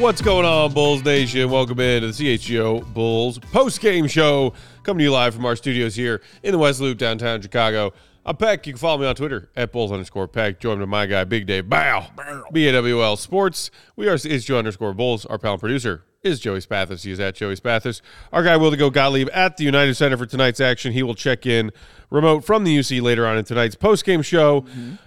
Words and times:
What's 0.00 0.22
going 0.22 0.46
on, 0.46 0.72
Bulls 0.72 1.04
Nation? 1.04 1.50
Welcome 1.50 1.78
in 1.78 2.00
to 2.00 2.10
the 2.10 2.12
CHGO 2.14 2.94
Bulls 2.94 3.38
post 3.38 3.82
game 3.82 4.06
show, 4.06 4.54
coming 4.82 5.00
to 5.00 5.04
you 5.04 5.12
live 5.12 5.34
from 5.34 5.44
our 5.44 5.54
studios 5.54 5.94
here 5.94 6.22
in 6.42 6.52
the 6.52 6.58
West 6.58 6.80
Loop, 6.80 6.96
downtown 6.96 7.42
Chicago. 7.42 7.92
I'm 8.24 8.34
Peck. 8.34 8.66
You 8.66 8.72
can 8.72 8.78
follow 8.78 8.96
me 8.96 9.06
on 9.06 9.14
Twitter 9.14 9.50
at 9.56 9.72
Bulls 9.72 9.92
underscore 9.92 10.26
Peck. 10.26 10.58
Joined 10.58 10.80
by 10.80 10.86
my 10.86 11.04
guy, 11.04 11.24
Big 11.24 11.44
Dave 11.44 11.68
Bow, 11.68 12.06
B 12.50 12.66
A 12.66 12.72
W 12.72 13.02
L 13.02 13.14
Sports. 13.18 13.70
We 13.94 14.08
are 14.08 14.16
Joe 14.16 14.58
underscore 14.58 14.94
Bulls. 14.94 15.26
Our 15.26 15.36
pal 15.36 15.52
and 15.52 15.60
producer 15.60 16.02
is 16.22 16.38
Joey 16.40 16.60
Spathis. 16.60 17.04
He 17.04 17.10
is 17.10 17.20
at 17.20 17.34
Joey 17.34 17.56
Spathis. 17.56 18.00
Our 18.32 18.42
guy, 18.42 18.56
Will 18.56 18.70
to 18.70 18.76
Go 18.76 18.90
Gottlieb, 18.90 19.28
at 19.32 19.56
the 19.56 19.64
United 19.64 19.94
Center 19.94 20.16
for 20.16 20.26
tonight's 20.26 20.60
action. 20.60 20.92
He 20.92 21.02
will 21.02 21.14
check 21.14 21.46
in 21.46 21.70
remote 22.10 22.44
from 22.44 22.64
the 22.64 22.76
UC 22.78 23.00
later 23.00 23.26
on 23.26 23.38
in 23.38 23.44
tonight's 23.44 23.74
post 23.74 24.04
game 24.04 24.20
show. 24.22 24.66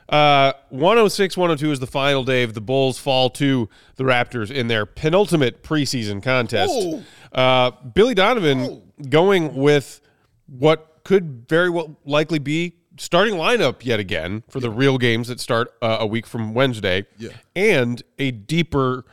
Uh, 0.09 0.53
106 0.69 1.37
102 1.37 1.71
is 1.71 1.79
the 1.79 1.87
final 1.87 2.23
day 2.23 2.43
of 2.43 2.53
the 2.53 2.61
Bulls 2.61 2.97
fall 2.97 3.29
to 3.31 3.69
the 3.95 4.03
Raptors 4.03 4.49
in 4.49 4.67
their 4.67 4.85
penultimate 4.85 5.61
preseason 5.63 6.21
contest. 6.21 6.73
Uh, 7.31 7.71
Billy 7.93 8.15
Donovan 8.15 8.81
going 9.09 9.53
with 9.55 10.01
what 10.47 10.99
could 11.03 11.45
very 11.47 11.69
well 11.69 11.97
likely 12.05 12.39
be 12.39 12.75
starting 12.97 13.35
lineup 13.35 13.83
yet 13.83 13.99
again 13.99 14.43
for 14.49 14.59
the 14.59 14.69
real 14.69 14.97
games 14.97 15.27
that 15.27 15.39
start 15.39 15.73
uh, 15.81 15.97
a 15.99 16.05
week 16.07 16.25
from 16.27 16.53
Wednesday, 16.53 17.05
Yeah. 17.17 17.31
and 17.55 18.01
a 18.19 18.31
deeper 18.31 19.03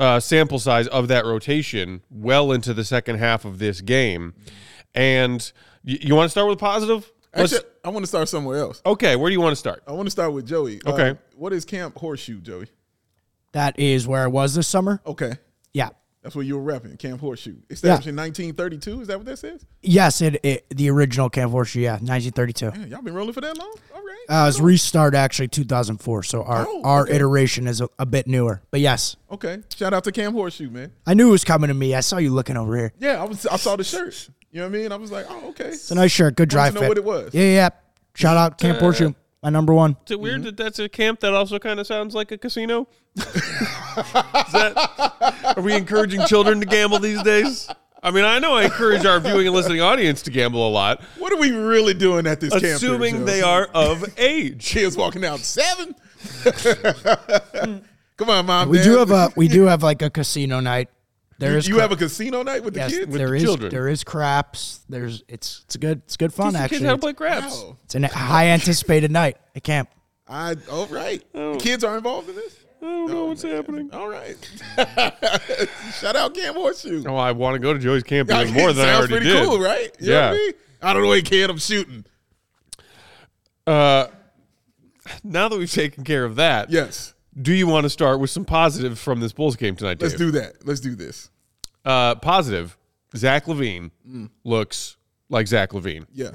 uh, 0.00 0.18
sample 0.18 0.58
size 0.58 0.88
of 0.88 1.06
that 1.08 1.24
rotation 1.24 2.02
well 2.10 2.50
into 2.50 2.74
the 2.74 2.84
second 2.84 3.16
half 3.18 3.44
of 3.44 3.58
this 3.60 3.80
game. 3.80 4.34
And 4.94 5.52
y- 5.84 5.98
you 6.00 6.14
want 6.16 6.26
to 6.26 6.30
start 6.30 6.48
with 6.48 6.58
positive? 6.58 7.10
Let's- 7.36 7.52
Actually, 7.52 7.68
I 7.84 7.88
want 7.90 8.02
to 8.02 8.08
start 8.08 8.28
somewhere 8.28 8.58
else. 8.58 8.82
okay, 8.84 9.14
where 9.14 9.30
do 9.30 9.34
you 9.34 9.40
want 9.40 9.52
to 9.52 9.56
start? 9.56 9.82
I 9.86 9.92
want 9.92 10.06
to 10.06 10.10
start 10.10 10.32
with 10.32 10.46
Joey. 10.48 10.80
Uh, 10.84 10.92
Okay. 10.94 11.18
what 11.36 11.52
is 11.52 11.64
Camp 11.64 11.96
Horseshoe, 11.96 12.40
Joey? 12.40 12.66
That 13.52 13.78
is 13.78 14.06
where 14.08 14.22
I 14.22 14.26
was 14.26 14.54
this 14.54 14.66
summer. 14.66 15.00
Okay. 15.06 15.34
Yeah. 15.72 15.90
That's 16.22 16.36
what 16.36 16.44
you 16.44 16.58
were 16.58 16.72
repping, 16.72 16.98
Camp 16.98 17.18
Horseshoe. 17.20 17.56
Established 17.70 18.06
in 18.06 18.14
1932. 18.14 19.00
Is 19.00 19.08
that 19.08 19.16
what 19.16 19.24
that 19.26 19.38
says? 19.38 19.64
Yes, 19.82 20.20
it, 20.20 20.38
it 20.44 20.66
the 20.68 20.90
original 20.90 21.30
Camp 21.30 21.50
Horseshoe, 21.50 21.80
yeah, 21.80 21.92
1932. 21.92 22.72
Man, 22.72 22.90
y'all 22.90 23.00
been 23.00 23.14
rolling 23.14 23.32
for 23.32 23.40
that 23.40 23.56
long? 23.56 23.72
All 23.94 24.02
right. 24.02 24.16
Uh, 24.28 24.42
it 24.42 24.46
was 24.48 24.60
restarted 24.60 25.16
actually 25.16 25.48
2004, 25.48 26.22
so 26.24 26.42
our 26.42 26.66
Oh, 26.68 26.82
our 26.84 27.02
okay. 27.04 27.14
iteration 27.16 27.66
is 27.66 27.80
a, 27.80 27.88
a 27.98 28.04
bit 28.04 28.26
newer. 28.26 28.60
But 28.70 28.80
yes, 28.80 29.16
okay. 29.30 29.60
Shout 29.74 29.94
out 29.94 30.04
to 30.04 30.12
Camp 30.12 30.34
Horseshoe, 30.34 30.68
man. 30.68 30.92
I 31.06 31.14
knew 31.14 31.28
it 31.28 31.32
was 31.32 31.44
coming 31.44 31.68
to 31.68 31.74
me. 31.74 31.94
I 31.94 32.00
saw 32.00 32.18
you 32.18 32.30
looking 32.30 32.58
over 32.58 32.76
here. 32.76 32.92
Yeah, 32.98 33.20
I 33.22 33.24
was. 33.24 33.46
I 33.46 33.56
saw 33.56 33.76
the 33.76 33.84
shirt. 33.84 34.28
You 34.52 34.60
know 34.60 34.68
what 34.68 34.74
I 34.76 34.78
mean? 34.78 34.92
I 34.92 34.96
was 34.96 35.10
like, 35.10 35.26
oh, 35.28 35.48
okay. 35.50 35.68
It's 35.68 35.90
a 35.90 35.94
nice 35.94 36.10
shirt, 36.12 36.36
good 36.36 36.48
dry 36.50 36.64
Wanted 36.64 36.74
to 36.74 36.80
know 36.82 36.88
what 36.88 36.98
it 36.98 37.04
was. 37.04 37.34
Yeah, 37.34 37.42
yeah. 37.42 37.48
yeah. 37.54 37.68
Shout 38.14 38.36
out 38.36 38.58
Camp 38.58 38.76
Uh, 38.78 38.80
Horseshoe, 38.80 39.14
my 39.42 39.50
number 39.50 39.72
one. 39.72 39.96
Is 40.06 40.12
it 40.12 40.20
weird 40.20 40.36
mm-hmm. 40.36 40.44
that 40.44 40.56
that's 40.56 40.78
a 40.78 40.88
camp 40.88 41.20
that 41.20 41.32
also 41.32 41.58
kind 41.58 41.80
of 41.80 41.86
sounds 41.86 42.14
like 42.14 42.30
a 42.32 42.38
casino? 42.38 42.88
Is 43.16 43.24
that, 44.52 45.54
are 45.56 45.62
we 45.62 45.74
encouraging 45.74 46.24
children 46.26 46.60
to 46.60 46.66
gamble 46.66 46.98
these 46.98 47.22
days? 47.22 47.68
I 48.02 48.10
mean, 48.10 48.24
I 48.24 48.38
know 48.38 48.54
I 48.54 48.64
encourage 48.64 49.04
our 49.04 49.20
viewing 49.20 49.46
and 49.46 49.54
listening 49.54 49.80
audience 49.80 50.22
to 50.22 50.30
gamble 50.30 50.66
a 50.66 50.70
lot, 50.70 51.02
What 51.18 51.32
are 51.32 51.38
we 51.38 51.50
really 51.50 51.92
doing 51.92 52.26
at 52.26 52.40
this 52.40 52.50
camp? 52.50 52.64
assuming 52.64 53.18
Joe? 53.18 53.24
they 53.24 53.42
are 53.42 53.66
of 53.74 54.04
age. 54.18 54.64
kids 54.64 54.96
walking 54.96 55.24
out 55.24 55.40
seven. 55.40 55.94
Come 58.16 58.30
on, 58.30 58.46
mom. 58.46 58.68
We 58.68 58.78
Dad. 58.78 58.84
do 58.84 58.98
have 58.98 59.10
a 59.10 59.30
we 59.36 59.48
do 59.48 59.64
have 59.64 59.82
like 59.82 60.02
a 60.02 60.10
casino 60.10 60.60
night. 60.60 60.88
There 61.40 61.52
You, 61.52 61.56
is 61.58 61.66
you 61.68 61.74
cra- 61.74 61.82
have 61.82 61.92
a 61.92 61.96
casino 61.96 62.42
night 62.42 62.62
with 62.62 62.74
the 62.74 62.80
kids. 62.80 63.06
there 63.16 63.28
the 63.30 63.34
is 63.34 63.42
children. 63.42 63.70
there 63.70 63.88
is 63.88 64.04
craps. 64.04 64.80
There's 64.88 65.24
it's 65.26 65.62
it's 65.64 65.76
good 65.76 66.02
it's 66.04 66.16
good 66.16 66.32
fun 66.34 66.48
Teach 66.52 66.58
the 66.58 66.62
actually. 66.64 66.78
kids 66.78 66.86
how 66.88 66.94
to 66.94 67.00
play 67.00 67.12
craps. 67.14 67.62
Wow. 67.62 67.76
it's 67.84 67.94
a 67.94 68.06
high 68.08 68.48
anticipated 68.48 69.10
night 69.10 69.36
at 69.56 69.64
camp. 69.64 69.88
I 70.28 70.56
all 70.70 70.86
right. 70.86 71.22
The 71.32 71.56
kids 71.60 71.82
are 71.82 71.96
involved 71.96 72.28
in 72.28 72.36
this. 72.36 72.56
I 72.82 72.84
don't 72.86 73.10
know 73.10 73.24
what's 73.26 73.42
happening. 73.42 73.90
All 73.92 74.08
right. 74.08 74.36
Shout 76.00 76.16
out 76.16 76.34
Camp 76.34 76.56
Horseshoe. 76.56 77.04
Oh, 77.06 77.16
I 77.16 77.32
want 77.32 77.54
to 77.54 77.58
go 77.58 77.72
to 77.72 77.78
Joey's 77.78 78.02
camp 78.02 78.28
Yeah, 78.30 78.42
even 78.42 78.54
more 78.60 78.72
than 78.72 78.86
I 78.86 78.92
sounds 78.92 79.10
already 79.10 79.26
pretty 79.26 79.38
did. 79.38 79.44
cool, 79.46 79.60
right? 79.60 79.94
You 79.98 80.08
know 80.08 80.12
Yeah. 80.12 80.30
what 80.30 80.34
I, 80.34 80.38
mean? 80.38 80.52
I 80.82 80.92
don't 80.92 81.02
know 81.02 81.08
what 81.08 81.24
kid 81.24 81.50
I'm 81.50 81.58
shooting. 81.58 82.04
Uh, 83.66 84.06
now 85.24 85.48
that 85.48 85.58
we've 85.58 85.70
taken 85.72 86.04
care 86.04 86.24
of 86.24 86.36
that, 86.36 86.70
Yes. 86.70 87.12
Do 87.40 87.52
you 87.52 87.66
want 87.66 87.84
to 87.84 87.90
start 87.90 88.20
with 88.20 88.30
some 88.30 88.44
positive 88.44 88.98
from 88.98 89.20
this 89.20 89.32
Bulls 89.32 89.56
game 89.56 89.76
tonight, 89.76 89.98
Dave? 89.98 90.10
Let's 90.10 90.18
do 90.18 90.30
that. 90.32 90.66
Let's 90.66 90.80
do 90.80 90.94
this. 90.94 91.30
Uh, 91.84 92.14
positive. 92.16 92.76
Zach 93.16 93.46
LaVine 93.46 93.90
looks 94.44 94.96
like 95.28 95.46
Zach 95.46 95.70
LaVine. 95.70 96.06
Yeah. 96.12 96.32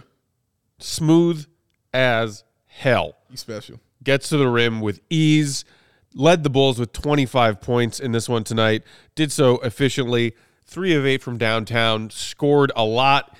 Smooth 0.79 1.45
as 1.93 2.43
hell. 2.65 3.15
He's 3.29 3.39
special. 3.39 3.79
Gets 4.03 4.29
to 4.29 4.37
the 4.37 4.47
rim 4.47 4.81
with 4.81 4.99
ease. 5.09 5.65
Led 6.13 6.43
the 6.43 6.49
Bulls 6.49 6.79
with 6.79 6.91
25 6.93 7.59
points 7.61 7.99
in 7.99 8.11
this 8.11 8.27
one 8.29 8.43
tonight. 8.43 8.83
Did 9.15 9.31
so 9.31 9.57
efficiently. 9.59 10.35
Three 10.65 10.93
of 10.95 11.05
eight 11.05 11.21
from 11.21 11.37
downtown. 11.37 12.09
Scored 12.09 12.71
a 12.75 12.83
lot 12.83 13.35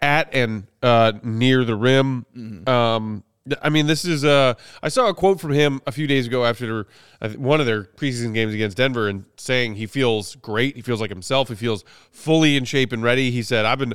at 0.00 0.32
and 0.34 0.66
uh, 0.82 1.12
near 1.22 1.64
the 1.64 1.74
rim. 1.74 2.26
Um, 2.66 3.24
I 3.62 3.68
mean, 3.68 3.86
this 3.86 4.04
is. 4.04 4.24
Uh, 4.24 4.54
I 4.82 4.88
saw 4.88 5.08
a 5.08 5.14
quote 5.14 5.40
from 5.40 5.52
him 5.52 5.80
a 5.86 5.92
few 5.92 6.06
days 6.06 6.26
ago 6.26 6.44
after 6.44 6.86
think, 7.20 7.38
one 7.38 7.60
of 7.60 7.66
their 7.66 7.84
preseason 7.84 8.34
games 8.34 8.54
against 8.54 8.76
Denver, 8.76 9.08
and 9.08 9.24
saying 9.36 9.74
he 9.74 9.86
feels 9.86 10.36
great. 10.36 10.76
He 10.76 10.82
feels 10.82 11.00
like 11.00 11.10
himself. 11.10 11.48
He 11.48 11.54
feels 11.54 11.84
fully 12.10 12.56
in 12.56 12.64
shape 12.64 12.92
and 12.92 13.02
ready. 13.02 13.30
He 13.30 13.42
said, 13.42 13.64
"I've 13.64 13.78
been 13.78 13.94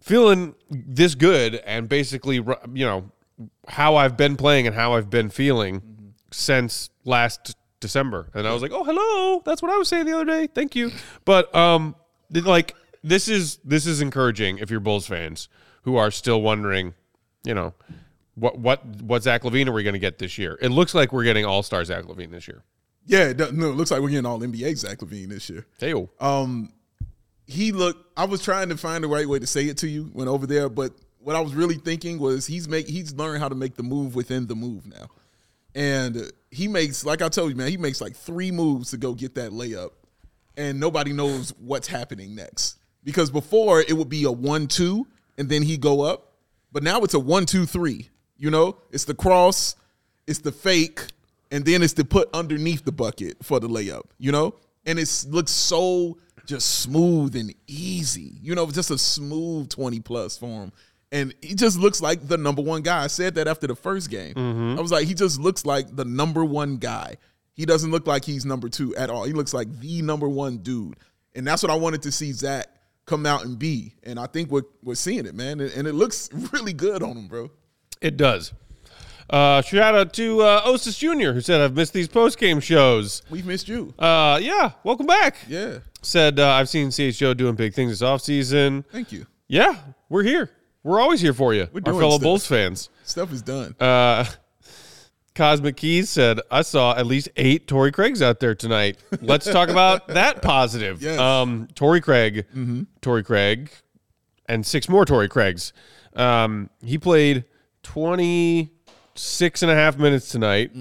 feeling 0.00 0.54
this 0.70 1.14
good, 1.14 1.56
and 1.66 1.88
basically, 1.88 2.36
you 2.36 2.86
know, 2.86 3.10
how 3.68 3.96
I've 3.96 4.16
been 4.16 4.36
playing 4.36 4.66
and 4.66 4.74
how 4.74 4.94
I've 4.94 5.10
been 5.10 5.30
feeling 5.30 6.14
since 6.32 6.90
last 7.04 7.56
December." 7.80 8.30
And 8.34 8.46
I 8.46 8.52
was 8.52 8.62
like, 8.62 8.72
"Oh, 8.72 8.84
hello. 8.84 9.42
That's 9.44 9.62
what 9.62 9.70
I 9.70 9.76
was 9.76 9.88
saying 9.88 10.06
the 10.06 10.14
other 10.14 10.24
day. 10.24 10.46
Thank 10.46 10.74
you." 10.74 10.90
But 11.24 11.54
um, 11.54 11.94
like 12.30 12.74
this 13.02 13.28
is 13.28 13.58
this 13.64 13.86
is 13.86 14.00
encouraging 14.00 14.58
if 14.58 14.70
you're 14.70 14.80
Bulls 14.80 15.06
fans 15.06 15.48
who 15.82 15.96
are 15.96 16.10
still 16.10 16.40
wondering, 16.40 16.94
you 17.44 17.54
know, 17.54 17.74
what 18.34 18.58
what 18.58 18.84
what 19.02 19.22
Zach 19.22 19.42
LaVine 19.42 19.68
are 19.68 19.72
we 19.72 19.82
going 19.82 19.94
to 19.94 19.98
get 19.98 20.18
this 20.18 20.38
year? 20.38 20.58
It 20.60 20.70
looks 20.70 20.94
like 20.94 21.12
we're 21.12 21.24
getting 21.24 21.44
All 21.44 21.62
Star 21.62 21.84
Zach 21.84 22.04
LaVine 22.04 22.30
this 22.30 22.48
year. 22.48 22.62
Yeah, 23.06 23.28
it 23.28 23.38
no, 23.54 23.70
it 23.70 23.74
looks 23.76 23.90
like 23.90 24.00
we're 24.00 24.08
getting 24.08 24.26
all 24.26 24.40
NBA 24.40 24.76
Zach 24.78 24.98
LaVine 24.98 25.28
this 25.28 25.50
year. 25.50 25.66
Hey, 25.78 25.94
Um, 26.20 26.72
he 27.46 27.72
looked. 27.72 28.00
I 28.16 28.24
was 28.24 28.42
trying 28.42 28.70
to 28.70 28.76
find 28.76 29.04
the 29.04 29.08
right 29.08 29.28
way 29.28 29.38
to 29.38 29.46
say 29.46 29.64
it 29.64 29.76
to 29.78 29.88
you 29.88 30.04
when 30.14 30.28
over 30.28 30.46
there, 30.46 30.68
but 30.68 30.92
what 31.18 31.36
I 31.36 31.40
was 31.40 31.54
really 31.54 31.76
thinking 31.76 32.18
was 32.18 32.46
he's 32.46 32.66
make 32.68 32.88
he's 32.88 33.12
learned 33.14 33.40
how 33.40 33.48
to 33.48 33.54
make 33.54 33.76
the 33.76 33.82
move 33.82 34.14
within 34.14 34.46
the 34.46 34.54
move 34.54 34.86
now, 34.86 35.08
and 35.74 36.30
he 36.50 36.68
makes 36.68 37.04
like 37.04 37.20
I 37.22 37.28
told 37.28 37.50
you, 37.50 37.56
man, 37.56 37.68
he 37.68 37.76
makes 37.76 38.00
like 38.00 38.16
three 38.16 38.50
moves 38.50 38.90
to 38.90 38.96
go 38.96 39.12
get 39.14 39.34
that 39.34 39.50
layup, 39.52 39.90
and 40.56 40.80
nobody 40.80 41.12
knows 41.12 41.50
what's 41.58 41.88
happening 41.88 42.34
next 42.34 42.78
because 43.02 43.30
before 43.30 43.80
it 43.80 43.92
would 43.92 44.08
be 44.08 44.24
a 44.24 44.32
one-two 44.32 45.06
and 45.36 45.48
then 45.48 45.62
he 45.62 45.76
go 45.76 46.00
up, 46.00 46.32
but 46.72 46.82
now 46.82 47.02
it's 47.02 47.12
a 47.14 47.20
one-two-three. 47.20 48.08
You 48.44 48.50
know, 48.50 48.76
it's 48.90 49.06
the 49.06 49.14
cross, 49.14 49.74
it's 50.26 50.40
the 50.40 50.52
fake, 50.52 51.00
and 51.50 51.64
then 51.64 51.82
it's 51.82 51.94
to 51.94 52.04
put 52.04 52.28
underneath 52.34 52.84
the 52.84 52.92
bucket 52.92 53.42
for 53.42 53.58
the 53.58 53.68
layup, 53.68 54.02
you 54.18 54.32
know? 54.32 54.56
And 54.84 54.98
it 54.98 55.24
looks 55.30 55.50
so 55.50 56.18
just 56.44 56.80
smooth 56.80 57.36
and 57.36 57.54
easy, 57.66 58.34
you 58.42 58.54
know, 58.54 58.70
just 58.70 58.90
a 58.90 58.98
smooth 58.98 59.70
20 59.70 60.00
plus 60.00 60.36
for 60.36 60.64
him. 60.64 60.72
And 61.10 61.34
he 61.40 61.54
just 61.54 61.78
looks 61.78 62.02
like 62.02 62.28
the 62.28 62.36
number 62.36 62.60
one 62.60 62.82
guy. 62.82 63.04
I 63.04 63.06
said 63.06 63.36
that 63.36 63.48
after 63.48 63.66
the 63.66 63.74
first 63.74 64.10
game. 64.10 64.34
Mm-hmm. 64.34 64.78
I 64.78 64.82
was 64.82 64.92
like, 64.92 65.06
he 65.06 65.14
just 65.14 65.40
looks 65.40 65.64
like 65.64 65.96
the 65.96 66.04
number 66.04 66.44
one 66.44 66.76
guy. 66.76 67.16
He 67.54 67.64
doesn't 67.64 67.90
look 67.90 68.06
like 68.06 68.26
he's 68.26 68.44
number 68.44 68.68
two 68.68 68.94
at 68.94 69.08
all. 69.08 69.24
He 69.24 69.32
looks 69.32 69.54
like 69.54 69.80
the 69.80 70.02
number 70.02 70.28
one 70.28 70.58
dude. 70.58 70.98
And 71.34 71.46
that's 71.46 71.62
what 71.62 71.72
I 71.72 71.76
wanted 71.76 72.02
to 72.02 72.12
see 72.12 72.32
Zach 72.32 72.66
come 73.06 73.24
out 73.24 73.46
and 73.46 73.58
be. 73.58 73.94
And 74.02 74.18
I 74.20 74.26
think 74.26 74.50
we're, 74.50 74.64
we're 74.82 74.96
seeing 74.96 75.24
it, 75.24 75.34
man. 75.34 75.60
And, 75.60 75.72
and 75.72 75.88
it 75.88 75.94
looks 75.94 76.28
really 76.52 76.74
good 76.74 77.02
on 77.02 77.16
him, 77.16 77.26
bro. 77.26 77.50
It 78.04 78.18
does. 78.18 78.52
Uh, 79.30 79.62
shout 79.62 79.94
out 79.94 80.12
to 80.12 80.42
uh, 80.42 80.66
Osis 80.68 80.98
Jr., 80.98 81.32
who 81.32 81.40
said, 81.40 81.62
I've 81.62 81.74
missed 81.74 81.94
these 81.94 82.06
post 82.06 82.38
game 82.38 82.60
shows. 82.60 83.22
We've 83.30 83.46
missed 83.46 83.66
you. 83.66 83.94
Uh, 83.98 84.38
yeah, 84.42 84.72
welcome 84.84 85.06
back. 85.06 85.36
Yeah. 85.48 85.78
said, 86.02 86.38
uh, 86.38 86.50
I've 86.50 86.68
seen 86.68 86.90
CHO 86.90 87.32
doing 87.32 87.54
big 87.54 87.72
things 87.72 87.90
this 87.98 88.06
offseason. 88.06 88.84
Thank 88.92 89.10
you. 89.10 89.26
Yeah, 89.48 89.78
we're 90.10 90.22
here. 90.22 90.50
We're 90.82 91.00
always 91.00 91.22
here 91.22 91.32
for 91.32 91.54
you, 91.54 91.66
We're 91.72 91.78
our 91.78 91.92
doing 91.92 91.98
fellow 91.98 92.10
stuff. 92.16 92.22
Bulls 92.22 92.46
fans. 92.46 92.90
Stuff 93.04 93.32
is 93.32 93.40
done. 93.40 93.74
Uh, 93.80 94.26
Cosmic 95.34 95.78
Keys 95.78 96.10
said, 96.10 96.40
I 96.50 96.60
saw 96.60 96.94
at 96.94 97.06
least 97.06 97.30
eight 97.36 97.66
Torrey 97.66 97.90
Craigs 97.90 98.20
out 98.20 98.38
there 98.38 98.54
tonight. 98.54 98.98
Let's 99.22 99.50
talk 99.50 99.70
about 99.70 100.08
that 100.08 100.42
positive. 100.42 101.00
Yes. 101.00 101.18
Um, 101.18 101.68
Torrey 101.74 102.02
Craig, 102.02 102.44
Torrey 103.00 103.24
Craig, 103.24 103.70
and 104.46 104.66
six 104.66 104.90
more 104.90 105.06
Torrey 105.06 105.28
Craigs. 105.30 105.72
Um, 106.14 106.68
he 106.84 106.98
played 106.98 107.44
26 107.84 109.62
and 109.62 109.70
a 109.70 109.74
half 109.74 109.96
minutes 109.96 110.28
tonight. 110.28 110.72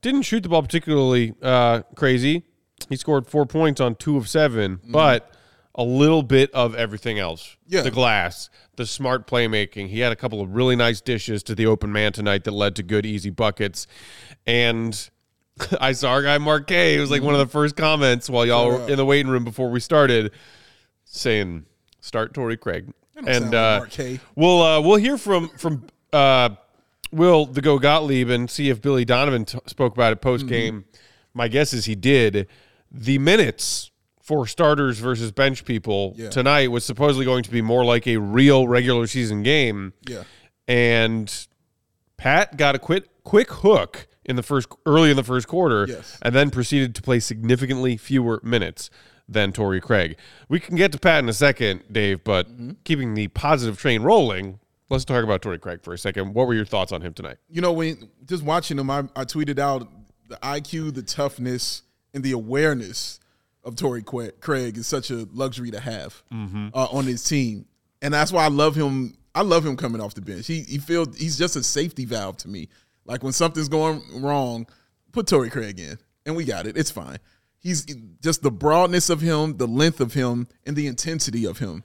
Didn't 0.00 0.22
shoot 0.22 0.42
the 0.42 0.48
ball 0.48 0.62
particularly 0.62 1.34
uh, 1.42 1.82
crazy. 1.94 2.44
He 2.88 2.96
scored 2.96 3.26
four 3.26 3.46
points 3.46 3.80
on 3.80 3.94
two 3.94 4.16
of 4.16 4.28
7 4.28 4.80
but 4.84 5.30
a 5.74 5.82
little 5.82 6.22
bit 6.22 6.50
of 6.52 6.74
everything 6.74 7.18
else. 7.18 7.56
Yeah. 7.66 7.82
The 7.82 7.90
glass, 7.90 8.50
the 8.76 8.86
smart 8.86 9.26
playmaking. 9.26 9.88
He 9.88 10.00
had 10.00 10.12
a 10.12 10.16
couple 10.16 10.40
of 10.40 10.54
really 10.54 10.76
nice 10.76 11.00
dishes 11.00 11.42
to 11.44 11.54
the 11.54 11.66
open 11.66 11.92
man 11.92 12.12
tonight 12.12 12.44
that 12.44 12.52
led 12.52 12.76
to 12.76 12.82
good, 12.82 13.06
easy 13.06 13.30
buckets. 13.30 13.86
And 14.46 15.10
I 15.80 15.92
saw 15.92 16.12
our 16.12 16.22
guy 16.22 16.38
Mark 16.38 16.66
K. 16.66 16.96
It 16.96 17.00
was 17.00 17.10
like 17.10 17.22
one 17.22 17.34
of 17.34 17.40
the 17.40 17.46
first 17.46 17.76
comments 17.76 18.28
while 18.28 18.46
y'all 18.46 18.68
were 18.68 18.88
in 18.88 18.96
the 18.96 19.06
waiting 19.06 19.30
room 19.30 19.44
before 19.44 19.70
we 19.70 19.80
started 19.80 20.32
saying, 21.04 21.64
start 22.00 22.34
Torrey 22.34 22.56
Craig. 22.56 22.92
And 23.26 23.46
like 23.46 23.54
uh, 23.54 23.84
K. 23.86 24.20
we'll 24.34 24.62
uh, 24.62 24.80
we'll 24.80 24.96
hear 24.96 25.16
from 25.16 25.48
from 25.50 25.86
uh, 26.12 26.50
Will 27.10 27.46
the 27.46 27.60
Go 27.60 27.78
Gottlieb 27.78 28.28
and 28.30 28.50
see 28.50 28.70
if 28.70 28.80
Billy 28.80 29.04
Donovan 29.04 29.44
t- 29.44 29.58
spoke 29.66 29.92
about 29.94 30.12
it 30.12 30.20
post 30.20 30.46
game. 30.46 30.84
My 31.34 31.48
guess 31.48 31.72
is 31.72 31.84
he 31.84 31.94
did. 31.94 32.46
The 32.90 33.18
minutes 33.18 33.90
for 34.22 34.46
starters 34.46 34.98
versus 34.98 35.30
bench 35.32 35.64
people 35.64 36.14
Yeah. 36.16 36.30
tonight 36.30 36.70
was 36.70 36.84
supposedly 36.84 37.24
going 37.24 37.42
to 37.42 37.50
be 37.50 37.60
more 37.60 37.84
like 37.84 38.06
a 38.06 38.16
real 38.18 38.66
regular 38.68 39.06
season 39.06 39.42
game. 39.42 39.92
Yeah. 40.08 40.22
And 40.68 41.32
Pat 42.16 42.56
got 42.56 42.74
a 42.74 42.78
quick 42.78 43.08
quick 43.24 43.50
hook 43.50 44.06
in 44.24 44.36
the 44.36 44.42
first 44.42 44.68
early 44.86 45.10
in 45.10 45.16
the 45.16 45.24
first 45.24 45.48
quarter, 45.48 45.86
Yes. 45.88 46.18
and 46.22 46.34
then 46.34 46.50
proceeded 46.50 46.94
to 46.94 47.02
play 47.02 47.18
significantly 47.20 47.96
fewer 47.96 48.40
minutes 48.44 48.88
than 49.28 49.52
Torrey 49.52 49.80
Craig. 49.80 50.16
We 50.48 50.60
can 50.60 50.76
get 50.76 50.92
to 50.92 50.98
Pat 50.98 51.22
in 51.22 51.28
a 51.28 51.32
second, 51.32 51.82
Dave, 51.90 52.22
but 52.24 52.48
Mm-hmm. 52.48 52.70
keeping 52.84 53.14
the 53.14 53.28
positive 53.28 53.78
train 53.78 54.02
rolling, 54.02 54.60
let's 54.90 55.04
talk 55.04 55.24
about 55.24 55.42
Torrey 55.42 55.58
Craig 55.58 55.80
for 55.82 55.92
a 55.92 55.98
second. 55.98 56.34
What 56.34 56.46
were 56.46 56.54
your 56.54 56.64
thoughts 56.64 56.92
on 56.92 57.00
him 57.02 57.12
tonight? 57.14 57.38
you 57.48 57.60
know, 57.60 57.72
when 57.72 58.10
just 58.26 58.42
watching 58.42 58.78
him, 58.78 58.90
I, 58.90 59.00
I 59.16 59.24
tweeted 59.24 59.58
out 59.58 59.88
the 60.28 60.36
IQ, 60.36 60.94
the 60.94 61.02
toughness, 61.02 61.82
and 62.14 62.22
the 62.22 62.32
awareness 62.32 63.20
of 63.64 63.76
Torrey 63.76 64.02
Craig 64.02 64.76
is 64.76 64.86
such 64.86 65.10
a 65.10 65.26
luxury 65.32 65.70
to 65.70 65.80
have 65.80 66.22
uh, 66.32 66.86
on 66.90 67.04
his 67.04 67.22
team, 67.24 67.66
and 68.00 68.12
that's 68.12 68.32
why 68.32 68.44
I 68.44 68.48
love 68.48 68.74
him. 68.74 69.16
I 69.34 69.42
love 69.42 69.64
him 69.64 69.76
coming 69.76 70.00
off 70.00 70.14
the 70.14 70.20
bench. 70.20 70.46
He 70.46 70.60
he 70.62 70.78
feels 70.78 71.16
he's 71.16 71.38
just 71.38 71.56
a 71.56 71.62
safety 71.62 72.04
valve 72.04 72.36
to 72.38 72.48
me. 72.48 72.68
Like 73.04 73.22
when 73.22 73.32
something's 73.32 73.68
going 73.68 74.02
wrong, 74.20 74.66
put 75.12 75.26
Torrey 75.26 75.48
Craig 75.48 75.78
in, 75.80 75.98
and 76.26 76.36
we 76.36 76.44
got 76.44 76.66
it. 76.66 76.76
It's 76.76 76.90
fine. 76.90 77.18
He's 77.58 77.86
just 78.20 78.42
the 78.42 78.50
broadness 78.50 79.08
of 79.08 79.20
him, 79.20 79.56
the 79.56 79.68
length 79.68 80.00
of 80.00 80.12
him, 80.14 80.48
and 80.66 80.74
the 80.76 80.86
intensity 80.88 81.46
of 81.46 81.58
him 81.58 81.84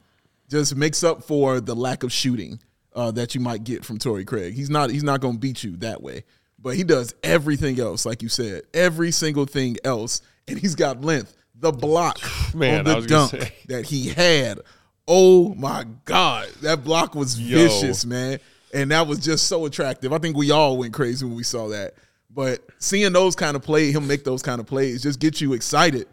just 0.49 0.75
makes 0.75 1.03
up 1.03 1.23
for 1.23 1.61
the 1.61 1.75
lack 1.75 2.01
of 2.03 2.11
shooting 2.11 2.59
uh, 2.97 3.11
that 3.11 3.35
you 3.35 3.39
might 3.39 3.63
get 3.63 3.85
from 3.85 3.99
Torrey 3.99 4.25
Craig. 4.25 4.55
He's 4.55 4.71
not 4.71 4.89
he's 4.89 5.03
not 5.03 5.21
going 5.21 5.35
to 5.35 5.39
beat 5.39 5.63
you 5.63 5.77
that 5.77 6.01
way, 6.01 6.23
but 6.59 6.75
he 6.75 6.83
does 6.83 7.13
everything 7.23 7.79
else, 7.79 8.05
like 8.05 8.23
you 8.23 8.27
said, 8.27 8.63
every 8.73 9.11
single 9.11 9.45
thing 9.45 9.77
else, 9.83 10.21
and 10.47 10.59
he's 10.59 10.75
got 10.75 11.01
length. 11.01 11.35
The 11.55 11.71
block 11.71 12.19
Man, 12.55 12.87
on 12.87 13.01
the 13.01 13.07
dunk 13.07 13.31
that 13.67 13.85
he 13.85 14.09
had, 14.09 14.59
oh 15.07 15.53
my 15.53 15.85
god, 16.05 16.49
that 16.63 16.83
block 16.83 17.13
was 17.13 17.39
Yo. 17.39 17.57
vicious, 17.57 18.03
man, 18.03 18.39
and 18.73 18.89
that 18.91 19.07
was 19.07 19.19
just 19.19 19.47
so 19.47 19.65
attractive. 19.65 20.11
I 20.11 20.17
think 20.17 20.35
we 20.35 20.49
all 20.49 20.77
went 20.77 20.93
crazy 20.93 21.23
when 21.23 21.35
we 21.35 21.43
saw 21.43 21.69
that. 21.69 21.93
But 22.31 22.61
seeing 22.79 23.13
those 23.13 23.35
kind 23.35 23.55
of 23.55 23.61
plays, 23.61 23.95
him 23.95 24.07
make 24.07 24.23
those 24.23 24.41
kind 24.41 24.59
of 24.59 24.65
plays, 24.65 25.01
just 25.03 25.19
gets 25.19 25.39
you 25.39 25.53
excited 25.53 26.07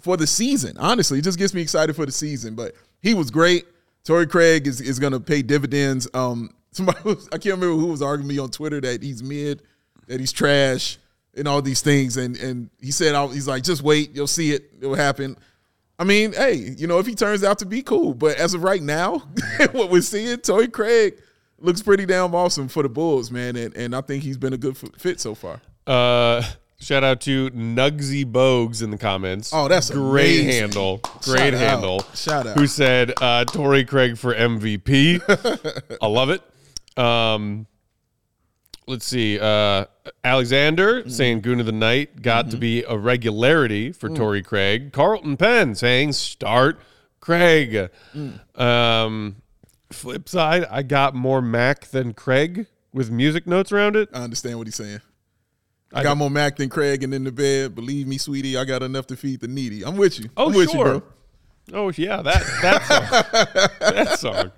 for 0.00 0.16
the 0.16 0.26
season. 0.26 0.76
Honestly, 0.78 1.18
it 1.18 1.22
just 1.22 1.38
gets 1.38 1.52
me 1.52 1.62
excited 1.62 1.94
for 1.94 2.06
the 2.06 2.12
season. 2.12 2.54
But 2.54 2.74
he 3.00 3.14
was 3.14 3.30
great. 3.30 3.66
Torrey 4.04 4.26
Craig 4.26 4.66
is, 4.66 4.80
is 4.80 4.98
going 4.98 5.12
to 5.12 5.20
pay 5.20 5.42
dividends. 5.42 6.08
Um, 6.14 6.50
somebody 6.72 6.98
was, 7.04 7.28
I 7.28 7.38
can't 7.38 7.54
remember 7.60 7.76
who 7.80 7.86
was 7.86 8.02
arguing 8.02 8.28
me 8.28 8.38
on 8.38 8.50
Twitter 8.50 8.80
that 8.80 9.02
he's 9.02 9.22
mid, 9.22 9.62
that 10.08 10.20
he's 10.20 10.32
trash, 10.32 10.98
and 11.36 11.46
all 11.48 11.62
these 11.62 11.82
things. 11.82 12.16
And 12.16 12.36
and 12.36 12.70
he 12.80 12.90
said 12.90 13.14
I- 13.14 13.26
he's 13.28 13.48
like, 13.48 13.62
just 13.62 13.82
wait, 13.82 14.14
you'll 14.14 14.26
see 14.26 14.52
it, 14.52 14.70
it 14.80 14.86
will 14.86 14.94
happen. 14.94 15.36
I 15.98 16.04
mean, 16.04 16.32
hey, 16.32 16.54
you 16.54 16.86
know, 16.86 16.98
if 16.98 17.06
he 17.06 17.14
turns 17.14 17.44
out 17.44 17.58
to 17.60 17.66
be 17.66 17.82
cool, 17.82 18.12
but 18.14 18.36
as 18.36 18.54
of 18.54 18.62
right 18.64 18.82
now, 18.82 19.18
what 19.72 19.90
we're 19.90 20.00
seeing, 20.02 20.36
Torrey 20.38 20.66
Craig 20.68 21.18
looks 21.58 21.80
pretty 21.80 22.06
damn 22.06 22.34
awesome 22.34 22.66
for 22.66 22.82
the 22.82 22.88
Bulls, 22.88 23.30
man, 23.30 23.54
and 23.56 23.76
and 23.76 23.94
I 23.94 24.00
think 24.00 24.24
he's 24.24 24.38
been 24.38 24.52
a 24.52 24.58
good 24.58 24.76
fit 24.98 25.20
so 25.20 25.34
far. 25.36 25.60
Uh, 25.86 26.42
shout 26.82 27.04
out 27.04 27.20
to 27.22 27.48
Nugsy 27.50 28.24
Bogues 28.24 28.82
in 28.82 28.90
the 28.90 28.98
comments. 28.98 29.52
Oh, 29.54 29.68
that's 29.68 29.90
a 29.90 29.94
great 29.94 30.40
amazing. 30.42 30.60
handle. 30.60 30.98
Great 31.22 31.52
Shout 31.52 31.54
out. 31.54 31.60
handle. 31.60 32.00
Shout 32.14 32.46
out. 32.46 32.58
Who 32.58 32.66
said 32.66 33.12
uh, 33.20 33.44
Torrey 33.44 33.84
Craig 33.84 34.18
for 34.18 34.34
MVP? 34.34 35.96
I 36.02 36.06
love 36.06 36.30
it. 36.30 36.42
Um, 36.98 37.66
let's 38.86 39.06
see. 39.06 39.38
Uh, 39.38 39.86
Alexander 40.24 41.08
saying 41.08 41.40
Goon 41.40 41.60
of 41.60 41.66
the 41.66 41.72
Night 41.72 42.20
got 42.22 42.50
to 42.50 42.56
be 42.56 42.82
a 42.84 42.98
regularity 42.98 43.92
for 43.92 44.08
Torrey 44.08 44.42
Craig. 44.42 44.92
Carlton 44.92 45.36
Penn 45.36 45.74
saying 45.74 46.12
start 46.12 46.80
Craig. 47.20 47.90
Um, 48.56 49.36
flip 49.90 50.28
side, 50.28 50.66
I 50.70 50.82
got 50.82 51.14
more 51.14 51.40
Mac 51.40 51.86
than 51.86 52.12
Craig 52.14 52.66
with 52.92 53.10
music 53.10 53.46
notes 53.46 53.70
around 53.72 53.94
it. 53.96 54.08
I 54.12 54.22
understand 54.22 54.58
what 54.58 54.66
he's 54.66 54.74
saying. 54.76 55.00
I 55.94 56.02
got 56.02 56.16
more 56.16 56.30
Mac 56.30 56.56
than 56.56 56.68
Craig 56.68 57.02
and 57.02 57.12
in 57.12 57.24
the 57.24 57.32
bed. 57.32 57.74
Believe 57.74 58.06
me, 58.06 58.18
sweetie, 58.18 58.56
I 58.56 58.64
got 58.64 58.82
enough 58.82 59.06
to 59.08 59.16
feed 59.16 59.40
the 59.40 59.48
needy. 59.48 59.84
I'm 59.84 59.96
with 59.96 60.18
you. 60.18 60.30
Oh, 60.36 60.48
I'm 60.48 60.54
with 60.54 60.70
sure. 60.70 60.94
you, 60.94 61.00
bro. 61.00 61.02
Oh 61.74 61.92
yeah, 61.96 62.22
that 62.22 62.42
that 62.62 62.82
song. 62.84 63.72
that 63.94 64.18
song. 64.18 64.50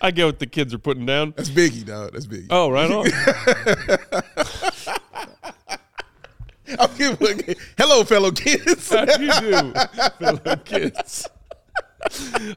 I 0.00 0.10
get 0.10 0.26
what 0.26 0.38
the 0.38 0.46
kids 0.46 0.74
are 0.74 0.78
putting 0.78 1.06
down. 1.06 1.32
That's 1.36 1.50
Biggie, 1.50 1.84
dog. 1.86 2.12
That's 2.12 2.26
Biggie. 2.26 2.46
Oh, 2.50 2.70
right 2.70 2.90
on. 2.90 3.06
I'm 6.80 6.96
giving- 6.96 7.54
Hello, 7.78 8.02
fellow 8.04 8.30
kids. 8.32 8.90
How 8.90 9.04
do 9.04 9.24
you 9.24 9.32
do, 9.40 9.72
fellow 10.18 10.56
kids? 10.64 11.28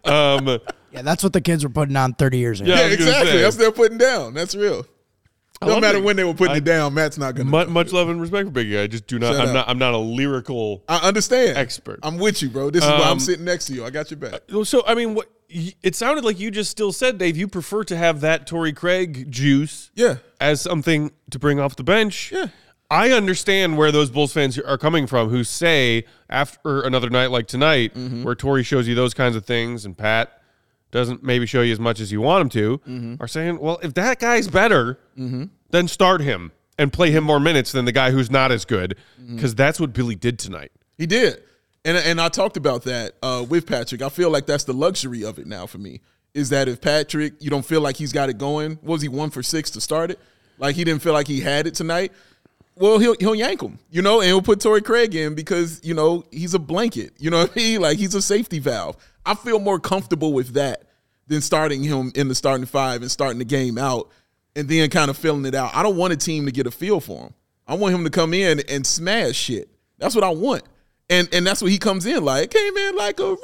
Um, 0.03 0.59
Yeah, 0.91 1.01
that's 1.01 1.23
what 1.23 1.33
the 1.33 1.41
kids 1.41 1.63
were 1.63 1.71
putting 1.71 1.95
on 1.95 2.13
30 2.13 2.37
years 2.37 2.61
ago. 2.61 2.69
Yeah. 2.69 2.81
Yeah, 2.87 2.93
exactly. 2.93 3.41
That's 3.41 3.56
what 3.56 3.61
they're 3.61 3.71
putting 3.71 3.97
down. 3.97 4.35
That's 4.35 4.53
real. 4.53 4.85
No 5.61 5.80
matter 5.81 5.99
Biggie. 5.99 6.04
when 6.04 6.16
they 6.16 6.23
were 6.23 6.33
putting 6.33 6.54
I- 6.54 6.57
it 6.57 6.63
down, 6.63 6.94
Matt's 6.94 7.18
not 7.18 7.35
gonna. 7.35 7.49
much, 7.49 7.68
much 7.68 7.92
love 7.92 8.07
and 8.09 8.21
respect 8.21 8.47
for 8.47 8.54
Biggie. 8.54 8.81
I 8.81 8.87
just 8.87 9.07
do 9.07 9.19
not. 9.19 9.35
I'm 9.35 9.54
not. 9.54 9.68
I'm 9.68 9.78
not 9.78 9.94
a 9.94 9.97
lyrical. 9.97 10.83
I 10.87 10.97
understand. 11.07 11.57
Expert. 11.57 11.99
I'm 12.04 12.18
with 12.18 12.42
you, 12.42 12.49
bro. 12.49 12.69
This 12.69 12.83
is 12.83 12.89
why 12.89 13.01
I'm 13.01 13.11
Um, 13.13 13.19
sitting 13.19 13.44
next 13.45 13.66
to 13.66 13.73
you. 13.73 13.83
I 13.85 13.89
got 13.89 14.09
your 14.09 14.19
back. 14.19 14.42
So 14.63 14.83
I 14.87 14.95
mean, 14.95 15.16
what? 15.16 15.30
It 15.49 15.95
sounded 15.95 16.23
like 16.23 16.39
you 16.39 16.51
just 16.51 16.69
still 16.69 16.92
said, 16.94 17.18
Dave. 17.18 17.35
You 17.35 17.47
prefer 17.47 17.83
to 17.85 17.97
have 17.97 18.21
that 18.21 18.45
Torrey 18.45 18.71
Craig 18.71 19.31
juice 19.31 19.89
Yeah. 19.95 20.18
as 20.39 20.61
something 20.61 21.11
to 21.31 21.39
bring 21.39 21.59
off 21.59 21.75
the 21.75 21.83
bench. 21.83 22.31
Yeah. 22.31 22.47
I 22.92 23.11
understand 23.11 23.75
where 23.78 23.92
those 23.92 24.09
Bulls 24.11 24.31
fans 24.31 24.57
are 24.59 24.78
coming 24.78 25.07
from 25.07 25.30
who 25.30 25.44
say 25.44 26.06
after 26.30 26.81
another 26.81 27.09
night 27.09 27.31
like 27.31 27.47
tonight, 27.47 27.94
Mm-hmm. 27.95 28.23
where 28.23 28.35
Torrey 28.35 28.63
shows 28.63 28.87
you 28.87 28.94
those 28.95 29.13
kinds 29.16 29.35
of 29.35 29.44
things 29.45 29.85
and 29.85 29.97
Pat 29.97 30.38
doesn't 30.91 31.23
maybe 31.23 31.45
show 31.45 31.61
you 31.61 31.71
as 31.73 31.79
much 31.79 31.99
as 31.99 32.11
you 32.11 32.21
want 32.21 32.41
him 32.41 32.49
to, 32.49 32.77
Mm-hmm. 32.79 33.15
are 33.23 33.27
saying, 33.27 33.59
well, 33.59 33.79
if 33.83 33.93
that 33.95 34.19
guy's 34.19 34.47
better, 34.47 34.99
then 35.71 35.87
start 35.87 36.21
him 36.21 36.51
and 36.77 36.91
play 36.93 37.11
him 37.11 37.23
more 37.23 37.39
minutes 37.39 37.71
than 37.71 37.85
the 37.85 37.91
guy 37.91 38.11
who's 38.11 38.31
not 38.31 38.51
as 38.51 38.65
good, 38.65 38.95
Mm-hmm. 39.21 39.35
because 39.35 39.53
that's 39.55 39.79
what 39.79 39.93
Billy 39.93 40.15
did 40.15 40.39
tonight. 40.39 40.71
He 40.97 41.05
did. 41.05 41.43
And 41.85 41.95
and 41.97 42.19
I 42.19 42.27
talked 42.29 42.57
about 42.57 42.83
that 42.83 43.13
uh, 43.23 43.45
with 43.47 43.65
Patrick. 43.65 44.01
I 44.01 44.09
feel 44.09 44.29
like 44.29 44.45
that's 44.45 44.65
the 44.65 44.73
luxury 44.73 45.23
of 45.23 45.39
it 45.39 45.47
now 45.47 45.65
for 45.65 45.77
me. 45.77 46.01
Is 46.33 46.49
that 46.49 46.67
if 46.67 46.81
Patrick, 46.81 47.33
you 47.39 47.49
don't 47.49 47.65
feel 47.65 47.79
like 47.81 47.95
he's 47.95 48.11
got 48.11 48.29
it 48.29 48.37
going, 48.37 48.73
what 48.81 48.93
was 48.93 49.01
he 49.01 49.07
one 49.07 49.29
for 49.29 49.41
six 49.41 49.69
to 49.71 49.81
start 49.81 50.11
it? 50.11 50.19
Like 50.57 50.75
he 50.75 50.83
didn't 50.83 51.01
feel 51.01 51.13
like 51.13 51.27
he 51.27 51.39
had 51.39 51.67
it 51.67 51.75
tonight. 51.75 52.11
Well, 52.75 52.99
he'll 52.99 53.15
he'll 53.19 53.35
yank 53.35 53.61
him, 53.61 53.79
you 53.89 54.01
know, 54.01 54.19
and 54.19 54.27
he'll 54.27 54.41
put 54.41 54.59
Torrey 54.59 54.81
Craig 54.81 55.15
in 55.15 55.35
because, 55.35 55.79
you 55.83 55.93
know, 55.93 56.25
he's 56.31 56.53
a 56.53 56.59
blanket. 56.59 57.13
You 57.17 57.29
know 57.29 57.39
what 57.43 57.51
I 57.55 57.59
mean? 57.59 57.81
Like 57.87 57.97
he's 57.97 58.13
a 58.13 58.21
safety 58.21 58.59
valve. 58.59 58.97
I 59.30 59.36
feel 59.36 59.59
more 59.59 59.80
comfortable 59.80 60.33
with 60.33 60.54
that 60.54 60.86
than 61.28 61.42
starting 61.42 61.83
him 61.83 62.12
in 62.16 62.28
the 62.28 62.33
starting 62.33 62.66
five 62.66 63.04
and 63.04 63.12
starting 63.12 63.38
the 63.38 63.45
game 63.45 63.78
out 63.78 64.09
and 64.56 64.68
then 64.68 64.90
kind 64.90 65.12
of 65.12 65.18
filling 65.18 65.45
it 65.45 65.54
out. 65.54 65.76
I 65.76 65.83
don't 65.83 65.98
want 65.98 66.14
a 66.14 66.18
team 66.18 66.48
to 66.48 66.52
get 66.52 66.66
a 66.66 66.71
feel 66.71 67.00
for 67.00 67.26
him. 67.26 67.33
I 67.68 67.76
want 67.76 67.94
him 67.94 68.04
to 68.06 68.09
come 68.09 68.33
in 68.33 68.62
and 68.68 68.88
smash 68.88 69.36
shit. 69.36 69.69
That's 70.00 70.16
what 70.16 70.24
I 70.24 70.30
want. 70.30 70.64
And 71.12 71.30
and 71.31 71.45
that's 71.45 71.62
what 71.62 71.71
he 71.71 71.78
comes 71.78 72.07
in 72.07 72.26
like. 72.26 72.50
Came 72.50 72.76
in 72.76 72.95
like 72.95 73.19
a 73.19 73.24
wrecking 73.24 73.36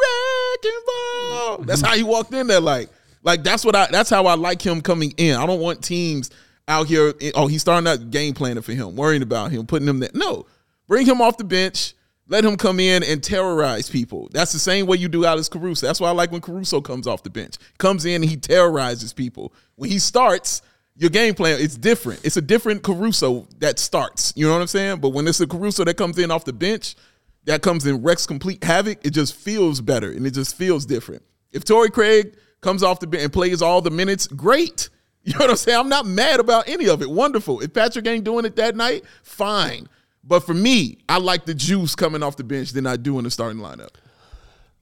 ball. 0.88 1.58
Mm-hmm. 1.58 1.65
That's 1.65 1.82
how 1.82 1.96
he 1.96 2.01
walked 2.01 2.34
in 2.34 2.48
there 2.48 2.60
like. 2.60 2.89
Like 3.22 3.44
that's 3.44 3.63
what 3.63 3.75
I 3.75 3.88
that's 3.92 4.10
how 4.10 4.25
I 4.25 4.34
like 4.34 4.63
him 4.63 4.82
coming 4.82 5.13
in. 5.18 5.36
I 5.36 5.46
don't 5.46 5.60
want 5.60 5.84
teams 5.84 6.32
out 6.68 6.88
here 6.88 7.13
oh 7.36 7.46
he's 7.46 7.62
starting 7.62 7.86
that 7.86 8.10
game 8.10 8.34
planning 8.34 8.63
for 8.63 8.74
him, 8.74 8.96
worrying 8.96 9.22
about 9.22 9.51
him, 9.51 9.68
putting 9.68 9.88
him 9.88 10.00
there. 10.00 10.10
No. 10.15 10.48
Bring 10.88 11.06
him 11.06 11.22
off 11.22 11.38
the 11.38 11.44
bench, 11.44 11.94
Let 12.27 12.44
him 12.44 12.58
come 12.58 12.79
in 12.79 13.03
and 13.03 13.24
terrorize 13.24 13.89
people. 13.89 14.29
That's 14.32 14.51
the 14.51 14.60
same 14.60 14.88
way 14.88 14.98
you 14.98 15.08
do 15.08 15.25
Alex 15.25 15.48
Caruso. 15.48 15.86
That's 15.86 16.00
why 16.00 16.10
I 16.10 16.12
like 16.12 16.32
when 16.32 16.41
Caruso 16.41 16.82
comes 16.82 17.05
off 17.05 17.22
the 17.22 17.29
bench. 17.29 17.58
Comes 17.77 18.03
in 18.05 18.24
and 18.24 18.25
he 18.25 18.36
terrorizes 18.36 19.13
people. 19.13 19.53
When 19.75 19.91
he 19.91 20.00
starts, 20.00 20.63
your 20.96 21.12
game 21.12 21.36
plan 21.36 21.60
it's 21.62 21.77
different. 21.77 22.22
It's 22.24 22.38
a 22.38 22.41
different 22.41 22.82
Caruso 22.82 23.48
that 23.60 23.77
starts. 23.77 24.34
You 24.36 24.48
know 24.48 24.53
what 24.53 24.62
I'm 24.62 24.67
saying? 24.67 25.01
But 25.01 25.10
when 25.10 25.27
it's 25.27 25.39
a 25.39 25.46
Caruso 25.46 25.84
that 25.84 25.98
comes 25.98 26.17
in 26.17 26.32
off 26.32 26.46
the 26.46 26.53
bench, 26.53 26.96
that 27.44 27.62
comes 27.62 27.86
in 27.86 28.01
wrecks 28.01 28.25
complete 28.25 28.63
havoc, 28.63 29.05
it 29.05 29.12
just 29.12 29.36
feels 29.36 29.79
better 29.79 30.12
and 30.12 30.25
it 30.25 30.32
just 30.32 30.55
feels 30.55 30.86
different. 30.86 31.22
If 31.51 31.63
Torrey 31.63 31.91
Craig 31.91 32.36
comes 32.62 32.82
off 32.82 33.00
the 33.00 33.08
bench 33.08 33.24
and 33.24 33.34
plays 33.34 33.62
all 33.62 33.82
the 33.82 33.91
minutes, 33.91 34.27
great. 34.27 34.89
You 35.27 35.34
know 35.34 35.39
what 35.39 35.50
I'm 35.50 35.55
saying? 35.55 35.79
I'm 35.79 35.89
not 35.89 36.05
mad 36.05 36.39
about 36.39 36.70
any 36.70 36.88
of 36.88 37.01
it. 37.01 37.10
Wonderful. 37.10 37.60
If 37.62 37.74
Patrick 37.74 38.05
ain't 38.05 38.24
doing 38.24 38.46
it 38.46 38.55
that 38.58 38.75
night, 38.75 39.05
fine. 39.24 39.89
But 40.27 40.41
for 40.41 40.53
me, 40.53 40.98
I 41.08 41.20
like 41.20 41.46
the 41.46 41.53
juice 41.53 41.96
coming 41.96 42.24
off 42.24 42.36
the 42.36 42.44
bench 42.44 42.72
than 42.72 42.88
I 42.88 42.98
do 42.98 43.17
in 43.20 43.24
the 43.25 43.32
starting 43.32 43.62
lineup. 43.62 43.89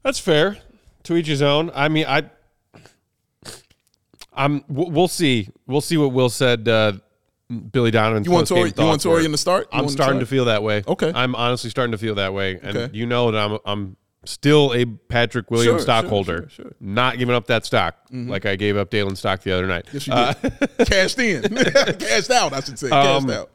That's 0.01 0.19
fair. 0.19 0.57
To 1.03 1.15
each 1.17 1.27
his 1.27 1.41
own. 1.41 1.69
I 1.75 1.89
mean, 1.89 2.05
I, 2.07 2.23
I'm. 4.33 4.63
We'll 4.67 5.07
see. 5.07 5.49
We'll 5.67 5.81
see 5.81 5.97
what 5.97 6.11
Will 6.13 6.29
said. 6.29 6.67
Uh, 6.67 6.93
Billy 7.71 7.91
Donovan. 7.91 8.23
You 8.23 8.31
want 8.31 8.47
Torrey? 8.47 8.71
You 8.77 8.85
want 8.85 9.01
Torrey 9.01 9.25
in 9.25 9.31
the 9.31 9.37
start? 9.37 9.67
You 9.73 9.79
I'm 9.79 9.89
starting 9.89 10.21
to 10.21 10.25
feel 10.25 10.45
that 10.45 10.63
way. 10.63 10.83
Okay. 10.87 11.11
I'm 11.13 11.35
honestly 11.35 11.69
starting 11.69 11.91
to 11.91 11.97
feel 11.97 12.15
that 12.15 12.33
way, 12.33 12.59
and 12.63 12.75
Okay. 12.77 12.97
you 12.97 13.05
know 13.05 13.31
that 13.31 13.39
I'm. 13.39 13.59
I'm 13.65 13.97
still 14.25 14.73
a 14.73 14.85
Patrick 14.85 15.51
Williams 15.51 15.79
Sure, 15.79 15.79
stockholder. 15.81 16.47
sure, 16.49 16.63
sure. 16.67 16.73
Not 16.79 17.17
giving 17.17 17.35
up 17.35 17.47
that 17.47 17.65
stock 17.65 17.95
like 18.09 18.45
I 18.45 18.55
gave 18.55 18.77
up 18.77 18.89
Dalen 18.89 19.17
stock 19.17 19.41
the 19.41 19.51
other 19.51 19.67
night. 19.67 19.85
Yes, 19.91 20.07
you 20.07 20.13
Uh, 20.13 20.31
did. 20.33 20.69
Cashed 20.87 21.19
in. 21.19 21.41
Cashed 21.99 22.31
out, 22.31 22.53
I 22.53 22.61
should 22.61 22.79
say. 22.79 22.87
Cashed 22.87 23.25
Um, 23.25 23.29
out. 23.29 23.51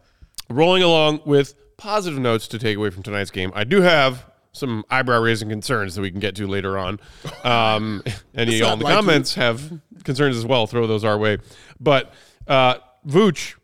rolling 0.50 0.82
along 0.82 1.22
with 1.24 1.54
positive 1.78 2.20
notes 2.20 2.46
to 2.48 2.58
take 2.58 2.76
away 2.76 2.90
from 2.90 3.02
tonight's 3.02 3.30
game, 3.30 3.50
I 3.54 3.64
do 3.64 3.80
have 3.80 4.26
some 4.52 4.84
eyebrow 4.90 5.20
raising 5.20 5.48
concerns 5.48 5.94
that 5.94 6.02
we 6.02 6.10
can 6.10 6.20
get 6.20 6.34
to 6.36 6.46
later 6.46 6.76
on. 6.76 7.00
Um, 7.44 8.02
any 8.34 8.54
of 8.54 8.58
y'all 8.58 8.72
in 8.74 8.80
the 8.80 8.84
like 8.84 8.94
comments 8.94 9.34
have 9.36 9.80
concerns 10.04 10.36
as 10.36 10.44
well, 10.44 10.66
throw 10.66 10.86
those 10.86 11.04
our 11.04 11.16
way. 11.16 11.38
But 11.80 12.12
uh, 12.46 12.78
Vooch, 13.06 13.54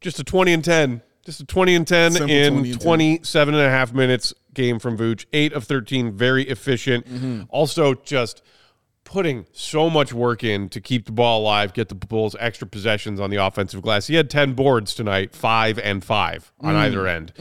just 0.00 0.20
a 0.20 0.24
20 0.24 0.52
and 0.52 0.64
10, 0.64 1.02
just 1.24 1.40
a 1.40 1.46
20 1.46 1.74
and 1.74 1.88
10 1.88 2.12
Simple 2.12 2.30
in 2.30 2.52
20 2.52 2.70
and 2.70 2.80
10. 2.80 2.86
27 2.86 3.54
and 3.54 3.64
a 3.64 3.70
half 3.70 3.92
minutes 3.92 4.34
game 4.54 4.78
from 4.78 4.98
Vooch, 4.98 5.24
8 5.32 5.54
of 5.54 5.64
13, 5.64 6.12
very 6.12 6.44
efficient. 6.44 7.06
Mm-hmm. 7.06 7.42
Also, 7.48 7.94
just 7.94 8.42
putting 9.12 9.44
so 9.52 9.90
much 9.90 10.12
work 10.14 10.42
in 10.42 10.68
to 10.70 10.80
keep 10.80 11.04
the 11.04 11.12
ball 11.12 11.42
alive, 11.42 11.74
get 11.74 11.88
the 11.90 11.94
Bulls 11.94 12.34
extra 12.40 12.66
possessions 12.66 13.20
on 13.20 13.28
the 13.28 13.36
offensive 13.36 13.82
glass. 13.82 14.06
He 14.06 14.14
had 14.14 14.30
10 14.30 14.54
boards 14.54 14.94
tonight, 14.94 15.34
five 15.34 15.78
and 15.78 16.02
five 16.02 16.50
on 16.60 16.74
Mm. 16.74 16.78
either 16.78 17.06
end. 17.06 17.32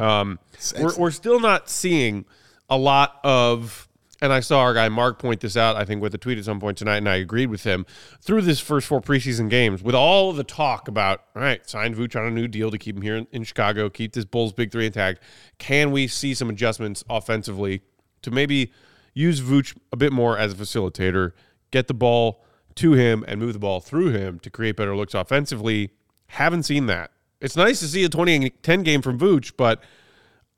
Um, 0.00 0.38
we're, 0.78 0.96
we're 0.96 1.10
still 1.10 1.40
not 1.40 1.68
seeing 1.68 2.26
a 2.70 2.78
lot 2.78 3.18
of, 3.24 3.88
and 4.22 4.32
I 4.32 4.38
saw 4.38 4.60
our 4.60 4.72
guy 4.72 4.88
Mark 4.88 5.18
point 5.18 5.40
this 5.40 5.56
out, 5.56 5.74
I 5.74 5.84
think, 5.84 6.00
with 6.00 6.14
a 6.14 6.18
tweet 6.18 6.38
at 6.38 6.44
some 6.44 6.60
point 6.60 6.78
tonight, 6.78 6.98
and 6.98 7.08
I 7.08 7.16
agreed 7.16 7.48
with 7.50 7.64
him. 7.64 7.86
Through 8.20 8.42
this 8.42 8.60
first 8.60 8.86
four 8.86 9.00
preseason 9.00 9.50
games, 9.50 9.82
with 9.82 9.96
all 9.96 10.30
of 10.30 10.36
the 10.36 10.44
talk 10.44 10.86
about, 10.86 11.24
all 11.34 11.42
right, 11.42 11.68
sign 11.68 11.92
Vooch 11.94 12.14
on 12.14 12.24
a 12.24 12.30
new 12.30 12.46
deal 12.46 12.70
to 12.70 12.78
keep 12.78 12.94
him 12.96 13.02
here 13.02 13.16
in, 13.16 13.26
in 13.32 13.42
Chicago, 13.42 13.90
keep 13.90 14.12
this 14.12 14.24
Bulls 14.24 14.52
big 14.52 14.70
three 14.70 14.86
intact, 14.86 15.20
can 15.58 15.90
we 15.90 16.06
see 16.06 16.34
some 16.34 16.48
adjustments 16.48 17.02
offensively 17.10 17.82
to 18.22 18.30
maybe 18.30 18.72
use 19.16 19.40
Vooch 19.40 19.76
a 19.90 19.96
bit 19.96 20.12
more 20.12 20.38
as 20.38 20.52
a 20.52 20.54
facilitator, 20.54 21.32
get 21.70 21.88
the 21.88 21.94
ball 21.94 22.44
to 22.76 22.92
him 22.92 23.24
and 23.26 23.40
move 23.40 23.54
the 23.54 23.58
ball 23.58 23.80
through 23.80 24.10
him 24.10 24.38
to 24.40 24.50
create 24.50 24.76
better 24.76 24.94
looks 24.94 25.14
offensively? 25.14 25.90
Haven't 26.28 26.64
seen 26.64 26.86
that. 26.86 27.10
It's 27.40 27.56
nice 27.56 27.80
to 27.80 27.88
see 27.88 28.04
a 28.04 28.08
20 28.08 28.50
10 28.50 28.82
game 28.82 29.02
from 29.02 29.18
Vooch, 29.18 29.52
but 29.56 29.82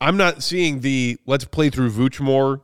I'm 0.01 0.17
not 0.17 0.43
seeing 0.43 0.81
the 0.81 1.19
let's 1.27 1.45
play 1.45 1.71
through 1.71 1.91
Vooch 1.93 2.21
more 2.21 2.63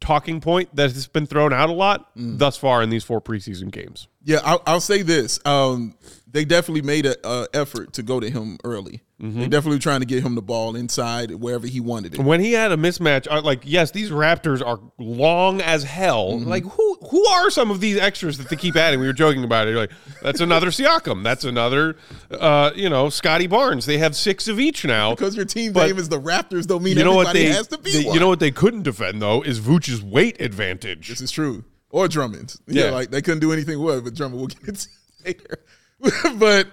talking 0.00 0.40
point 0.40 0.74
that 0.74 0.92
has 0.92 1.06
been 1.06 1.26
thrown 1.26 1.52
out 1.52 1.68
a 1.68 1.72
lot 1.72 2.14
mm. 2.16 2.38
thus 2.38 2.56
far 2.56 2.82
in 2.82 2.90
these 2.90 3.04
four 3.04 3.20
preseason 3.20 3.70
games. 3.70 4.08
Yeah, 4.24 4.40
I'll, 4.44 4.62
I'll 4.66 4.80
say 4.80 5.02
this. 5.02 5.38
Um, 5.44 5.94
they 6.30 6.44
definitely 6.44 6.82
made 6.82 7.06
an 7.06 7.46
effort 7.54 7.94
to 7.94 8.02
go 8.02 8.20
to 8.20 8.28
him 8.28 8.58
early. 8.64 9.02
Mm-hmm. 9.22 9.40
They 9.40 9.48
definitely 9.48 9.78
trying 9.78 10.00
to 10.00 10.06
get 10.06 10.22
him 10.22 10.34
the 10.34 10.42
ball 10.42 10.76
inside 10.76 11.30
wherever 11.32 11.66
he 11.66 11.80
wanted 11.80 12.14
it. 12.14 12.20
When 12.20 12.38
he 12.40 12.52
had 12.52 12.70
a 12.70 12.76
mismatch, 12.76 13.26
like 13.42 13.62
yes, 13.64 13.90
these 13.90 14.10
Raptors 14.10 14.64
are 14.64 14.78
long 14.98 15.60
as 15.60 15.82
hell. 15.84 16.38
Like 16.38 16.64
who 16.64 16.98
who 17.10 17.26
are 17.26 17.50
some 17.50 17.70
of 17.72 17.80
these 17.80 17.96
extras 17.96 18.38
that 18.38 18.48
they 18.48 18.56
keep 18.56 18.76
adding? 18.76 19.00
We 19.00 19.06
were 19.06 19.12
joking 19.12 19.42
about 19.42 19.66
it. 19.66 19.70
You're 19.70 19.80
like 19.80 19.90
that's 20.22 20.40
another 20.40 20.68
Siakam. 20.68 21.24
That's 21.24 21.44
another, 21.44 21.96
uh, 22.30 22.70
you 22.76 22.88
know, 22.90 23.08
Scottie 23.08 23.46
Barnes. 23.48 23.86
They 23.86 23.98
have 23.98 24.14
six 24.14 24.46
of 24.46 24.60
each 24.60 24.84
now. 24.84 25.14
Because 25.14 25.34
your 25.34 25.46
team's 25.46 25.72
But- 25.74 25.86
name 25.88 25.98
is 25.98 26.08
the 26.10 26.20
Raptors, 26.20 26.66
don't 26.66 26.82
mean 26.84 26.96
you 26.98 27.02
know 27.04 27.18
everybody 27.20 27.46
what 27.46 27.50
they, 27.50 27.56
has 27.56 27.66
to 27.68 27.78
be 27.78 27.92
they- 27.92 28.04
one. 28.04 28.14
you 28.14 28.20
know 28.20 28.28
what 28.28 28.40
they 28.40 28.50
couldn't 28.52 28.82
defend 28.82 29.20
though 29.22 29.42
is 29.42 29.58
Vooch's 29.58 30.02
weight 30.02 30.40
advantage. 30.40 31.08
This 31.08 31.20
is 31.22 31.30
true. 31.32 31.64
Or 31.90 32.06
Drummond. 32.08 32.54
Yeah, 32.66 32.86
Yeah. 32.86 32.90
like 32.90 33.10
they 33.10 33.22
couldn't 33.22 33.40
do 33.40 33.52
anything 33.52 33.80
with 33.82 33.98
it, 33.98 34.04
but 34.04 34.14
Drummond 34.14 34.40
will 34.40 34.46
get 34.64 34.68
it 34.68 34.86
later. 35.24 35.58
but 36.38 36.68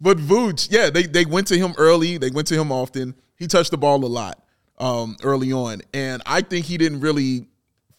but 0.00 0.16
Vooch, 0.18 0.68
yeah, 0.70 0.90
they 0.90 1.04
they 1.04 1.24
went 1.24 1.46
to 1.48 1.58
him 1.58 1.74
early. 1.76 2.18
They 2.18 2.30
went 2.30 2.48
to 2.48 2.54
him 2.54 2.70
often. 2.72 3.14
He 3.36 3.46
touched 3.46 3.70
the 3.70 3.78
ball 3.78 4.04
a 4.04 4.06
lot 4.06 4.42
um, 4.78 5.16
early 5.22 5.52
on, 5.52 5.80
and 5.94 6.22
I 6.26 6.40
think 6.42 6.66
he 6.66 6.76
didn't 6.78 7.00
really 7.00 7.46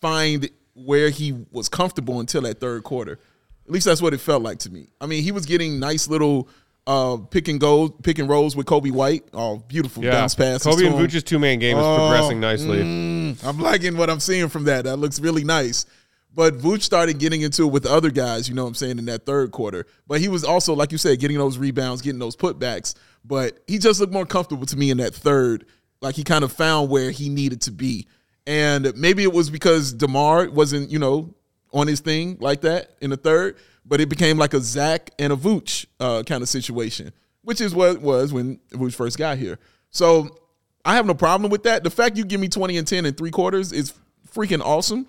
find 0.02 0.50
where 0.74 1.10
he 1.10 1.34
was 1.52 1.68
comfortable 1.70 2.20
until 2.20 2.42
that 2.44 2.60
third 2.60 2.84
quarter. 2.84 3.20
At 3.66 3.72
least 3.72 3.86
that's 3.86 4.02
what 4.02 4.14
it 4.14 4.20
felt 4.20 4.42
like 4.44 4.60
to 4.60 4.70
me. 4.72 4.88
I 5.00 5.06
mean, 5.06 5.24
he 5.24 5.32
was 5.32 5.46
getting 5.46 5.80
nice 5.80 6.08
little 6.08 6.48
uh, 6.88 7.18
pick 7.18 7.48
and 7.48 7.60
go, 7.60 7.90
pick 7.90 8.18
and 8.20 8.28
rolls 8.28 8.56
with 8.56 8.66
Coby 8.66 8.92
White. 8.92 9.24
Oh, 9.34 9.58
beautiful 9.68 10.04
Yeah, 10.04 10.12
bounce 10.12 10.34
passes. 10.36 10.66
Coby 10.66 10.88
and. 10.88 10.96
Vooch's 10.96 11.24
two 11.24 11.38
man 11.40 11.60
game 11.60 11.78
is 11.78 11.86
Oh, 11.86 11.98
progressing 11.98 12.40
nicely. 12.40 12.82
I'm 12.82 13.60
liking 13.60 13.98
what 13.98 14.10
I'm 14.10 14.20
seeing 14.20 14.50
from 14.50 14.64
that. 14.66 14.86
That 14.86 14.98
looks 14.98 15.20
really 15.20 15.44
nice. 15.44 15.86
But 16.34 16.58
Vooch 16.58 16.82
started 16.82 17.20
getting 17.20 17.42
into 17.42 17.64
it 17.64 17.72
with 17.72 17.86
other 17.86 18.10
guys, 18.10 18.48
you 18.48 18.56
know 18.56 18.64
what 18.64 18.70
I'm 18.70 18.76
saying, 18.76 19.00
in 19.00 19.06
that 19.06 19.26
third 19.26 19.52
quarter. 19.52 19.86
But 20.08 20.22
he 20.22 20.30
was 20.30 20.46
also, 20.46 20.74
like 20.74 20.92
you 20.92 20.98
said, 20.98 21.20
getting 21.20 21.38
those 21.38 21.58
rebounds, 21.58 22.02
getting 22.02 22.20
those 22.20 22.38
putbacks. 22.38 22.96
But 23.26 23.60
he 23.68 23.78
just 23.78 24.00
looked 24.00 24.14
more 24.14 24.26
comfortable 24.26 24.66
to 24.68 24.78
me 24.78 24.92
in 24.92 24.98
that 24.98 25.14
third. 25.14 25.66
Like 26.02 26.16
he 26.16 26.24
kind 26.24 26.44
of 26.44 26.52
found 26.54 26.90
where 26.90 27.12
he 27.12 27.28
needed 27.28 27.62
to 27.62 27.72
be. 27.72 28.08
And 28.48 28.96
maybe 28.96 29.24
it 29.24 29.34
was 29.34 29.50
because 29.50 29.94
DeMar 29.94 30.50
wasn't, 30.50 30.90
you 30.90 31.00
know, 31.00 31.36
on 31.74 31.88
his 31.88 32.00
thing 32.00 32.38
like 32.40 32.62
that 32.62 32.96
in 33.02 33.10
the 33.10 33.18
third, 33.18 33.58
but 33.86 34.02
it 34.02 34.10
became 34.10 34.38
like 34.38 34.54
a 34.54 34.60
Zach 34.60 35.12
and 35.20 35.32
a 35.32 35.36
Vooch 35.36 35.86
uh, 36.00 36.24
kind 36.24 36.42
of 36.42 36.50
situation, 36.50 37.12
which 37.44 37.62
is 37.62 37.74
what 37.74 37.96
it 37.96 38.02
was 38.02 38.34
when 38.34 38.60
Vooch 38.72 38.94
first 38.94 39.18
got 39.18 39.38
here. 39.38 39.60
So 39.90 40.38
I 40.84 40.96
have 40.96 41.06
no 41.06 41.14
problem 41.14 41.52
with 41.52 41.64
that. 41.64 41.84
The 41.84 41.90
fact 41.90 42.18
you 42.18 42.26
give 42.26 42.40
me 42.42 42.48
20 42.48 42.78
and 42.78 42.88
10 42.88 43.06
in 43.06 43.14
three 43.14 43.32
quarters 43.32 43.72
is 43.72 43.94
freaking 44.34 44.62
awesome. 44.62 45.08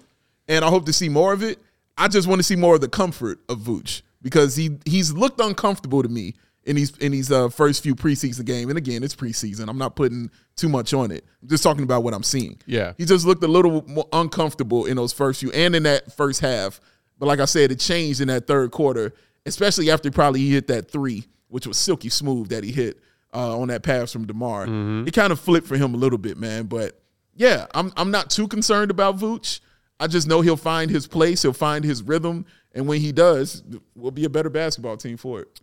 And 0.49 0.65
I 0.65 0.69
hope 0.69 0.87
to 0.87 0.93
see 0.93 1.09
more 1.09 1.33
of 1.33 1.43
it. 1.43 1.59
I 1.97 2.09
just 2.09 2.27
want 2.27 2.39
to 2.39 2.43
see 2.43 2.57
more 2.57 2.75
of 2.75 2.81
the 2.81 2.89
comfort 2.89 3.41
of 3.49 3.59
Vooch 3.61 4.03
because 4.23 4.57
he 4.57 4.79
he's 4.85 5.13
looked 5.13 5.41
uncomfortable 5.41 6.03
to 6.03 6.09
me 6.09 6.35
in 6.65 6.77
these 6.77 6.97
in 6.99 7.13
these 7.13 7.31
uh, 7.31 7.49
first 7.49 7.83
few 7.83 7.95
preseason 7.95 8.45
games. 8.45 8.69
And 8.69 8.79
again, 8.79 9.03
it's 9.03 9.15
preseason. 9.15 9.69
I'm 9.69 9.79
not 9.79 9.97
putting 9.97 10.31
too 10.57 10.69
much 10.69 10.95
on 10.95 11.11
it. 11.11 11.25
I'm 11.43 11.49
just 11.49 11.63
talking 11.63 11.83
about 11.85 12.03
what 12.03 12.15
I'm 12.15 12.23
seeing. 12.23 12.59
Yeah. 12.67 12.93
He 12.99 13.05
just 13.05 13.27
looked 13.27 13.43
a 13.45 13.49
little 13.49 13.87
more 13.89 14.09
uncomfortable 14.13 14.87
in 14.87 14.97
those 14.97 15.13
first 15.13 15.41
few 15.41 15.51
and 15.53 15.75
in 15.75 15.83
that 15.85 16.13
first 16.13 16.41
half. 16.41 16.81
But 17.19 17.27
like 17.27 17.41
I 17.41 17.45
said, 17.45 17.71
it 17.71 17.79
changed 17.79 18.21
in 18.21 18.29
that 18.29 18.47
third 18.47 18.71
quarter, 18.73 19.13
especially 19.47 19.91
after 19.91 20.11
probably 20.11 20.41
he 20.41 20.53
hit 20.53 20.67
that 20.69 20.91
three, 20.91 21.25
which 21.49 21.67
was 21.67 21.79
silky 21.79 22.09
smooth 22.09 22.49
that 22.49 22.65
he 22.65 22.73
hit 22.73 22.99
uh, 23.35 23.59
on 23.59 23.69
that 23.69 23.83
pass 23.83 24.13
from 24.13 24.27
DeMar. 24.27 24.67
It 25.07 25.15
kind 25.15 25.33
of 25.33 25.39
flipped 25.41 25.67
for 25.67 25.77
him 25.77 25.95
a 25.95 25.97
little 25.99 26.19
bit, 26.19 26.37
man. 26.37 26.67
But 26.67 27.01
yeah, 27.35 27.67
I'm 27.75 27.93
I'm 27.97 28.11
not 28.11 28.31
too 28.31 28.49
concerned 28.49 28.91
about 28.91 29.19
Vooch. 29.19 29.61
I 30.03 30.07
just 30.09 30.27
know 30.27 30.41
he'll 30.41 30.57
find 30.57 30.91
his 30.91 31.07
place, 31.07 31.43
he'll 31.43 31.53
find 31.53 31.85
his 31.85 32.03
rhythm, 32.03 32.45
and 32.75 32.87
when 32.89 33.01
he 33.01 33.13
does, 33.13 33.63
we'll 33.95 34.11
be 34.11 34.25
a 34.25 34.31
better 34.31 34.51
basketball 34.51 34.97
team 34.97 35.17
for 35.17 35.41
it. 35.43 35.61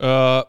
Uh, 0.00 0.44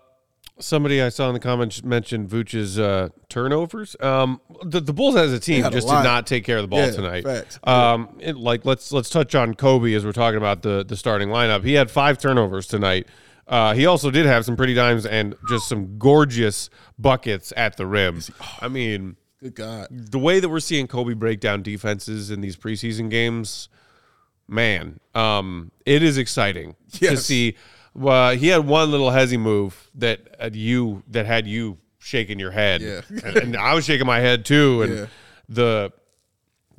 somebody 0.59 1.01
I 1.01 1.09
saw 1.09 1.27
in 1.27 1.33
the 1.33 1.39
comments 1.39 1.83
mentioned 1.83 2.29
Vooch's 2.29 2.79
uh, 2.79 3.09
turnovers. 3.29 3.95
Um, 3.99 4.39
the, 4.63 4.79
the 4.79 4.93
Bulls 4.93 5.15
as 5.15 5.33
a 5.33 5.39
team 5.39 5.63
had 5.63 5.71
a 5.73 5.75
just 5.75 5.87
lot. 5.87 6.01
did 6.01 6.07
not 6.07 6.27
take 6.27 6.43
care 6.45 6.57
of 6.57 6.63
the 6.63 6.67
ball 6.67 6.79
Yeah, 6.85 6.91
tonight. 6.91 7.23
facts. 7.23 7.59
Um, 7.63 8.17
it- 8.19 8.37
like 8.37 8.65
let's 8.65 8.91
let's 8.91 9.09
touch 9.09 9.35
on 9.35 9.53
Coby 9.55 9.95
as 9.95 10.05
we're 10.05 10.11
talking 10.13 10.37
about 10.37 10.61
the 10.61 10.83
the 10.87 10.95
starting 10.95 11.29
lineup. 11.29 11.63
He 11.63 11.73
had 11.73 11.91
five 11.91 12.17
turnovers 12.17 12.67
tonight. 12.67 13.07
Uh, 13.47 13.73
he 13.73 13.85
also 13.85 14.09
did 14.09 14.25
have 14.25 14.45
some 14.45 14.55
pretty 14.55 14.73
dimes 14.73 15.05
and 15.05 15.35
just 15.49 15.67
some 15.67 15.97
gorgeous 15.97 16.69
buckets 16.97 17.51
at 17.57 17.75
the 17.75 17.85
rim. 17.85 18.21
I 18.61 18.69
mean, 18.69 19.17
Good 19.41 19.55
God. 19.55 19.87
the 19.89 20.19
way 20.19 20.39
that 20.39 20.49
we're 20.49 20.59
seeing 20.59 20.87
Coby 20.87 21.17
break 21.17 21.39
down 21.39 21.63
defenses 21.63 22.29
in 22.29 22.41
these 22.41 22.55
preseason 22.55 23.09
games, 23.09 23.69
man, 24.47 24.99
um, 25.15 25.71
it 25.85 26.03
is 26.03 26.17
exciting 26.17 26.75
to 26.93 27.17
see. 27.17 27.55
Uh, 27.99 28.35
he 28.35 28.47
had 28.47 28.67
one 28.67 28.91
little 28.91 29.09
hezzy 29.09 29.39
move 29.39 29.89
that 29.95 30.35
had 30.39 30.55
you 30.55 31.03
that 31.09 31.25
had 31.25 31.47
you 31.47 31.77
shaking 31.97 32.39
your 32.39 32.51
head, 32.51 32.81
Yeah. 32.81 33.01
and, 33.23 33.37
and 33.37 33.57
I 33.57 33.73
was 33.73 33.83
shaking 33.85 34.05
my 34.07 34.19
head 34.19 34.45
too. 34.45 34.83
And 34.83 34.93
Yeah. 34.95 35.05
the 35.49 35.91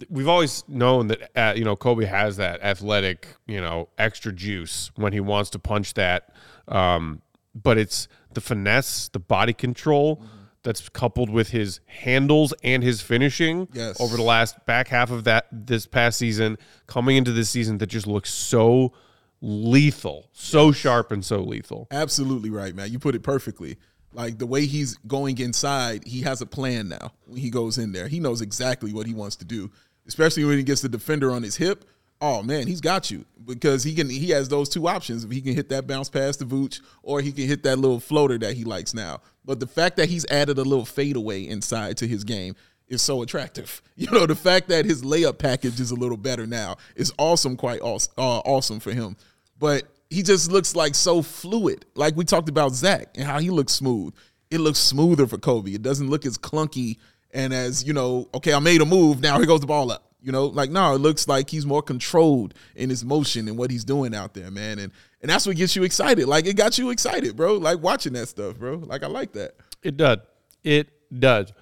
we've 0.09 0.28
always 0.28 0.64
known 0.69 1.09
that 1.09 1.31
uh, 1.37 1.52
you 1.57 1.64
know 1.64 1.75
Coby 1.76 2.07
has 2.07 2.37
that 2.37 2.62
athletic, 2.62 3.26
you 3.47 3.61
know, 3.61 3.88
extra 3.99 4.33
juice 4.33 4.90
when 4.97 5.12
he 5.12 5.21
wants 5.21 5.50
to 5.50 5.59
punch 5.59 5.95
that. 5.95 6.33
Um, 6.69 7.23
but 7.54 7.76
it's 7.76 8.07
the 8.35 8.40
finesse, 8.40 9.09
the 9.09 9.19
body 9.19 9.52
control, 9.52 10.23
that's 10.62 10.88
coupled 10.88 11.28
with 11.31 11.50
his 11.50 11.81
handles 11.87 12.54
and 12.62 12.83
his 12.83 13.00
finishing 13.00 13.69
Yes. 13.73 14.00
over 14.00 14.16
the 14.16 14.23
last 14.23 14.64
back 14.66 14.88
half 14.88 15.11
of 15.11 15.25
that 15.25 15.47
this 15.50 15.87
past 15.87 16.19
season, 16.19 16.57
coming 16.87 17.16
into 17.16 17.33
this 17.33 17.50
season 17.50 17.78
that 17.78 17.87
just 17.88 18.07
looks 18.07 18.33
so 18.33 18.92
lethal, 19.40 20.28
so 20.33 20.71
sharp 20.73 21.11
and 21.12 21.25
so 21.25 21.40
lethal. 21.40 21.88
Absolutely 21.90 22.50
right, 22.50 22.75
man. 22.75 22.92
You 22.92 22.99
put 22.99 23.14
it 23.14 23.23
perfectly. 23.23 23.76
Like 24.14 24.38
the 24.38 24.47
way 24.47 24.66
he's 24.66 24.97
going 25.07 25.38
inside, 25.38 26.07
he 26.07 26.21
has 26.21 26.40
a 26.40 26.47
plan 26.47 26.88
now. 26.88 27.12
When 27.26 27.38
he 27.40 27.50
goes 27.50 27.78
in 27.78 27.92
there, 27.92 28.09
he 28.09 28.21
knows 28.21 28.40
exactly 28.40 28.92
what 28.92 29.07
he 29.07 29.14
wants 29.14 29.37
to 29.37 29.45
do. 29.45 29.71
Especially 30.07 30.45
when 30.45 30.59
he 30.59 30.62
gets 30.64 30.81
the 30.83 30.88
defender 30.88 31.31
on 31.33 31.42
his 31.42 31.57
hip. 31.57 31.85
Oh 32.25 32.41
man, 32.41 32.69
he's 32.69 32.81
got 32.81 33.11
you 33.11 33.25
because 33.45 33.83
he 33.83 33.97
can. 33.97 34.09
He 34.09 34.31
has 34.31 34.49
those 34.49 34.69
two 34.69 34.87
options. 34.87 35.25
He 35.29 35.41
can 35.41 35.57
hit 35.57 35.69
that 35.71 35.88
bounce 35.88 36.09
pass 36.09 36.37
to 36.37 36.45
Vooch, 36.45 36.81
or 37.02 37.21
he 37.21 37.33
can 37.33 37.49
hit 37.49 37.64
that 37.64 37.81
little 37.81 37.99
floater 37.99 38.38
that 38.38 38.55
he 38.55 38.62
likes 38.62 38.95
now. 38.95 39.21
But 39.45 39.59
the 39.59 39.67
fact 39.67 39.97
that 39.97 40.09
he's 40.09 40.25
added 40.31 40.57
a 40.59 40.62
little 40.62 40.85
fadeaway 40.85 41.49
inside 41.49 41.97
to 41.97 42.07
his 42.07 42.23
game 42.23 42.55
is 42.87 43.02
so 43.02 43.23
attractive. 43.23 43.83
You 43.95 44.11
know, 44.11 44.26
the 44.26 44.35
fact 44.35 44.69
that 44.69 44.85
his 44.85 45.02
layup 45.02 45.38
package 45.38 45.79
is 45.79 45.91
a 45.93 45.95
little 45.95 46.17
better 46.17 46.47
now 46.47 46.76
is 46.97 47.12
awesome. 47.19 47.57
Quite 47.57 47.81
awesome, 47.83 48.12
uh, 48.17 48.38
awesome 48.38 48.81
for 48.81 48.93
him. 48.93 49.17
But 49.59 49.85
he 50.11 50.23
just 50.23 50.50
looks 50.50 50.75
like 50.75 50.95
so 50.95 51.23
fluid. 51.23 51.87
Like 51.95 52.17
we 52.17 52.25
talked 52.25 52.49
about 52.49 52.73
Zach 52.73 53.09
and 53.17 53.25
how 53.25 53.38
he 53.38 53.50
looks 53.50 53.73
smooth. 53.73 54.14
It 54.50 54.59
looks 54.59 54.79
smoother 54.79 55.26
for 55.26 55.38
Coby. 55.38 55.75
It 55.75 55.83
doesn't 55.83 56.09
look 56.09 56.25
as 56.25 56.38
clunky 56.38 56.99
and 57.33 57.52
as, 57.52 57.85
you 57.85 57.93
know, 57.93 58.29
okay, 58.35 58.52
I 58.52 58.59
made 58.59 58.81
a 58.81 58.85
move, 58.85 59.21
now 59.21 59.38
here 59.38 59.47
goes 59.47 59.61
the 59.61 59.67
ball 59.67 59.91
up. 59.91 60.12
You 60.23 60.33
know, 60.33 60.47
like 60.47 60.71
no, 60.71 60.95
it 60.95 60.99
looks 60.99 61.26
like 61.26 61.50
he's 61.50 61.67
more 61.67 61.83
controlled 61.83 62.55
in 62.76 62.91
his 62.91 63.05
motion 63.05 63.49
and 63.49 63.59
what 63.59 63.71
he's 63.71 63.85
doing 63.85 64.14
out 64.14 64.35
there, 64.35 64.50
man. 64.50 64.79
And 64.79 64.93
and 65.21 65.31
that's 65.31 65.47
what 65.47 65.57
gets 65.57 65.75
you 65.76 65.83
excited. 65.83 66.26
Like 66.26 66.47
it 66.47 66.55
got 66.55 66.79
you 66.79 66.91
excited, 66.91 67.37
bro. 67.37 67.57
Like 67.57 67.81
watching 67.81 68.12
that 68.14 68.29
stuff, 68.29 68.59
bro. 68.59 68.76
Like 68.76 69.02
I 69.02 69.09
like 69.09 69.33
that. 69.33 69.57
It 69.83 69.97
does. 69.97 70.19
It 70.62 70.88
does. 71.19 71.52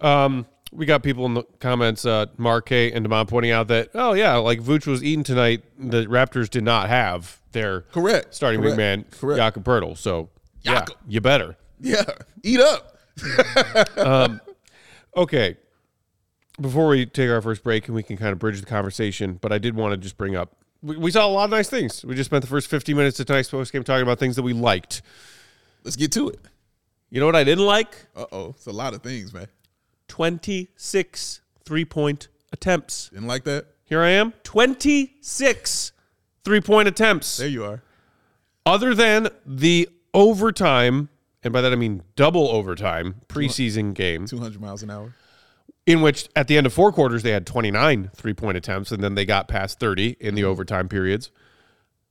Um, 0.00 0.46
we 0.72 0.86
got 0.86 1.02
people 1.02 1.26
in 1.26 1.34
the 1.34 1.42
comments, 1.58 2.04
uh, 2.04 2.26
Mark 2.36 2.66
K 2.66 2.92
and 2.92 3.04
Demond 3.06 3.28
pointing 3.28 3.50
out 3.50 3.68
that, 3.68 3.88
oh, 3.94 4.12
yeah, 4.12 4.36
like 4.36 4.60
Vooch 4.60 4.86
was 4.86 5.02
eaten 5.02 5.24
tonight. 5.24 5.64
The 5.78 6.06
Raptors 6.06 6.48
did 6.48 6.62
not 6.62 6.88
have 6.88 7.40
their 7.50 7.80
Correct. 7.80 8.34
starting 8.34 8.60
Correct. 8.60 8.76
big 8.76 8.78
man, 8.78 9.04
Correct. 9.10 9.38
Jakob 9.38 9.64
Poeltl. 9.64 9.98
So, 9.98 10.28
yeah, 10.62 10.84
you 11.08 11.20
better. 11.20 11.56
Yeah. 11.80 12.04
Eat 12.44 12.60
up. 12.60 12.96
um, 13.98 14.40
Okay. 15.16 15.56
Before 16.60 16.88
we 16.88 17.06
take 17.06 17.30
our 17.30 17.40
first 17.40 17.62
break 17.62 17.86
and 17.86 17.94
we 17.94 18.02
can 18.02 18.16
kind 18.16 18.32
of 18.32 18.38
bridge 18.38 18.60
the 18.60 18.66
conversation, 18.66 19.38
but 19.40 19.52
I 19.52 19.58
did 19.58 19.74
want 19.74 19.92
to 19.92 19.96
just 19.96 20.16
bring 20.16 20.36
up 20.36 20.56
we, 20.82 20.96
we 20.96 21.10
saw 21.10 21.26
a 21.26 21.28
lot 21.28 21.44
of 21.44 21.50
nice 21.50 21.68
things. 21.68 22.04
We 22.04 22.14
just 22.14 22.30
spent 22.30 22.42
the 22.42 22.48
first 22.48 22.68
50 22.68 22.94
minutes 22.94 23.20
of 23.20 23.26
tonight's 23.26 23.50
post 23.50 23.72
game 23.72 23.84
talking 23.84 24.02
about 24.02 24.18
things 24.18 24.36
that 24.36 24.42
we 24.42 24.52
liked. 24.52 25.02
Let's 25.84 25.96
get 25.96 26.12
to 26.12 26.28
it. 26.28 26.40
You 27.10 27.20
know 27.20 27.26
what 27.26 27.36
I 27.36 27.44
didn't 27.44 27.66
like? 27.66 28.06
Uh 28.14 28.26
oh. 28.32 28.48
It's 28.50 28.66
a 28.66 28.72
lot 28.72 28.94
of 28.94 29.02
things, 29.02 29.32
man. 29.32 29.48
26 30.08 31.40
three 31.64 31.84
point 31.84 32.28
attempts. 32.52 33.08
Didn't 33.10 33.26
like 33.26 33.44
that? 33.44 33.66
Here 33.84 34.00
I 34.00 34.10
am, 34.10 34.32
26 34.44 35.92
three 36.44 36.60
point 36.60 36.88
attempts. 36.88 37.36
There 37.36 37.48
you 37.48 37.64
are. 37.64 37.82
Other 38.64 38.94
than 38.94 39.28
the 39.44 39.88
overtime, 40.14 41.08
and 41.42 41.52
by 41.52 41.60
that 41.60 41.72
I 41.72 41.76
mean 41.76 42.02
double 42.14 42.48
overtime 42.48 43.16
preseason 43.28 43.94
game, 43.94 44.26
200 44.26 44.60
miles 44.60 44.82
an 44.82 44.90
hour. 44.90 45.14
In 45.86 46.00
which 46.02 46.28
at 46.36 46.48
the 46.48 46.56
end 46.56 46.66
of 46.66 46.72
four 46.72 46.92
quarters 46.92 47.22
they 47.22 47.30
had 47.30 47.46
29 47.46 48.10
three 48.14 48.34
point 48.34 48.56
attempts, 48.56 48.92
and 48.92 49.02
then 49.02 49.14
they 49.14 49.24
got 49.24 49.48
past 49.48 49.80
30 49.80 50.16
in 50.20 50.34
the 50.34 50.42
mm-hmm. 50.42 50.50
overtime 50.50 50.88
periods. 50.88 51.30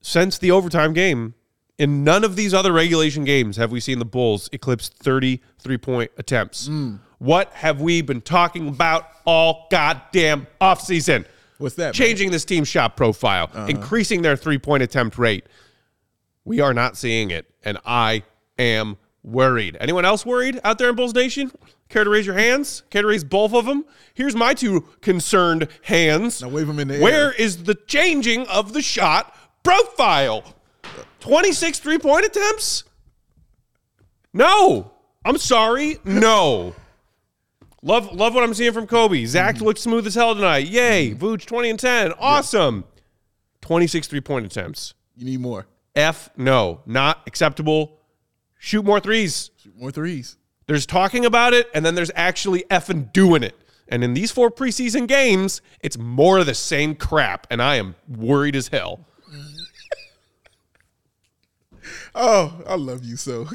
Since 0.02 0.38
the 0.38 0.52
overtime 0.52 0.94
game, 0.94 1.34
in 1.78 2.04
none 2.04 2.24
of 2.24 2.36
these 2.36 2.54
other 2.54 2.72
regulation 2.72 3.24
games 3.24 3.58
have 3.58 3.72
we 3.72 3.80
seen 3.80 4.00
the 4.00 4.06
Bulls 4.06 4.50
eclipse 4.52 4.90
30 4.90 5.42
three 5.58 5.78
point 5.78 6.12
attempts. 6.18 6.68
Mm. 6.68 7.00
What 7.20 7.52
have 7.54 7.82
we 7.82 8.02
been 8.02 8.22
talking 8.22 8.68
about 8.68 9.08
all 9.26 9.68
goddamn 9.72 10.48
offseason? 10.62 11.26
What's 11.58 11.76
that? 11.76 11.86
man? 11.86 11.94
changing 11.94 12.32
this 12.32 12.46
team's 12.46 12.68
shot 12.68 12.96
profile, 12.96 13.50
uh-huh. 13.54 13.68
increasing 13.68 14.22
their 14.22 14.36
three 14.36 14.58
point 14.58 14.84
attempt 14.84 15.18
rate. 15.18 15.46
We 16.46 16.62
are 16.62 16.74
not 16.74 16.98
seeing 16.98 17.32
it, 17.32 17.50
and 17.64 17.78
I 17.86 18.24
am 18.58 18.98
worried. 19.24 19.78
Anyone 19.80 20.06
else 20.06 20.26
worried 20.26 20.60
out 20.64 20.78
there 20.78 20.90
in 20.90 20.96
Bulls 20.96 21.14
Nation? 21.14 21.52
Care 21.90 22.04
to 22.04 22.10
raise 22.10 22.26
your 22.26 22.36
hands? 22.38 22.84
Care 22.92 23.02
to 23.02 23.08
raise 23.08 23.24
both 23.24 23.54
of 23.54 23.66
them? 23.66 23.84
Here's 24.14 24.36
my 24.36 24.54
two 24.54 24.82
concerned 25.02 25.68
hands. 25.84 26.42
Now 26.42 26.50
wave 26.50 26.68
them 26.68 26.80
in 26.80 26.88
the 26.88 26.96
air. 26.96 27.02
Where 27.02 27.32
is 27.32 27.64
the 27.64 27.76
changing 27.76 28.46
of 28.48 28.74
the 28.74 28.82
shot 28.82 29.36
profile? 29.64 30.56
26 31.20 31.80
three 31.80 31.98
point 31.98 32.26
attempts? 32.26 32.84
No. 34.34 34.92
I'm 35.26 35.38
sorry. 35.38 35.98
No. 36.04 36.76
Love 37.82 38.14
love 38.14 38.34
what 38.34 38.44
I'm 38.44 38.54
seeing 38.54 38.74
from 38.74 38.88
Coby. 38.88 39.26
Zach 39.26 39.56
Mm-hmm. 39.56 39.66
looked 39.66 39.80
smooth 39.80 40.06
as 40.08 40.16
hell 40.16 40.36
tonight. 40.36 40.68
Yay. 40.68 41.14
Vooch 41.16 41.46
20 41.46 41.70
and 41.72 41.80
10. 41.80 42.14
Awesome. 42.20 42.84
26 43.62 44.08
three 44.08 44.22
point 44.22 44.46
attempts. 44.46 44.94
You 45.16 45.26
need 45.26 45.40
more. 45.40 45.68
F 45.96 46.30
no. 46.38 46.82
Not 46.86 47.22
acceptable. 47.28 47.99
Shoot 48.60 48.86
more 48.86 49.00
threes. 49.00 49.50
Shoot 49.58 49.76
more 49.76 49.90
threes. 49.90 50.38
There's 50.68 50.86
talking 50.86 51.26
about 51.26 51.54
it, 51.54 51.68
and 51.74 51.84
then 51.84 51.96
there's 51.96 52.12
actually 52.14 52.64
effing 52.70 53.12
doing 53.12 53.42
it. 53.42 53.58
And 53.88 54.04
in 54.04 54.14
these 54.14 54.32
four 54.32 54.52
preseason 54.52 55.08
games, 55.08 55.62
it's 55.82 55.98
more 55.98 56.38
of 56.38 56.46
the 56.46 56.54
same 56.54 56.94
crap, 56.94 57.48
and 57.50 57.62
I 57.62 57.76
am 57.78 57.96
worried 58.08 58.56
as 58.56 58.68
hell. 58.68 59.06
Oh, 62.14 62.62
I 62.68 62.76
love 62.76 63.04
you 63.04 63.16
so. 63.16 63.48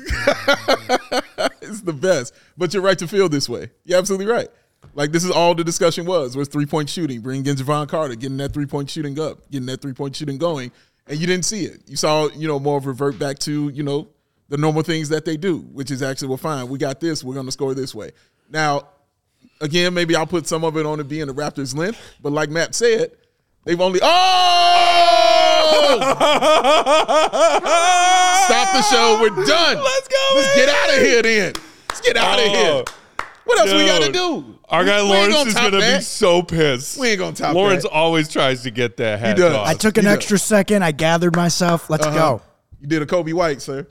it's 1.60 1.82
the 1.82 1.92
best. 1.92 2.34
But 2.56 2.72
you're 2.72 2.82
right 2.82 2.98
to 2.98 3.06
feel 3.06 3.28
this 3.28 3.48
way. 3.48 3.70
You're 3.84 3.98
absolutely 3.98 4.26
right. 4.26 4.48
Like 4.94 5.12
this 5.12 5.24
is 5.24 5.30
all 5.30 5.54
the 5.54 5.64
discussion 5.64 6.06
was 6.06 6.36
was 6.36 6.48
three 6.48 6.66
point 6.66 6.88
shooting, 6.88 7.20
bringing 7.20 7.46
in 7.46 7.56
Jevon 7.56 7.88
Carter, 7.88 8.14
getting 8.14 8.36
that 8.38 8.52
three 8.52 8.66
point 8.66 8.90
shooting 8.90 9.18
up, 9.20 9.50
getting 9.50 9.66
that 9.66 9.82
three 9.82 9.92
point 9.92 10.16
shooting 10.16 10.38
going, 10.38 10.72
and 11.06 11.18
you 11.18 11.26
didn't 11.26 11.44
see 11.44 11.64
it. 11.64 11.82
You 11.86 11.96
saw, 11.96 12.28
you 12.30 12.48
know, 12.48 12.58
more 12.58 12.78
of 12.78 12.86
revert 12.86 13.18
back 13.18 13.38
to, 13.40 13.68
you 13.70 13.82
know, 13.82 14.08
the 14.48 14.56
normal 14.56 14.82
things 14.82 15.08
that 15.08 15.24
they 15.24 15.36
do, 15.36 15.58
which 15.72 15.90
is 15.90 16.02
actually 16.02 16.28
well, 16.28 16.36
fine. 16.36 16.68
We 16.68 16.78
got 16.78 17.00
this. 17.00 17.24
We're 17.24 17.34
going 17.34 17.46
to 17.46 17.52
score 17.52 17.74
this 17.74 17.94
way. 17.94 18.12
Now, 18.50 18.88
again, 19.60 19.94
maybe 19.94 20.14
I'll 20.16 20.26
put 20.26 20.46
some 20.46 20.64
of 20.64 20.76
it 20.76 20.86
on 20.86 21.00
it 21.00 21.08
being 21.08 21.26
the 21.26 21.34
Raptors' 21.34 21.76
length, 21.76 21.98
but 22.22 22.32
like 22.32 22.50
Matt 22.50 22.74
said, 22.74 23.12
they've 23.64 23.80
only 23.80 24.00
oh 24.02 26.00
stop 28.44 28.72
the 28.74 28.82
show. 28.82 29.18
We're 29.20 29.30
done. 29.46 29.76
Let's 29.82 30.08
go, 30.08 30.32
Let's 30.36 30.54
get 30.56 30.68
out 30.68 30.90
of 30.90 30.96
here 31.02 31.22
then. 31.22 31.52
Let's 31.88 32.00
get 32.00 32.16
out 32.16 32.38
of 32.38 32.46
here. 32.46 32.84
What 33.44 33.58
else 33.58 33.72
we 33.72 33.86
got 33.86 34.02
to 34.02 34.12
do? 34.12 34.58
Our 34.68 34.84
guy 34.84 35.02
we 35.02 35.10
ain't 35.10 35.32
Lawrence 35.32 35.48
is 35.48 35.54
going 35.54 35.72
to 35.72 35.78
be 35.78 36.00
so 36.00 36.42
pissed. 36.42 36.98
We 36.98 37.10
ain't 37.10 37.18
gonna 37.18 37.36
top 37.36 37.54
Lawrence 37.54 37.82
that. 37.82 37.90
always 37.90 38.28
tries 38.28 38.62
to 38.62 38.70
get 38.70 38.96
that 38.96 39.20
hat 39.20 39.36
does. 39.36 39.52
tossed. 39.54 39.70
I 39.70 39.74
took 39.74 39.98
an 39.98 40.04
He 40.04 40.08
does. 40.08 40.16
extra 40.16 40.38
second. 40.38 40.82
I 40.82 40.92
gathered 40.92 41.36
myself. 41.36 41.90
Let's 41.90 42.06
Uh-huh. 42.06 42.16
go. 42.18 42.42
You 42.80 42.88
did 42.88 43.02
a 43.02 43.06
Coby 43.06 43.34
White, 43.34 43.60
sir. 43.60 43.86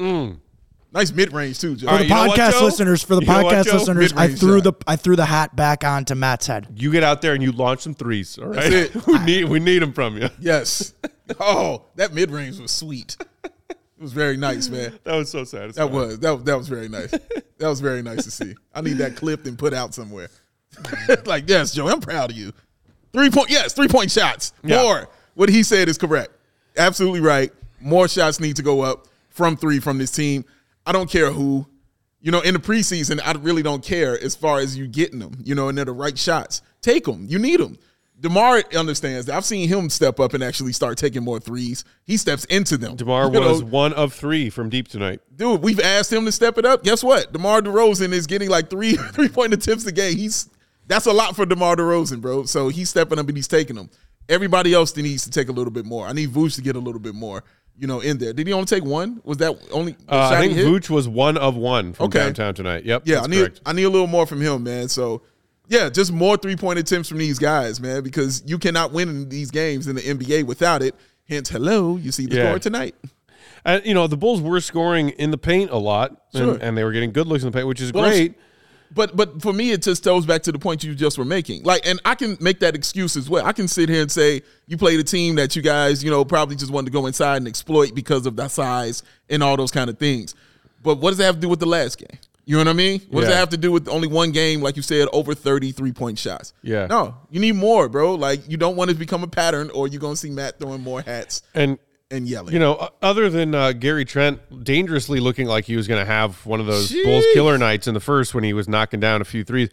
Nice 0.93 1.12
mid 1.12 1.34
range 1.34 1.60
too, 1.60 1.75
Joe. 1.75 1.88
For 1.88 1.97
the 1.97 2.03
you 2.03 2.10
know 2.10 2.27
what, 2.27 2.39
podcast 2.39 2.62
listeners, 2.62 3.01
for 3.01 3.15
the 3.15 3.21
You 3.21 3.27
know 3.27 3.43
what, 3.43 3.56
podcast 3.56 3.73
listeners, 3.73 4.13
I 4.13 4.27
Mid-range 4.27 4.39
threw 4.39 4.62
shot. 4.62 4.63
the 4.63 4.73
I 4.86 4.95
threw 4.95 5.15
the 5.15 5.25
hat 5.25 5.56
back 5.56 5.84
onto 5.84 6.13
Matt's 6.13 6.45
head. 6.45 6.67
You 6.75 6.91
get 6.91 7.01
out 7.01 7.23
there 7.23 7.34
and 7.34 7.41
you 7.41 7.51
launch 7.51 7.82
some 7.82 7.95
threes, 7.95 8.38
all 8.38 8.49
right? 8.49 8.69
That's 8.69 8.95
it. 8.95 9.08
we 9.08 9.17
need 9.19 9.45
we 9.45 9.60
need 9.60 9.82
them 9.82 9.91
from 9.91 10.17
you. 10.17 10.29
Yes. 10.39 10.93
Oh, 11.39 11.86
that 11.95 12.13
mid 12.13 12.29
range 12.29 12.60
was 12.60 12.71
sweet. 12.71 13.17
It 13.43 13.77
was 13.97 14.13
very 14.13 14.38
nice, 14.38 14.69
man. 14.69 14.99
That 15.03 15.15
was 15.15 15.32
so 15.32 15.43
satisfying. 15.45 15.89
That 15.89 15.95
was 15.95 16.19
that, 16.19 16.45
that 16.45 16.58
was 16.58 16.67
very 16.67 16.89
nice. 16.89 17.10
That 17.10 17.67
was 17.69 17.79
very 17.79 18.03
nice 18.03 18.23
to 18.25 18.32
see. 18.32 18.53
I 18.75 18.82
need 18.82 18.97
that 18.97 19.15
clipped 19.15 19.47
and 19.47 19.58
put 19.58 19.73
out 19.73 19.95
somewhere. 19.95 20.29
like, 21.25 21.49
yes, 21.49 21.73
Joe, 21.73 21.88
I'm 21.88 22.01
proud 22.01 22.32
of 22.32 22.38
you. 22.38 22.51
Three 23.13 23.29
point, 23.32 23.49
yes, 23.49 23.73
three 23.73 23.88
point 23.88 24.12
shots. 24.12 24.53
Yeah. 24.63 24.82
More. 24.82 25.10
What 25.34 25.49
he 25.49 25.63
said 25.63 25.89
is 25.89 25.97
correct. 25.97 26.32
Absolutely 26.77 27.21
right. 27.21 27.51
More 27.79 28.08
shots 28.08 28.39
need 28.39 28.58
to 28.58 28.63
go 28.63 28.82
up 28.82 29.08
from 29.29 29.58
three 29.58 29.79
from 29.79 29.97
this 29.97 30.12
team. 30.12 30.45
I 30.86 30.91
don't 30.91 31.10
care 31.10 31.32
who. 31.32 31.67
You 32.19 32.32
know, 32.32 32.39
in 32.39 32.54
the 32.54 32.60
preseason, 32.60 33.19
I 33.24 33.34
really 33.34 33.63
don't 33.63 33.84
care 33.84 34.17
as 34.24 34.34
far 34.34 34.60
as 34.60 34.78
you 34.78 34.88
getting 34.88 35.19
them. 35.19 35.34
You 35.43 35.56
know, 35.56 35.67
and 35.67 35.78
they're 35.78 35.84
the 35.86 35.91
right 35.91 36.17
shots. 36.17 36.62
Take 36.82 37.04
them. 37.04 37.26
You 37.28 37.38
need 37.38 37.60
them. 37.60 37.78
Demar 38.19 38.63
understands 38.74 39.26
that. 39.26 39.36
I've 39.36 39.43
seen 39.43 39.67
him 39.67 39.89
step 39.89 40.17
up 40.22 40.34
and 40.34 40.41
actually 40.41 40.72
start 40.72 40.98
taking 40.98 41.24
more 41.24 41.41
threes. 41.41 41.84
He 42.06 42.15
steps 42.15 42.46
into 42.46 42.78
them. 42.78 42.96
Demar 42.96 43.26
You 43.34 43.41
know, 43.41 43.50
was 43.50 43.63
one 43.63 43.91
of 43.93 44.13
three 44.13 44.50
from 44.50 44.69
deep 44.69 44.88
tonight. 44.88 45.19
dude, 45.36 45.62
we've 45.62 45.82
asked 45.82 46.13
him 46.13 46.24
to 46.24 46.32
step 46.32 46.58
it 46.58 46.65
up. 46.65 46.84
Guess 46.84 47.04
what? 47.04 47.34
DeMar 47.34 47.62
DeRozan 47.62 48.13
is 48.13 48.26
getting 48.26 48.50
like 48.50 48.69
three 48.69 48.96
three 49.13 49.28
point 49.28 49.54
attempts 49.54 49.86
a 49.86 49.91
game. 49.91 50.15
He's 50.15 50.50
that's 50.88 51.06
a 51.06 51.12
lot 51.12 51.36
for 51.36 51.46
DeMar 51.46 51.76
DeRozan, 51.76 52.22
bro. 52.22 52.46
So 52.46 52.69
he's 52.69 52.89
stepping 52.89 53.19
up 53.19 53.28
and 53.28 53.36
he's 53.36 53.48
taking 53.50 53.76
them. 53.76 53.89
Everybody 54.30 54.74
else 54.74 54.96
needs 54.96 55.26
to 55.26 55.30
take 55.30 55.50
a 55.50 55.52
little 55.52 55.72
bit 55.74 55.86
more. 55.86 56.08
I 56.08 56.13
need 56.13 56.30
Vooch 56.30 56.56
to 56.56 56.62
get 56.62 56.78
a 56.78 56.80
little 56.80 57.02
bit 57.02 57.15
more, 57.15 57.43
you 57.77 57.88
know, 57.88 57.99
in 57.99 58.17
there. 58.19 58.33
Did 58.33 58.45
he 58.47 58.53
only 58.53 58.65
take 58.65 58.83
one? 58.83 59.19
Was 59.23 59.38
that 59.38 59.55
only 59.71 59.93
the 60.07 60.13
Uh, 60.13 60.29
I 60.29 60.39
think 60.41 60.53
hit? 60.53 60.65
Vooch 60.65 60.89
was 60.89 61.07
one 61.07 61.38
of 61.38 61.55
one 61.55 61.93
from 61.93 62.05
Okay. 62.07 62.19
downtown 62.19 62.53
tonight. 62.53 62.86
Yep. 62.86 63.03
Yeah, 63.05 63.21
I 63.21 63.27
need 63.27 63.39
correct. 63.39 63.62
I 63.65 63.73
need 63.73 63.83
a 63.83 63.89
little 63.89 64.07
more 64.07 64.25
from 64.27 64.41
him, 64.41 64.63
man. 64.63 64.89
So 64.89 65.21
yeah, 65.69 65.89
just 65.89 66.12
more 66.12 66.38
three 66.38 66.55
point 66.55 66.77
attempts 66.79 67.09
from 67.09 67.17
these 67.17 67.39
guys, 67.39 67.79
man, 67.79 68.03
because 68.03 68.43
you 68.45 68.57
cannot 68.59 68.91
win 68.91 69.09
in 69.09 69.29
these 69.29 69.49
games 69.49 69.88
in 69.88 69.95
the 69.95 70.01
NBA 70.01 70.43
without 70.43 70.81
it. 70.83 70.93
Hence, 71.27 71.49
hello, 71.49 71.95
you 71.97 72.12
see 72.12 72.25
the 72.25 72.36
Yeah. 72.36 72.49
score 72.49 72.59
tonight. 72.59 72.95
And, 73.65 73.81
you 73.86 73.93
know, 73.93 74.07
the 74.07 74.17
Bulls 74.17 74.41
were 74.41 74.59
scoring 74.59 75.09
in 75.09 75.31
the 75.31 75.38
paint 75.38 75.71
a 75.71 75.77
lot, 75.77 76.09
and, 76.33 76.43
Sure. 76.43 76.57
and 76.62 76.77
they 76.77 76.83
were 76.83 76.91
getting 76.91 77.13
good 77.13 77.27
looks 77.27 77.43
in 77.43 77.49
the 77.49 77.55
paint, 77.55 77.65
which 77.65 77.79
is 77.79 77.93
Well, 77.93 78.03
great. 78.09 78.33
But 78.93 79.15
but 79.15 79.41
for 79.41 79.53
me, 79.53 79.71
it 79.71 79.82
just 79.82 80.03
goes 80.03 80.25
back 80.25 80.43
to 80.43 80.51
the 80.51 80.60
point 80.60 80.84
you 80.84 80.93
just 80.93 81.17
were 81.17 81.25
making. 81.25 81.63
Like, 81.63 81.86
and 81.88 81.99
I 82.06 82.15
can 82.15 82.38
make 82.39 82.60
that 82.60 82.75
excuse 82.75 83.15
as 83.17 83.29
well. 83.29 83.45
I 83.45 83.51
can 83.51 83.67
sit 83.67 83.89
here 83.89 84.01
and 84.01 84.12
say 84.12 84.41
you 84.67 84.77
played 84.77 84.99
a 84.99 85.03
team 85.03 85.36
that 85.36 85.56
you 85.56 85.62
guys, 85.62 86.03
you 86.03 86.12
know, 86.12 86.23
probably 86.25 86.56
just 86.56 86.71
wanted 86.71 86.88
to 86.88 86.91
go 86.91 87.06
inside 87.08 87.38
and 87.38 87.47
exploit 87.47 87.95
because 87.95 88.25
of 88.25 88.36
the 88.36 88.47
size 88.47 89.01
and 89.29 89.41
all 89.41 89.58
those 89.58 89.71
kind 89.71 89.89
of 89.89 89.97
things. 89.97 90.36
But 90.84 90.99
what 90.99 91.12
does 91.12 91.17
that 91.19 91.25
have 91.25 91.36
to 91.36 91.41
do 91.41 91.49
with 91.49 91.60
the 91.60 91.65
last 91.65 91.97
game? 91.97 92.19
You 92.45 92.58
know 92.58 92.62
what 92.62 92.67
I 92.67 92.73
mean? 92.73 92.99
What 93.10 93.21
does 93.21 93.29
Yeah. 93.29 93.36
that 93.36 93.39
have 93.39 93.49
to 93.51 93.58
do 93.58 93.71
with 93.71 93.88
only 93.88 94.10
one 94.10 94.32
game, 94.32 94.62
like 94.62 94.75
you 94.75 94.82
said, 94.82 95.08
over 95.13 95.34
33 95.34 95.93
point 95.93 96.19
shots? 96.19 96.51
Yeah. 96.62 96.88
No, 96.88 97.15
you 97.32 97.39
need 97.39 97.56
more, 97.56 97.88
bro. 97.88 98.15
Like, 98.15 98.41
you 98.49 98.58
don't 98.58 98.75
want 98.75 98.91
it 98.91 98.95
to 98.95 98.99
become 98.99 99.23
a 99.23 99.27
pattern, 99.27 99.69
or 99.69 99.88
you're 99.88 100.01
going 100.01 100.15
to 100.15 100.19
see 100.19 100.29
Matt 100.29 100.60
throwing 100.60 100.82
more 100.82 101.01
hats 101.01 101.41
And 101.56 101.77
and 102.13 102.28
yelling. 102.28 102.54
you 102.54 102.60
know, 102.60 102.89
other 103.02 103.30
than 103.30 103.54
uh, 103.56 103.71
Gary 103.73 104.06
Trent 104.06 104.63
dangerously 104.63 105.19
looking 105.19 105.47
like 105.47 105.65
he 105.65 105.76
was 105.76 105.88
going 105.88 105.99
to 105.99 106.06
have 106.12 106.45
one 106.45 106.60
of 106.60 106.65
those 106.65 106.91
Jeez. 106.91 107.04
Bulls 107.04 107.26
killer 107.34 107.58
nights 107.58 107.88
in 107.88 107.93
the 107.93 107.99
first 107.99 108.34
when 108.34 108.43
he 108.43 108.54
was 108.54 108.67
knocking 108.67 108.99
down 108.99 109.21
a 109.21 109.26
few 109.26 109.43
threes, 109.43 109.69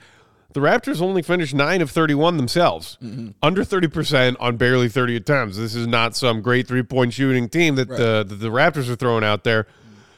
the 0.53 0.61
Raptors 0.61 1.01
only 1.01 1.23
finished 1.23 1.55
nine 1.55 1.81
of 1.81 1.91
31 1.91 2.37
themselves, 2.37 2.99
Mm-hmm. 3.03 3.29
under 3.43 3.63
30% 3.65 4.37
on 4.41 4.57
barely 4.57 4.89
30 4.89 5.15
attempts. 5.17 5.57
This 5.57 5.75
is 5.77 5.87
not 5.87 6.17
some 6.17 6.41
great 6.43 6.67
three 6.67 6.83
point 6.83 7.13
shooting 7.13 7.49
team 7.49 7.77
that, 7.77 7.89
the, 7.89 8.25
that 8.27 8.37
the 8.41 8.49
Raptors 8.51 8.89
are 8.89 8.97
throwing 8.97 9.23
out 9.23 9.45
there. 9.45 9.67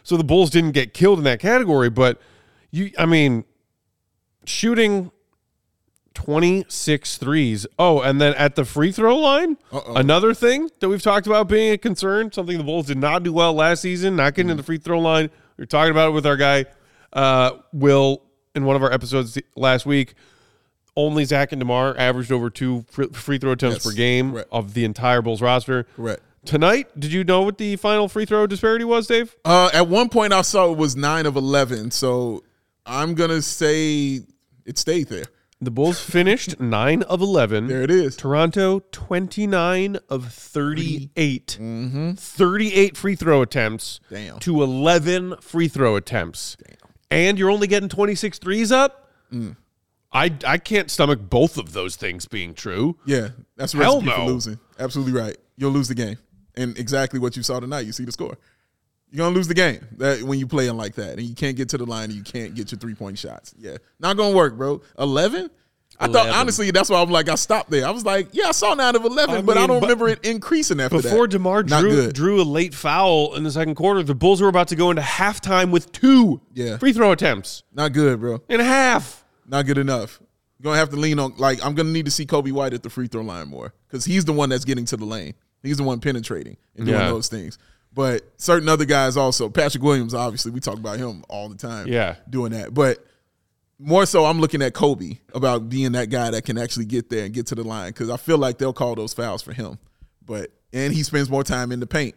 So 0.05 0.17
the 0.17 0.25
Bulls 0.25 0.49
didn't 0.51 0.73
get 0.73 0.95
killed 0.95 1.19
in 1.19 1.25
that 1.25 1.39
category, 1.41 1.91
but 1.91 2.21
you, 2.71 2.91
I 2.99 3.05
mean, 3.07 3.45
shooting 4.45 5.11
26 6.15 7.17
threes. 7.19 7.67
Oh, 7.79 8.01
and 8.01 8.21
then 8.21 8.35
at 8.35 8.55
the 8.55 8.65
free 8.65 8.93
throw 8.93 9.17
line, 9.17 9.57
Uh-oh. 9.73 9.95
another 9.95 10.35
thing 10.35 10.71
that 10.81 10.89
we've 10.89 11.03
talked 11.03 11.27
about 11.27 11.49
being 11.49 11.73
a 11.73 11.79
concern, 11.79 12.33
something 12.33 12.59
the 12.59 12.65
Bulls 12.65 12.87
did 12.87 12.99
not 12.99 13.23
do 13.23 13.33
well 13.33 13.53
last 13.55 13.81
season, 13.83 14.17
not 14.17 14.35
getting 14.35 14.49
to 14.49 14.55
the 14.55 14.63
free 14.63 14.79
throw 14.79 14.99
line. 15.01 15.31
We 15.57 15.63
are 15.63 15.67
talking 15.67 15.91
about 15.91 16.09
it 16.09 16.13
with 16.13 16.27
our 16.27 16.37
guy, 16.37 16.67
uh, 17.13 17.53
Will, 17.73 18.23
in 18.55 18.65
one 18.65 18.77
of 18.77 18.83
our 18.83 18.93
episodes 18.93 19.39
last 19.57 19.87
week. 19.87 20.15
Only 20.95 21.25
Zach 21.25 21.53
and 21.53 21.61
DeMar 21.61 21.97
averaged 21.97 22.31
over 22.33 22.51
two 22.51 22.85
free 22.91 23.39
throw 23.39 23.53
attempts 23.53 23.77
Yes, 23.77 23.85
per 23.87 23.93
game 23.93 24.33
correct. 24.33 24.49
of 24.53 24.75
the 24.75 24.85
entire 24.85 25.23
Bulls 25.23 25.41
roster. 25.41 25.85
Correct. 25.97 26.21
Tonight, 26.45 26.89
did 26.99 27.13
you 27.13 27.23
know 27.25 27.43
what 27.43 27.57
the 27.57 27.77
final 27.77 28.09
free 28.09 28.25
throw 28.27 28.47
disparity 28.47 28.85
was, 28.85 29.07
Dave? 29.07 29.35
Uh, 29.45 29.71
at 29.73 29.87
one 29.89 30.09
point, 30.09 30.33
I 30.33 30.43
saw 30.43 30.71
it 30.73 30.77
was 30.77 30.97
nine 30.97 31.25
of 31.25 31.37
11. 31.37 31.93
So 31.93 32.43
I'm 32.85 33.15
going 33.15 33.31
to 33.31 33.41
say 33.41 34.21
it 34.67 34.77
stayed 34.77 35.07
there. 35.09 35.27
The 35.63 35.71
Bulls 35.71 36.01
finished 36.01 36.59
9 36.61 37.03
of 37.05 37.21
11. 37.21 37.69
There 37.69 37.83
it 37.83 37.91
is. 37.91 38.17
Toronto, 38.17 38.81
29 38.91 39.97
of 40.09 40.33
38. 40.33 41.57
Mm-hmm. 41.61 42.13
38 42.15 42.97
free 42.97 43.15
throw 43.15 43.43
attempts 43.43 44.01
Damn. 44.11 44.41
to 44.41 44.61
11 44.61 45.37
free 45.41 45.69
throw 45.69 45.95
attempts. 45.95 46.57
And 47.13 47.39
you're 47.39 47.51
only 47.51 47.69
getting 47.69 47.89
26 47.89 48.39
threes 48.39 48.73
up? 48.73 49.09
Mm. 49.33 49.57
I, 50.13 50.35
I 50.45 50.59
can't 50.59 50.91
stomach 50.91 51.21
both 51.31 51.57
of 51.57 51.73
those 51.73 51.95
things 51.95 52.27
being 52.27 52.55
true. 52.55 52.99
Yeah, 53.07 53.29
that's 53.57 53.73
a 53.73 53.77
Hell 53.77 54.01
recipe 54.01 54.17
for 54.17 54.27
losing. 54.27 54.59
Absolutely 54.81 55.13
right. 55.19 55.37
You'll 55.57 55.71
lose 55.71 55.89
the 55.89 55.95
game, 55.95 56.19
and 56.57 56.77
exactly 56.77 57.19
what 57.21 57.37
you 57.37 57.43
saw 57.43 57.61
tonight. 57.61 57.87
You 57.87 57.93
see 57.93 58.05
the 58.05 58.13
score. 58.13 58.37
You're 59.13 59.27
gonna 59.27 59.37
lose 59.37 59.47
the 59.47 59.55
game 59.55 59.87
that 59.99 60.23
when 60.23 60.39
you 60.39 60.47
playing 60.47 60.77
like 60.77 60.95
that, 60.95 61.19
and 61.19 61.23
you 61.23 61.35
can't 61.35 61.55
get 61.57 61.69
to 61.69 61.79
the 61.79 61.85
line, 61.87 62.05
and 62.05 62.15
you 62.15 62.23
can't 62.23 62.55
get 62.55 62.73
your 62.73 62.79
three 62.79 62.95
point 62.95 63.19
shots. 63.19 63.55
Yeah, 63.59 63.77
not 64.01 64.17
gonna 64.17 64.35
work, 64.35 64.57
bro. 64.57 64.81
Eleven. 64.99 65.51
I 66.01 66.09
thought 66.09 66.31
honestly 66.31 66.71
that's 66.71 66.89
why 66.89 67.01
I'm 67.03 67.11
like 67.11 67.29
I 67.29 67.35
stopped 67.35 67.71
there. 67.71 67.87
I 67.87 67.91
was 67.91 68.05
like, 68.05 68.29
yeah, 68.33 68.47
I 68.49 68.53
saw 68.53 68.73
nine 68.75 68.97
of 68.97 69.05
eleven, 69.05 69.37
I 69.37 69.41
but 69.43 69.59
I 69.59 69.67
don't 69.67 69.81
but- 69.81 69.87
remember 69.89 70.09
it 70.09 70.25
increasing 70.25 70.81
after 70.81 70.97
that. 71.03 71.11
Before 71.11 71.27
DeMar 71.29 71.63
drew, 71.65 72.11
drew 72.11 72.41
a 72.41 72.43
late 72.43 72.75
foul 72.75 73.35
in 73.35 73.45
the 73.45 73.51
second 73.53 73.75
quarter, 73.75 74.03
the 74.03 74.15
Bulls 74.15 74.41
were 74.41 74.49
about 74.49 74.69
to 74.69 74.77
go 74.77 74.89
into 74.91 75.03
halftime 75.03 75.71
with 75.71 75.93
two 75.93 76.41
Yeah. 76.55 76.79
free 76.79 76.95
throw 76.95 77.13
attempts 77.13 77.63
Not 77.75 77.93
good, 77.93 78.19
bro. 78.19 78.41
In 78.49 78.59
half. 78.61 79.25
Not 79.47 79.67
good 79.67 79.77
enough. 79.79 80.19
You're 80.59 80.65
gonna 80.73 80.79
have 80.79 80.91
to 80.91 80.97
lean 80.97 81.19
on 81.19 81.35
like 81.37 81.65
I'm 81.65 81.75
gonna 81.75 81.91
need 81.91 82.07
to 82.07 82.11
see 82.11 82.25
Coby 82.25 82.51
White 82.53 82.73
at 82.73 82.83
the 82.83 82.91
free 82.91 83.07
throw 83.07 83.23
line 83.23 83.49
more 83.49 83.75
because 83.87 84.05
he's 84.07 84.25
the 84.25 84.33
one 84.33 84.49
that's 84.49 84.65
getting 84.65 84.87
to 84.87 84.97
the 84.97 85.05
lane. 85.05 85.35
He's 85.63 85.77
the 85.77 85.83
one 85.85 86.01
penetrating 86.01 86.57
and 86.75 86.87
doing 86.87 86.99
Yeah. 86.99 87.09
those 87.11 87.29
things. 87.29 87.59
But 87.95 88.23
certain 88.39 88.69
other 88.69 88.85
guys 88.85 89.17
also, 89.17 89.49
Patrick 89.49 89.83
Williams, 89.83 90.15
obviously, 90.15 90.51
we 90.51 90.61
talk 90.61 90.79
about 90.79 90.99
him 90.99 91.25
all 91.29 91.49
the 91.49 91.57
time. 91.57 91.89
Yeah. 91.89 92.17
doing 92.29 92.53
that. 92.53 92.73
But 92.73 93.05
more 93.79 94.07
so, 94.07 94.25
I'm 94.25 94.41
looking 94.41 94.63
at 94.63 94.73
Coby 94.73 95.19
about 95.35 95.69
being 95.69 95.93
that 95.93 96.09
guy 96.09 96.31
that 96.31 96.45
can 96.45 96.57
actually 96.57 96.87
get 96.87 97.11
there 97.11 97.25
and 97.25 97.35
get 97.35 97.47
to 97.49 97.55
the 97.55 97.65
line 97.65 97.91
because 97.91 98.09
I 98.09 98.17
feel 98.17 98.39
like 98.39 98.59
they'll 98.59 98.73
call 98.73 98.95
those 98.95 99.13
fouls 99.13 99.43
for 99.43 99.53
him. 99.53 99.79
But 100.25 100.51
and 100.73 100.93
he 100.93 101.03
spends 101.03 101.29
more 101.29 101.45
time 101.45 101.73
in 101.73 101.81
the 101.81 101.87
paint. 101.87 102.15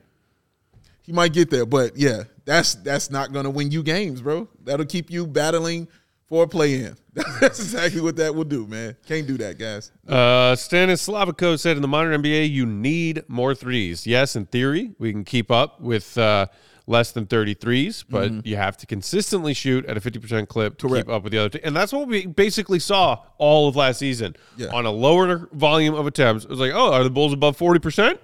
He 1.02 1.12
might 1.12 1.34
get 1.34 1.50
there, 1.50 1.66
but 1.66 1.98
yeah, 1.98 2.24
that's 2.46 2.76
that's 2.76 3.12
not 3.12 3.32
gonna 3.32 3.50
win 3.50 3.72
you 3.72 3.84
games, 3.84 4.22
bro. 4.22 4.48
That'll 4.64 4.86
keep 4.86 5.12
you 5.12 5.28
battling 5.28 5.88
for 6.28 6.44
a 6.44 6.48
play 6.48 6.84
in. 6.84 6.96
That's 7.14 7.60
exactly 7.60 8.02
what 8.02 8.16
that 8.18 8.34
will 8.34 8.44
do, 8.44 8.66
man. 8.68 8.96
Can't 9.06 9.28
do 9.28 9.38
that, 9.38 9.58
guys. 9.58 9.92
Uh, 10.08 10.54
Stanis 10.56 11.08
Slavico 11.08 11.58
said 11.60 11.76
in 11.76 11.82
the 11.82 11.88
modern 11.88 12.22
NBA, 12.22 12.50
you 12.50 12.66
need 12.66 13.24
more 13.28 13.54
threes. 13.56 14.06
Yes, 14.08 14.36
in 14.36 14.46
theory, 14.48 14.92
we 15.00 15.12
can 15.12 15.24
keep 15.24 15.52
up 15.52 15.80
with 15.80 16.18
uh, 16.18 16.48
less 16.88 17.12
than 17.12 17.26
30 17.26 17.54
threes, 17.54 18.04
but 18.04 18.46
you 18.46 18.58
have 18.58 18.76
to 18.78 18.86
consistently 18.86 19.54
shoot 19.54 19.86
at 19.86 19.98
a 19.98 20.02
50% 20.02 20.48
clip 20.48 20.78
to 20.80 20.88
Correct. 20.88 21.08
keep 21.08 21.14
up 21.14 21.24
with 21.24 21.32
the 21.32 21.40
other 21.40 21.50
team. 21.50 21.62
And 21.64 21.76
that's 21.76 21.94
what 21.94 22.08
we 22.08 22.26
basically 22.26 22.80
saw 22.80 23.20
all 23.38 23.68
of 23.68 23.76
last 23.76 24.00
season. 24.00 24.36
Yeah. 24.58 24.68
On 24.74 24.86
a 24.86 24.92
lower 24.92 25.48
volume 25.54 25.96
of 25.96 26.08
attempts, 26.08 26.44
it 26.44 26.50
was 26.50 26.60
like, 26.60 26.72
oh, 26.74 26.92
are 26.92 27.04
the 27.04 27.10
Bulls 27.10 27.34
above 27.34 27.58
40%? 27.58 28.18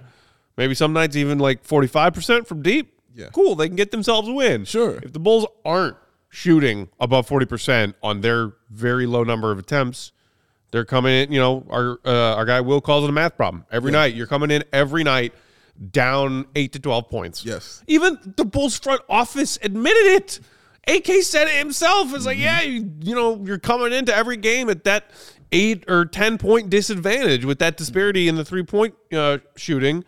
Maybe 0.56 0.74
some 0.74 0.92
nights 0.92 1.16
even 1.16 1.38
like 1.38 1.66
45% 1.66 2.46
from 2.46 2.62
deep. 2.62 2.98
Yeah. 3.14 3.28
Cool. 3.32 3.54
They 3.54 3.68
can 3.68 3.76
get 3.76 3.90
themselves 3.90 4.28
a 4.28 4.32
win. 4.32 4.64
Sure. 4.64 4.98
If 5.02 5.12
the 5.12 5.18
Bulls 5.18 5.46
aren't 5.64 5.96
shooting 6.34 6.88
above 6.98 7.28
40% 7.28 7.92
on 8.02 8.22
their 8.22 8.54
very 8.70 9.04
low 9.04 9.22
number 9.22 9.52
of 9.52 9.58
attempts, 9.58 10.12
they're 10.70 10.86
coming 10.86 11.12
in, 11.12 11.30
you 11.30 11.38
know, 11.38 11.66
our 11.68 11.98
uh, 12.06 12.34
our 12.34 12.46
guy 12.46 12.62
Will 12.62 12.80
calls 12.80 13.04
it 13.04 13.10
a 13.10 13.12
math 13.12 13.36
problem. 13.36 13.66
Every 13.70 13.92
night 13.92 14.14
you're 14.14 14.26
coming 14.26 14.50
in 14.50 14.64
every 14.72 15.04
night 15.04 15.34
down 15.90 16.46
8 16.56 16.72
to 16.72 16.78
12 16.78 17.10
points. 17.10 17.44
Yes. 17.44 17.84
Even 17.86 18.18
the 18.36 18.46
Bulls 18.46 18.78
front 18.78 19.02
office 19.10 19.58
admitted 19.62 20.06
it. 20.06 20.40
AK 20.88 21.22
said 21.22 21.48
it 21.48 21.58
himself. 21.58 22.14
It's 22.14 22.24
like, 22.24 22.38
yeah, 22.38 22.62
you, 22.62 22.90
you 23.00 23.14
know, 23.14 23.42
you're 23.44 23.58
coming 23.58 23.92
into 23.92 24.14
every 24.14 24.38
game 24.38 24.70
at 24.70 24.84
that 24.84 25.10
8 25.52 25.84
or 25.88 26.06
10 26.06 26.38
point 26.38 26.70
disadvantage 26.70 27.44
with 27.44 27.58
that 27.58 27.76
disparity 27.76 28.26
in 28.26 28.36
the 28.36 28.44
three 28.44 28.62
point 28.62 28.94
uh, 29.12 29.38
shooting. 29.54 30.02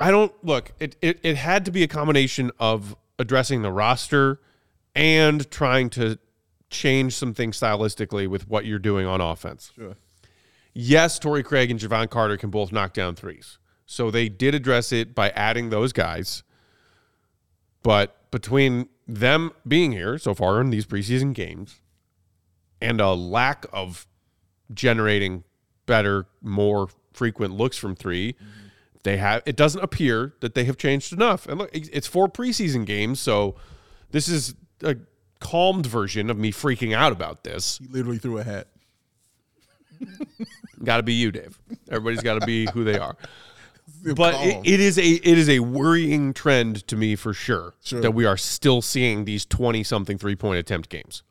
I 0.00 0.10
don't 0.10 0.32
look, 0.42 0.72
it, 0.80 0.96
it 1.02 1.20
it 1.22 1.36
had 1.36 1.66
to 1.66 1.70
be 1.70 1.82
a 1.82 1.88
combination 1.88 2.50
of 2.58 2.96
addressing 3.18 3.62
the 3.62 3.72
roster 3.72 4.40
and 4.94 5.50
trying 5.50 5.90
to 5.90 6.18
change 6.70 7.14
some 7.14 7.34
things 7.34 7.58
stylistically 7.58 8.26
with 8.26 8.48
what 8.48 8.64
you're 8.64 8.78
doing 8.78 9.06
on 9.06 9.20
offense. 9.20 9.72
Sure. 9.74 9.96
Yes, 10.74 11.18
Torrey 11.18 11.42
Craig 11.42 11.70
and 11.70 11.80
Jevon 11.80 12.10
Carter 12.10 12.36
can 12.36 12.50
both 12.50 12.72
knock 12.72 12.92
down 12.92 13.14
threes. 13.14 13.58
So 13.86 14.10
they 14.10 14.28
did 14.28 14.54
address 14.54 14.92
it 14.92 15.14
by 15.14 15.30
adding 15.30 15.70
those 15.70 15.92
guys. 15.92 16.42
But 17.82 18.30
between 18.30 18.88
them 19.06 19.52
being 19.66 19.92
here 19.92 20.18
so 20.18 20.34
far 20.34 20.60
in 20.60 20.70
these 20.70 20.84
preseason 20.84 21.32
games 21.32 21.80
and 22.80 23.00
a 23.00 23.12
lack 23.12 23.64
of 23.72 24.06
generating 24.74 25.44
better, 25.86 26.26
more 26.42 26.88
frequent 27.12 27.54
looks 27.54 27.78
from 27.78 27.94
3 27.94 28.32
mm-hmm. 28.32 28.65
They 29.06 29.16
have 29.18 29.42
it 29.46 29.54
doesn't 29.56 29.80
appear 29.82 30.34
that 30.40 30.54
they 30.56 30.64
have 30.64 30.76
changed 30.76 31.12
enough. 31.12 31.46
And 31.46 31.58
look, 31.58 31.70
it's 31.72 32.08
four 32.08 32.28
preseason 32.28 32.84
games, 32.84 33.20
so 33.20 33.54
this 34.10 34.26
is 34.28 34.54
a 34.82 34.96
calmed 35.38 35.86
version 35.86 36.28
of 36.28 36.36
me 36.36 36.50
freaking 36.50 36.92
out 36.92 37.12
about 37.12 37.44
this. 37.44 37.78
He 37.78 37.86
literally 37.86 38.18
threw 38.18 38.38
a 38.38 38.42
hat. 38.42 38.66
Got 40.84 40.98
to 40.98 41.02
be 41.04 41.14
you, 41.14 41.30
Dave. 41.30 41.58
Everybody's 41.88 42.22
got 42.22 42.38
to 42.40 42.46
be 42.46 42.66
who 42.72 42.84
they 42.84 42.98
are. 42.98 43.16
But 44.14 44.34
it, 44.44 44.66
it 44.74 44.80
is 44.80 44.98
a 44.98 45.06
it 45.06 45.38
is 45.38 45.48
a 45.48 45.60
worrying 45.60 46.34
trend 46.34 46.86
to 46.88 46.96
me 46.96 47.16
for 47.16 47.32
sure, 47.32 47.74
Sure. 47.82 48.00
that 48.00 48.10
we 48.10 48.24
are 48.26 48.36
still 48.36 48.82
seeing 48.82 49.24
these 49.24 49.46
twenty 49.46 49.82
something 49.82 50.18
three 50.18 50.36
point 50.36 50.58
attempt 50.58 50.88
games. 50.90 51.22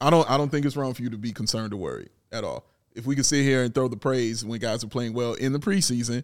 I 0.00 0.10
don't 0.10 0.30
I 0.30 0.36
don't 0.36 0.50
think 0.50 0.64
it's 0.66 0.76
wrong 0.76 0.94
for 0.94 1.02
you 1.02 1.10
to 1.10 1.18
be 1.18 1.32
concerned 1.32 1.72
or 1.72 1.78
worried 1.78 2.10
at 2.30 2.44
all. 2.44 2.64
If 2.94 3.06
we 3.06 3.16
could 3.16 3.26
sit 3.26 3.42
here 3.42 3.62
and 3.64 3.74
throw 3.74 3.88
the 3.88 3.96
praise 3.96 4.44
when 4.44 4.60
guys 4.60 4.84
are 4.84 4.88
playing 4.88 5.14
well 5.14 5.34
in 5.34 5.52
the 5.52 5.58
preseason, 5.58 6.22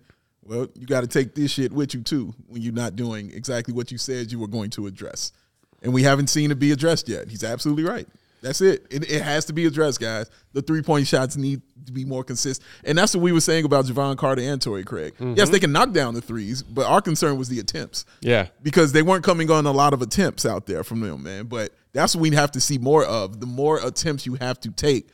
well, 0.48 0.66
you 0.74 0.86
got 0.86 1.02
to 1.02 1.06
take 1.06 1.34
this 1.34 1.52
shit 1.52 1.72
with 1.72 1.94
you 1.94 2.02
too 2.02 2.34
when 2.46 2.62
you're 2.62 2.72
not 2.72 2.96
doing 2.96 3.30
exactly 3.32 3.74
what 3.74 3.92
you 3.92 3.98
said 3.98 4.32
you 4.32 4.38
were 4.38 4.48
going 4.48 4.70
to 4.70 4.86
address. 4.86 5.32
And 5.82 5.92
we 5.92 6.02
haven't 6.02 6.28
seen 6.28 6.50
it 6.50 6.58
be 6.58 6.72
addressed 6.72 7.08
yet. 7.08 7.28
He's 7.28 7.44
absolutely 7.44 7.84
right. 7.84 8.08
That's 8.40 8.60
it. 8.60 8.86
It, 8.90 9.10
it 9.10 9.22
has 9.22 9.44
to 9.46 9.52
be 9.52 9.66
addressed, 9.66 10.00
guys. 10.00 10.30
The 10.52 10.62
three 10.62 10.82
point 10.82 11.06
shots 11.06 11.36
need 11.36 11.60
to 11.86 11.92
be 11.92 12.04
more 12.04 12.24
consistent. 12.24 12.66
And 12.84 12.96
that's 12.96 13.14
what 13.14 13.22
we 13.22 13.32
were 13.32 13.40
saying 13.40 13.64
about 13.64 13.84
Jevon 13.84 14.16
Carter 14.16 14.42
and 14.42 14.60
Torrey 14.60 14.84
Craig. 14.84 15.14
Mm-hmm. 15.14 15.34
Yes, 15.36 15.50
they 15.50 15.58
can 15.58 15.72
knock 15.72 15.92
down 15.92 16.14
the 16.14 16.20
threes, 16.20 16.62
but 16.62 16.86
our 16.86 17.00
concern 17.00 17.36
was 17.36 17.48
the 17.48 17.58
attempts 17.58 18.04
Yeah, 18.20 18.48
because 18.62 18.92
they 18.92 19.02
weren't 19.02 19.24
coming 19.24 19.50
on 19.50 19.66
a 19.66 19.72
lot 19.72 19.92
of 19.92 20.02
attempts 20.02 20.46
out 20.46 20.66
there 20.66 20.84
from 20.84 21.00
them, 21.00 21.22
man. 21.22 21.46
But 21.46 21.72
that's 21.92 22.14
what 22.14 22.22
we 22.22 22.30
have 22.30 22.52
to 22.52 22.60
see 22.60 22.78
more 22.78 23.04
of. 23.04 23.40
The 23.40 23.46
more 23.46 23.84
attempts 23.84 24.24
you 24.24 24.34
have 24.34 24.60
to 24.60 24.70
take. 24.70 25.08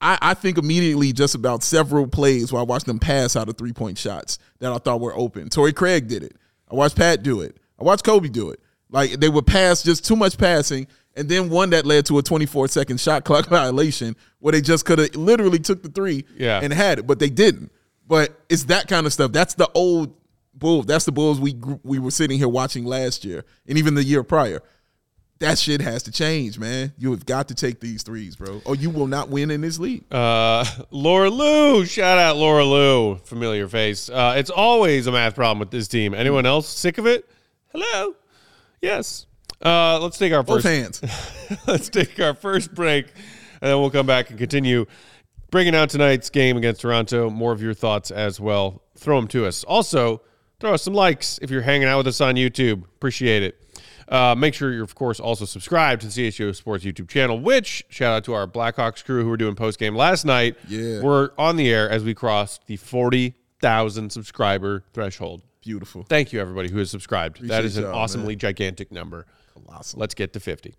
I, 0.00 0.18
I 0.20 0.34
think 0.34 0.56
immediately 0.58 1.12
just 1.12 1.34
about 1.34 1.62
several 1.62 2.06
plays 2.06 2.52
where 2.52 2.60
I 2.60 2.64
watched 2.64 2.86
them 2.86 2.98
pass 2.98 3.36
out 3.36 3.48
of 3.48 3.56
three 3.58 3.72
point 3.72 3.98
shots 3.98 4.38
that 4.60 4.72
I 4.72 4.78
thought 4.78 5.00
were 5.00 5.14
open. 5.14 5.48
Torrey 5.50 5.72
Craig 5.72 6.08
did 6.08 6.22
it. 6.22 6.36
I 6.70 6.74
watched 6.74 6.96
Pat 6.96 7.22
do 7.22 7.40
it. 7.42 7.56
I 7.78 7.84
watched 7.84 8.04
Coby 8.04 8.30
do 8.30 8.50
it. 8.50 8.60
Like 8.90 9.12
they 9.20 9.28
would 9.28 9.46
pass 9.46 9.82
just 9.82 10.04
too 10.04 10.16
much 10.16 10.36
passing, 10.38 10.86
and 11.14 11.28
then 11.28 11.48
one 11.50 11.70
that 11.70 11.86
led 11.86 12.06
to 12.06 12.18
a 12.18 12.22
24 12.22 12.68
second 12.68 13.00
shot 13.00 13.24
clock 13.24 13.46
violation 13.48 14.16
where 14.38 14.52
they 14.52 14.60
just 14.60 14.84
could 14.84 14.98
have 14.98 15.14
literally 15.16 15.58
took 15.58 15.82
the 15.82 15.88
three 15.88 16.24
Yeah. 16.36 16.60
and 16.62 16.72
had 16.72 16.98
it, 17.00 17.06
but 17.06 17.18
they 17.18 17.30
didn't. 17.30 17.70
But 18.06 18.34
it's 18.48 18.64
that 18.64 18.88
kind 18.88 19.06
of 19.06 19.12
stuff. 19.12 19.32
That's 19.32 19.54
the 19.54 19.70
old 19.74 20.14
Bulls. 20.52 20.86
That's 20.86 21.04
the 21.04 21.12
Bulls 21.12 21.40
we 21.40 21.54
we 21.84 21.98
were 21.98 22.10
sitting 22.10 22.36
here 22.38 22.48
watching 22.48 22.84
last 22.84 23.24
year 23.24 23.44
and 23.68 23.78
even 23.78 23.94
the 23.94 24.02
year 24.04 24.22
prior. 24.24 24.60
That 25.40 25.58
shit 25.58 25.80
has 25.80 26.02
to 26.02 26.12
change, 26.12 26.58
man. 26.58 26.92
You 26.98 27.12
have 27.12 27.24
got 27.24 27.48
to 27.48 27.54
take 27.54 27.80
these 27.80 28.02
threes, 28.02 28.36
bro, 28.36 28.60
or 28.66 28.76
you 28.76 28.90
will 28.90 29.06
not 29.06 29.30
win 29.30 29.50
in 29.50 29.62
this 29.62 29.78
league. 29.78 30.04
Uh, 30.12 30.66
Laura 30.90 31.30
Lou, 31.30 31.86
shout 31.86 32.18
out 32.18 32.36
Laura 32.36 32.62
Lou, 32.64 33.16
familiar 33.24 33.66
face. 33.66 34.10
Uh, 34.10 34.34
it's 34.36 34.50
always 34.50 35.06
a 35.06 35.12
math 35.12 35.34
problem 35.34 35.58
with 35.58 35.70
this 35.70 35.88
team. 35.88 36.12
Anyone 36.12 36.44
else 36.44 36.68
sick 36.68 36.98
of 36.98 37.06
it? 37.06 37.26
Hello, 37.72 38.14
yes. 38.82 39.26
Uh, 39.64 39.98
let's 40.00 40.18
take 40.18 40.32
our 40.34 40.42
Both 40.42 40.62
first. 40.62 41.00
hands. 41.00 41.02
let's 41.66 41.88
take 41.88 42.20
our 42.20 42.34
first 42.34 42.74
break, 42.74 43.06
and 43.06 43.70
then 43.70 43.80
we'll 43.80 43.90
come 43.90 44.06
back 44.06 44.28
and 44.28 44.38
continue 44.38 44.84
breaking 45.50 45.72
down 45.72 45.88
tonight's 45.88 46.28
game 46.28 46.58
against 46.58 46.82
Toronto. 46.82 47.30
More 47.30 47.52
of 47.52 47.62
your 47.62 47.72
thoughts 47.72 48.10
as 48.10 48.38
well. 48.40 48.82
Throw 48.98 49.16
them 49.18 49.28
to 49.28 49.46
us. 49.46 49.64
Also, 49.64 50.20
throw 50.60 50.74
us 50.74 50.82
some 50.82 50.92
likes 50.94 51.38
if 51.40 51.50
you're 51.50 51.62
hanging 51.62 51.88
out 51.88 51.96
with 51.96 52.08
us 52.08 52.20
on 52.20 52.34
YouTube. 52.34 52.84
Appreciate 52.84 53.42
it. 53.42 53.56
Uh, 54.10 54.34
make 54.36 54.54
sure 54.54 54.72
you're, 54.72 54.82
of 54.82 54.94
course, 54.96 55.20
also 55.20 55.44
subscribed 55.44 56.02
to 56.02 56.08
the 56.08 56.12
CHGO 56.12 56.54
Sports 56.54 56.84
YouTube 56.84 57.08
channel, 57.08 57.38
which, 57.38 57.84
shout 57.88 58.12
out 58.12 58.24
to 58.24 58.34
our 58.34 58.46
Blackhawks 58.46 59.04
crew 59.04 59.22
who 59.22 59.28
were 59.30 59.36
doing 59.36 59.54
post 59.54 59.78
game 59.78 59.94
last 59.94 60.24
night. 60.24 60.56
Yeah. 60.68 61.00
We're 61.00 61.30
on 61.38 61.54
the 61.56 61.72
air 61.72 61.88
as 61.88 62.02
we 62.02 62.12
crossed 62.12 62.66
the 62.66 62.76
40,000 62.76 64.10
subscriber 64.10 64.82
threshold. 64.92 65.42
Beautiful. 65.62 66.02
Thank 66.02 66.32
you, 66.32 66.40
everybody 66.40 66.70
who 66.70 66.78
has 66.78 66.90
subscribed. 66.90 67.36
that 67.36 67.60
Appreciate 67.60 67.64
is 67.66 67.76
an 67.76 67.84
awesomely 67.84 68.34
gigantic 68.34 68.90
number. 68.90 69.26
Colossal. 69.52 70.00
Let's 70.00 70.14
get 70.14 70.32
to 70.32 70.40
50. 70.40 70.74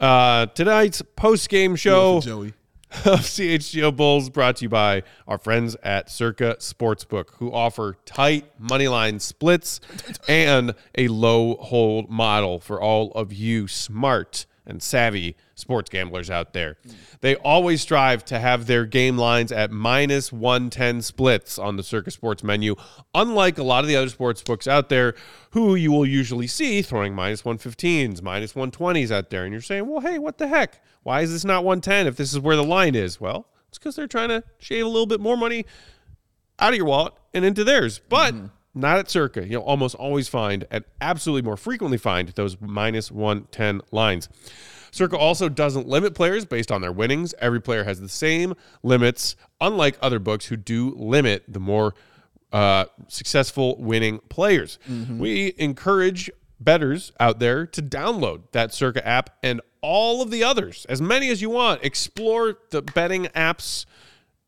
Uh, 0.00 0.46
tonight's 0.46 1.02
post 1.16 1.48
game 1.48 1.76
show 1.76 2.20
Joey. 2.20 2.54
Of 3.04 3.20
CHGO 3.20 3.94
Bulls 3.94 4.30
brought 4.30 4.56
to 4.56 4.64
you 4.64 4.68
by 4.68 5.02
our 5.26 5.38
friends 5.38 5.76
at 5.82 6.10
Circa 6.10 6.56
Sportsbook, 6.58 7.30
who 7.38 7.52
offer 7.52 7.96
tight 8.04 8.50
money 8.58 8.88
line 8.88 9.18
splits 9.20 9.80
and 10.28 10.74
a 10.96 11.08
low 11.08 11.56
hold 11.56 12.10
model 12.10 12.60
for 12.60 12.80
all 12.80 13.12
of 13.12 13.32
you 13.32 13.68
smart 13.68 14.46
and 14.66 14.82
savvy 14.82 15.36
sports 15.54 15.88
gamblers 15.88 16.28
out 16.30 16.52
there. 16.52 16.76
They 17.20 17.36
always 17.36 17.80
strive 17.80 18.24
to 18.26 18.38
have 18.38 18.66
their 18.66 18.84
game 18.84 19.16
lines 19.16 19.52
at 19.52 19.70
minus 19.70 20.32
110 20.32 21.02
splits 21.02 21.58
on 21.58 21.76
the 21.76 21.82
Circa 21.82 22.10
Sports 22.10 22.42
menu, 22.42 22.74
unlike 23.14 23.58
a 23.58 23.62
lot 23.62 23.84
of 23.84 23.88
the 23.88 23.96
other 23.96 24.08
sports 24.08 24.42
books 24.42 24.66
out 24.66 24.88
there 24.88 25.14
who 25.50 25.74
you 25.74 25.92
will 25.92 26.06
usually 26.06 26.46
see 26.46 26.82
throwing 26.82 27.14
minus 27.14 27.42
115s, 27.42 28.22
minus 28.22 28.52
120s 28.54 29.10
out 29.10 29.30
there. 29.30 29.44
And 29.44 29.52
you're 29.52 29.62
saying, 29.62 29.86
well, 29.86 30.00
hey, 30.00 30.18
what 30.18 30.38
the 30.38 30.48
heck? 30.48 30.82
Why 31.02 31.20
is 31.20 31.32
this 31.32 31.44
not 31.44 31.64
110 31.64 32.06
if 32.06 32.16
this 32.16 32.32
is 32.32 32.40
where 32.40 32.56
the 32.56 32.64
line 32.64 32.94
is? 32.94 33.20
Well, 33.20 33.46
it's 33.68 33.78
because 33.78 33.96
they're 33.96 34.06
trying 34.06 34.28
to 34.30 34.42
shave 34.58 34.84
a 34.84 34.88
little 34.88 35.06
bit 35.06 35.20
more 35.20 35.36
money 35.36 35.64
out 36.58 36.70
of 36.70 36.76
your 36.76 36.86
wallet 36.86 37.12
and 37.32 37.44
into 37.44 37.64
theirs. 37.64 38.00
But 38.08 38.34
mm-hmm. 38.34 38.46
Not 38.76 38.98
at 38.98 39.10
Circa. 39.10 39.46
You'll 39.46 39.62
almost 39.62 39.94
always 39.94 40.28
find, 40.28 40.66
and 40.70 40.84
absolutely 41.00 41.42
more 41.42 41.56
frequently 41.56 41.98
find, 41.98 42.28
those 42.30 42.60
minus 42.60 43.10
110 43.10 43.80
lines. 43.90 44.28
Circa 44.90 45.16
also 45.16 45.48
doesn't 45.48 45.86
limit 45.88 46.14
players 46.14 46.44
based 46.44 46.70
on 46.70 46.80
their 46.80 46.92
winnings. 46.92 47.34
Every 47.38 47.60
player 47.60 47.84
has 47.84 48.00
the 48.00 48.08
same 48.08 48.54
limits, 48.82 49.36
unlike 49.60 49.98
other 50.00 50.18
books 50.18 50.46
who 50.46 50.56
do 50.56 50.94
limit 50.96 51.44
the 51.48 51.60
more 51.60 51.94
uh, 52.52 52.86
successful 53.08 53.76
winning 53.78 54.20
players. 54.28 54.78
We 55.18 55.54
encourage 55.58 56.30
betters 56.60 57.12
out 57.20 57.38
there 57.38 57.66
to 57.66 57.82
download 57.82 58.42
that 58.52 58.72
Circa 58.72 59.06
app 59.06 59.36
and 59.42 59.60
all 59.82 60.22
of 60.22 60.30
the 60.30 60.42
others, 60.42 60.86
as 60.88 61.02
many 61.02 61.28
as 61.28 61.42
you 61.42 61.50
want. 61.50 61.84
Explore 61.84 62.58
the 62.70 62.82
betting 62.82 63.26
apps 63.34 63.84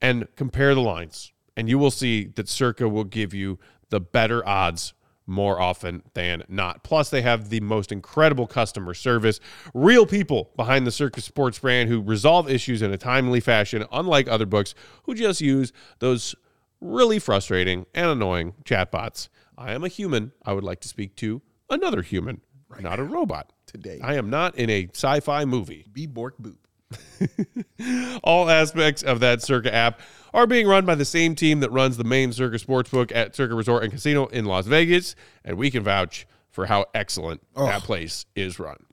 and 0.01 0.27
compare 0.37 0.75
the 0.75 0.81
lines, 0.81 1.33
and 1.57 1.69
you 1.69 1.79
will 1.79 1.91
see 1.91 2.27
that 2.37 2.49
Circa 2.49 2.89
will 2.89 3.05
give 3.05 3.35
you 3.35 3.59
the 3.91 4.01
better 4.01 4.47
odds 4.47 4.95
more 5.29 5.61
often 5.61 6.03
than 6.15 6.43
not. 6.49 6.83
Plus, 6.83 7.11
they 7.11 7.23
have 7.23 7.51
the 7.51 7.61
most 7.61 7.93
incredible 7.93 8.47
customer 8.47 8.95
service, 8.95 9.41
real 9.75 10.07
people 10.07 10.51
behind 10.57 10.87
the 10.87 10.91
Circa 10.91 11.21
Sports 11.21 11.59
brand 11.59 11.89
who 11.91 12.01
resolve 12.01 12.51
issues 12.51 12.81
in 12.81 12.93
a 12.93 12.99
timely 12.99 13.41
fashion, 13.41 13.85
unlike 13.93 14.27
other 14.27 14.47
books 14.47 14.75
who 15.03 15.15
just 15.15 15.41
use 15.41 15.73
those 15.99 16.35
really 16.81 17.19
frustrating 17.19 17.85
and 17.95 18.07
annoying 18.07 18.55
chatbots. 18.65 19.29
I 19.57 19.75
am 19.75 19.85
a 19.85 19.89
human. 19.89 20.33
I 20.45 20.55
would 20.55 20.65
like 20.65 20.81
to 20.81 20.89
speak 20.89 21.15
to 21.17 21.43
another 21.69 22.03
human, 22.03 22.41
not 22.81 22.99
a 22.99 23.05
robot. 23.05 23.53
Today. 23.67 24.01
I 24.03 24.15
am 24.15 24.31
not 24.31 24.57
in 24.57 24.71
a 24.71 24.89
sci 24.95 25.21
fi 25.21 25.45
movie. 25.45 25.85
Be 25.93 26.07
Bork 26.07 26.39
Boop. 26.41 26.57
All 28.23 28.49
aspects 28.49 29.03
of 29.03 29.21
that 29.21 29.43
Circa 29.43 29.73
app 29.73 30.01
are 30.33 30.47
being 30.47 30.67
run 30.67 30.85
by 30.85 30.95
the 30.95 31.05
same 31.05 31.35
team 31.35 31.61
that 31.61 31.71
runs 31.71 31.97
the 31.97 32.05
main 32.05 32.33
Circa 32.33 32.57
Sportsbook 32.57 33.13
at 33.15 33.35
Circa 33.35 33.55
Resort 33.55 33.83
and 33.83 33.93
Casino 33.93 34.27
in 34.27 34.45
Las 34.45 34.67
Vegas, 34.67 35.15
and 35.45 35.57
we 35.57 35.71
can 35.71 35.83
vouch 35.83 36.27
for 36.51 36.67
how 36.67 36.87
excellent 36.95 37.43
that 37.55 37.83
place 37.83 38.27
is 38.35 38.59
run. 38.59 38.85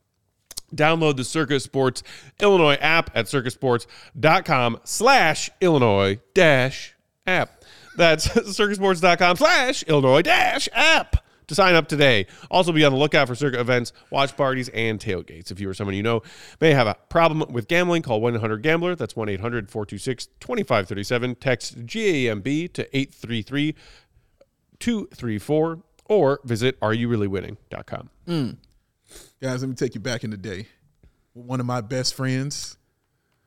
Download 0.73 1.15
the 1.15 1.23
Circa 1.23 1.59
Sports 1.59 2.03
Illinois 2.39 2.75
app 2.75 3.09
at 3.15 3.25
circasports.com 3.25 4.79
slash 4.83 5.49
Illinois 5.61 6.19
dash 6.33 6.95
app. 7.25 7.63
That's 7.97 8.27
circasports.com 8.57 9.37
slash 9.37 9.83
Illinois 9.83 10.21
dash 10.21 10.67
app 10.73 11.24
to 11.47 11.55
sign 11.55 11.75
up 11.75 11.87
today. 11.87 12.27
Also 12.49 12.71
be 12.71 12.85
on 12.85 12.91
the 12.91 12.97
lookout 12.97 13.27
for 13.27 13.35
Circa 13.35 13.59
events, 13.59 13.93
watch 14.09 14.35
parties, 14.37 14.69
and 14.69 14.99
tailgates. 14.99 15.51
If 15.51 15.59
you 15.59 15.69
or 15.69 15.73
someone 15.73 15.95
you 15.95 16.03
know 16.03 16.21
may 16.59 16.71
have 16.71 16.87
a 16.87 16.95
problem 17.09 17.51
with 17.51 17.67
gambling, 17.67 18.01
call 18.01 18.21
1-800-GAMBLER. 18.21 18.95
That's 18.95 19.13
1-800-426-2537. 19.13 21.39
Text 21.39 21.85
GAMB 21.85 22.73
to 22.73 22.97
833 22.97 23.75
234 24.79 25.79
or 26.07 26.39
visit 26.43 26.79
areyoureallywinning.com. 26.81 28.09
Hmm. 28.25 28.49
Guys, 29.41 29.61
let 29.61 29.69
me 29.69 29.75
take 29.75 29.95
you 29.95 30.01
back 30.01 30.23
in 30.23 30.31
the 30.31 30.37
day. 30.37 30.67
One 31.33 31.59
of 31.59 31.65
my 31.65 31.81
best 31.81 32.13
friends 32.13 32.77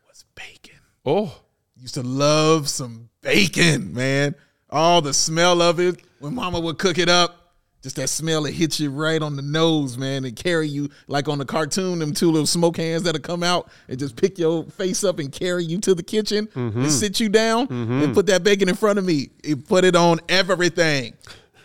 was 0.06 0.24
bacon. 0.34 0.74
Oh, 1.04 1.40
Used 1.80 1.94
to 1.94 2.02
love 2.02 2.68
some 2.68 3.08
bacon, 3.22 3.94
man. 3.94 4.34
All 4.68 5.00
the 5.00 5.14
smell 5.14 5.62
of 5.62 5.78
it 5.78 6.02
when 6.18 6.34
mama 6.34 6.58
would 6.58 6.78
cook 6.78 6.98
it 6.98 7.08
up. 7.08 7.47
Just 7.80 7.94
that 7.96 8.08
smell, 8.08 8.44
it 8.46 8.54
hits 8.54 8.80
you 8.80 8.90
right 8.90 9.22
on 9.22 9.36
the 9.36 9.42
nose, 9.42 9.96
man, 9.96 10.24
and 10.24 10.34
carry 10.34 10.66
you 10.68 10.90
like 11.06 11.28
on 11.28 11.38
the 11.38 11.44
cartoon, 11.44 12.00
them 12.00 12.12
two 12.12 12.30
little 12.30 12.46
smoke 12.46 12.76
hands 12.76 13.04
that'll 13.04 13.20
come 13.20 13.44
out 13.44 13.70
and 13.86 13.98
just 13.98 14.16
pick 14.16 14.36
your 14.36 14.64
face 14.64 15.04
up 15.04 15.20
and 15.20 15.30
carry 15.30 15.64
you 15.64 15.78
to 15.78 15.94
the 15.94 16.02
kitchen 16.02 16.48
and 16.56 16.72
mm-hmm. 16.72 16.88
sit 16.88 17.20
you 17.20 17.28
down 17.28 17.68
and 17.70 17.88
mm-hmm. 17.88 18.12
put 18.14 18.26
that 18.26 18.42
bacon 18.42 18.68
in 18.68 18.74
front 18.74 18.98
of 18.98 19.04
me. 19.04 19.30
It 19.44 19.68
put 19.68 19.84
it 19.84 19.94
on 19.94 20.18
everything. 20.28 21.14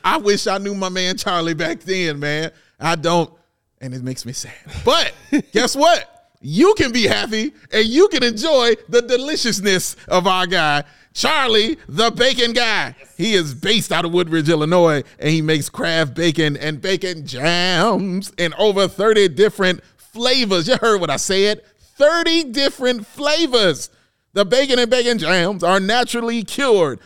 I 0.03 0.17
wish 0.17 0.45
I 0.45 0.59
knew 0.59 0.75
my 0.75 0.89
man 0.89 1.17
Charlie 1.17 1.55
back 1.55 1.79
then, 1.79 2.19
man. 2.19 2.51
I 2.79 2.95
don't, 2.95 3.33
and 3.81 3.93
it 3.93 4.03
makes 4.03 4.23
me 4.25 4.33
sad. 4.33 4.53
But 4.85 5.13
guess 5.51 5.75
what? 5.75 6.09
You 6.41 6.75
can 6.75 6.91
be 6.91 7.07
happy 7.07 7.53
and 7.71 7.87
you 7.87 8.09
can 8.09 8.21
enjoy 8.21 8.73
the 8.89 9.01
deliciousness 9.01 9.95
of 10.09 10.27
our 10.27 10.45
guy, 10.45 10.83
Charlie, 11.13 11.77
the 11.87 12.11
bacon 12.11 12.53
guy. 12.53 12.95
He 13.17 13.35
is 13.35 13.53
based 13.53 13.91
out 13.91 14.03
of 14.03 14.11
Woodridge, 14.11 14.49
Illinois, 14.49 15.03
and 15.19 15.29
he 15.29 15.41
makes 15.41 15.69
craft 15.69 16.15
bacon 16.15 16.57
and 16.57 16.81
bacon 16.81 17.25
jams 17.25 18.31
in 18.37 18.53
over 18.55 18.87
30 18.87 19.29
different 19.29 19.81
flavors. 19.95 20.67
You 20.67 20.77
heard 20.77 20.99
what 20.99 21.09
I 21.09 21.17
said 21.17 21.61
30 21.77 22.51
different 22.51 23.05
flavors. 23.05 23.89
The 24.33 24.43
bacon 24.43 24.79
and 24.79 24.89
bacon 24.89 25.19
jams 25.19 25.63
are 25.63 25.79
naturally 25.79 26.43
cured, 26.43 26.99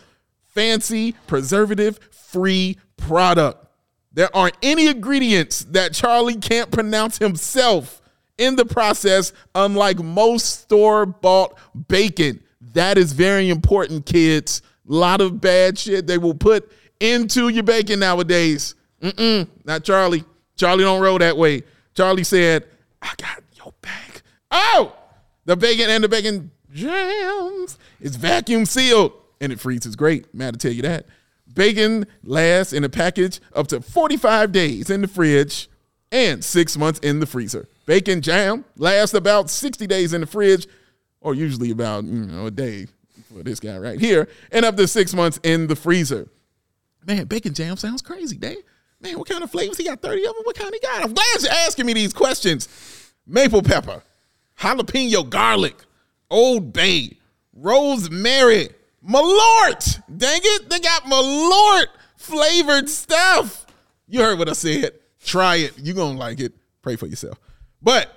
fancy, 0.46 1.12
preservative 1.26 1.98
free 2.10 2.78
product. 2.96 3.66
There 4.12 4.34
aren't 4.34 4.56
any 4.62 4.88
ingredients 4.88 5.60
that 5.70 5.92
Charlie 5.92 6.36
can't 6.36 6.70
pronounce 6.70 7.18
himself 7.18 8.00
in 8.38 8.56
the 8.56 8.64
process, 8.64 9.32
unlike 9.54 9.98
most 9.98 10.62
store 10.62 11.04
bought 11.04 11.58
bacon. 11.88 12.42
That 12.78 12.96
is 12.96 13.12
very 13.12 13.50
important, 13.50 14.06
kids. 14.06 14.62
A 14.88 14.92
lot 14.92 15.20
of 15.20 15.40
bad 15.40 15.76
shit 15.76 16.06
they 16.06 16.16
will 16.16 16.32
put 16.32 16.70
into 17.00 17.48
your 17.48 17.64
bacon 17.64 17.98
nowadays. 17.98 18.76
Mm-mm, 19.02 19.48
not 19.64 19.82
Charlie. 19.82 20.22
Charlie 20.54 20.84
don't 20.84 21.02
roll 21.02 21.18
that 21.18 21.36
way. 21.36 21.64
Charlie 21.94 22.22
said, 22.22 22.66
I 23.02 23.14
got 23.18 23.42
your 23.56 23.74
back. 23.82 24.22
Oh, 24.52 24.94
the 25.44 25.56
bacon 25.56 25.90
and 25.90 26.04
the 26.04 26.08
bacon 26.08 26.52
jams 26.72 27.80
is 28.00 28.14
vacuum 28.14 28.64
sealed 28.64 29.12
and 29.40 29.50
it 29.52 29.58
freezes 29.58 29.96
great. 29.96 30.32
Man, 30.32 30.52
to 30.52 30.58
tell 30.60 30.70
you 30.70 30.82
that. 30.82 31.06
Bacon 31.52 32.06
lasts 32.22 32.72
in 32.72 32.84
a 32.84 32.88
package 32.88 33.40
up 33.56 33.66
to 33.68 33.80
45 33.80 34.52
days 34.52 34.88
in 34.88 35.00
the 35.00 35.08
fridge 35.08 35.68
and 36.12 36.44
six 36.44 36.76
months 36.76 37.00
in 37.00 37.18
the 37.18 37.26
freezer. 37.26 37.66
Bacon 37.86 38.20
jam 38.20 38.64
lasts 38.76 39.14
about 39.14 39.50
60 39.50 39.84
days 39.88 40.12
in 40.12 40.20
the 40.20 40.28
fridge, 40.28 40.68
or 41.20 41.34
usually 41.34 41.70
about 41.70 42.04
you 42.04 42.26
know, 42.26 42.46
a 42.46 42.50
day 42.50 42.86
for 43.32 43.42
this 43.42 43.60
guy 43.60 43.76
right 43.78 44.00
here, 44.00 44.28
and 44.52 44.64
up 44.64 44.76
to 44.76 44.86
six 44.86 45.14
months 45.14 45.38
in 45.42 45.66
the 45.66 45.76
freezer. 45.76 46.28
Man, 47.06 47.26
bacon 47.26 47.54
jam 47.54 47.76
sounds 47.76 48.02
crazy, 48.02 48.36
Dave. 48.36 48.62
Man, 49.00 49.18
what 49.18 49.28
kind 49.28 49.42
of 49.44 49.50
flavors? 49.50 49.76
He 49.76 49.84
got 49.84 50.02
30 50.02 50.26
of 50.26 50.34
them. 50.34 50.42
What 50.44 50.56
kind 50.56 50.74
he 50.74 50.80
got? 50.80 51.04
I'm 51.04 51.14
glad 51.14 51.26
you're 51.40 51.52
asking 51.52 51.86
me 51.86 51.92
these 51.92 52.12
questions. 52.12 52.68
maple 53.26 53.62
pepper, 53.62 54.02
jalapeno 54.58 55.28
garlic, 55.28 55.76
Old 56.30 56.72
Bay, 56.72 57.16
rosemary, 57.52 58.70
Malort. 59.08 60.02
Dang 60.16 60.40
it, 60.42 60.68
they 60.68 60.80
got 60.80 61.04
Malort 61.04 61.86
flavored 62.16 62.88
stuff. 62.88 63.66
You 64.06 64.20
heard 64.20 64.38
what 64.38 64.48
I 64.48 64.52
said. 64.52 64.92
Try 65.24 65.56
it. 65.56 65.74
You're 65.78 65.94
going 65.94 66.14
to 66.14 66.18
like 66.18 66.40
it. 66.40 66.52
Pray 66.82 66.96
for 66.96 67.06
yourself. 67.06 67.38
But 67.82 68.10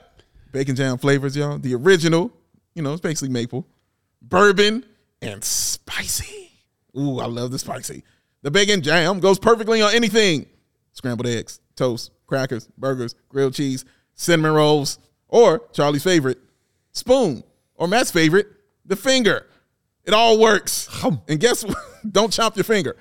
bacon 0.52 0.76
jam 0.76 0.98
flavors, 0.98 1.36
y'all. 1.36 1.58
The 1.58 1.76
original, 1.76 2.32
you 2.76 2.82
know, 2.82 2.94
it's 2.94 3.02
basically 3.02 3.30
maple, 3.30 3.68
bourbon, 4.22 4.86
and 5.22 5.44
spicy. 5.44 6.52
Ooh, 6.98 7.20
I 7.20 7.26
love 7.26 7.52
the 7.52 7.60
spicy. 7.60 8.04
The 8.42 8.52
bacon 8.52 8.82
jam 8.82 9.20
goes 9.20 9.40
perfectly 9.40 9.82
on 9.82 9.94
anything 9.94 10.48
scrambled 10.94 11.28
eggs, 11.28 11.60
toast, 11.76 12.12
crackers, 12.28 12.68
burgers, 12.78 13.16
grilled 13.30 13.54
cheese, 13.54 13.86
cinnamon 14.16 14.54
rolls, 14.54 15.00
or 15.28 15.62
Charlie's 15.72 16.04
favorite, 16.04 16.40
spoon, 16.92 17.44
or 17.76 17.88
Matt's 17.88 18.12
favorite, 18.12 18.48
the 18.86 18.96
finger. 18.96 19.48
It 20.04 20.14
all 20.14 20.40
works. 20.40 20.90
And 21.28 21.40
guess 21.40 21.64
what? 21.64 21.78
Don't 22.12 22.34
chop 22.34 22.58
your 22.58 22.64
finger. 22.64 22.98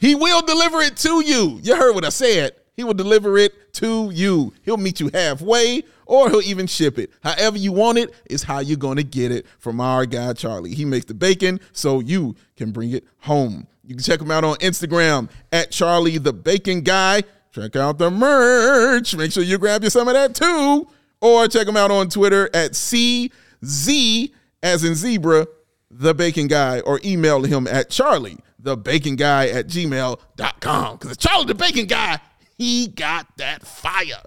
He 0.00 0.14
will 0.14 0.42
deliver 0.42 0.80
it 0.80 0.96
to 0.98 1.24
you. 1.24 1.60
You 1.62 1.76
heard 1.76 1.94
what 1.94 2.04
I 2.04 2.08
said. 2.08 2.52
He 2.74 2.84
will 2.84 2.94
deliver 2.94 3.36
it 3.38 3.72
to 3.74 4.10
you. 4.12 4.52
He'll 4.62 4.76
meet 4.76 5.00
you 5.00 5.10
halfway 5.12 5.84
or 6.10 6.28
he'll 6.28 6.42
even 6.42 6.66
ship 6.66 6.98
it. 6.98 7.12
However 7.22 7.56
you 7.56 7.70
want 7.70 7.96
it 7.96 8.12
is 8.28 8.42
how 8.42 8.58
you're 8.58 8.76
going 8.76 8.96
to 8.96 9.04
get 9.04 9.30
it 9.30 9.46
from 9.60 9.80
our 9.80 10.04
guy 10.06 10.32
Charlie. 10.32 10.74
He 10.74 10.84
makes 10.84 11.06
the 11.06 11.14
bacon 11.14 11.60
so 11.70 12.00
you 12.00 12.34
can 12.56 12.72
bring 12.72 12.90
it 12.90 13.04
home. 13.18 13.68
You 13.84 13.94
can 13.94 14.02
check 14.02 14.20
him 14.20 14.32
out 14.32 14.42
on 14.42 14.56
Instagram 14.56 15.30
at 15.52 15.70
Charlie 15.70 16.18
the 16.18 16.32
Bacon 16.32 16.80
Guy. 16.80 17.22
Check 17.52 17.76
out 17.76 17.98
the 17.98 18.10
merch. 18.10 19.14
Make 19.14 19.30
sure 19.30 19.44
you 19.44 19.56
grab 19.56 19.84
you 19.84 19.90
some 19.90 20.08
of 20.08 20.14
that 20.14 20.34
too. 20.34 20.88
Or 21.20 21.46
check 21.46 21.68
him 21.68 21.76
out 21.76 21.92
on 21.92 22.08
Twitter 22.08 22.50
at 22.52 22.72
CZ 22.72 24.32
as 24.62 24.84
in 24.84 24.94
zebra, 24.96 25.46
the 25.92 26.12
bacon 26.12 26.48
guy, 26.48 26.80
or 26.80 27.00
email 27.04 27.42
him 27.44 27.68
at 27.68 27.88
Charlie 27.88 28.38
the 28.62 28.76
bacon 28.76 29.16
guy 29.16 29.48
at 29.48 29.68
gmail.com. 29.68 30.96
Because 30.96 31.16
Charlie 31.16 31.46
the 31.46 31.54
bacon 31.54 31.86
guy, 31.86 32.18
he 32.58 32.88
got 32.88 33.26
that 33.38 33.66
fire. 33.66 34.22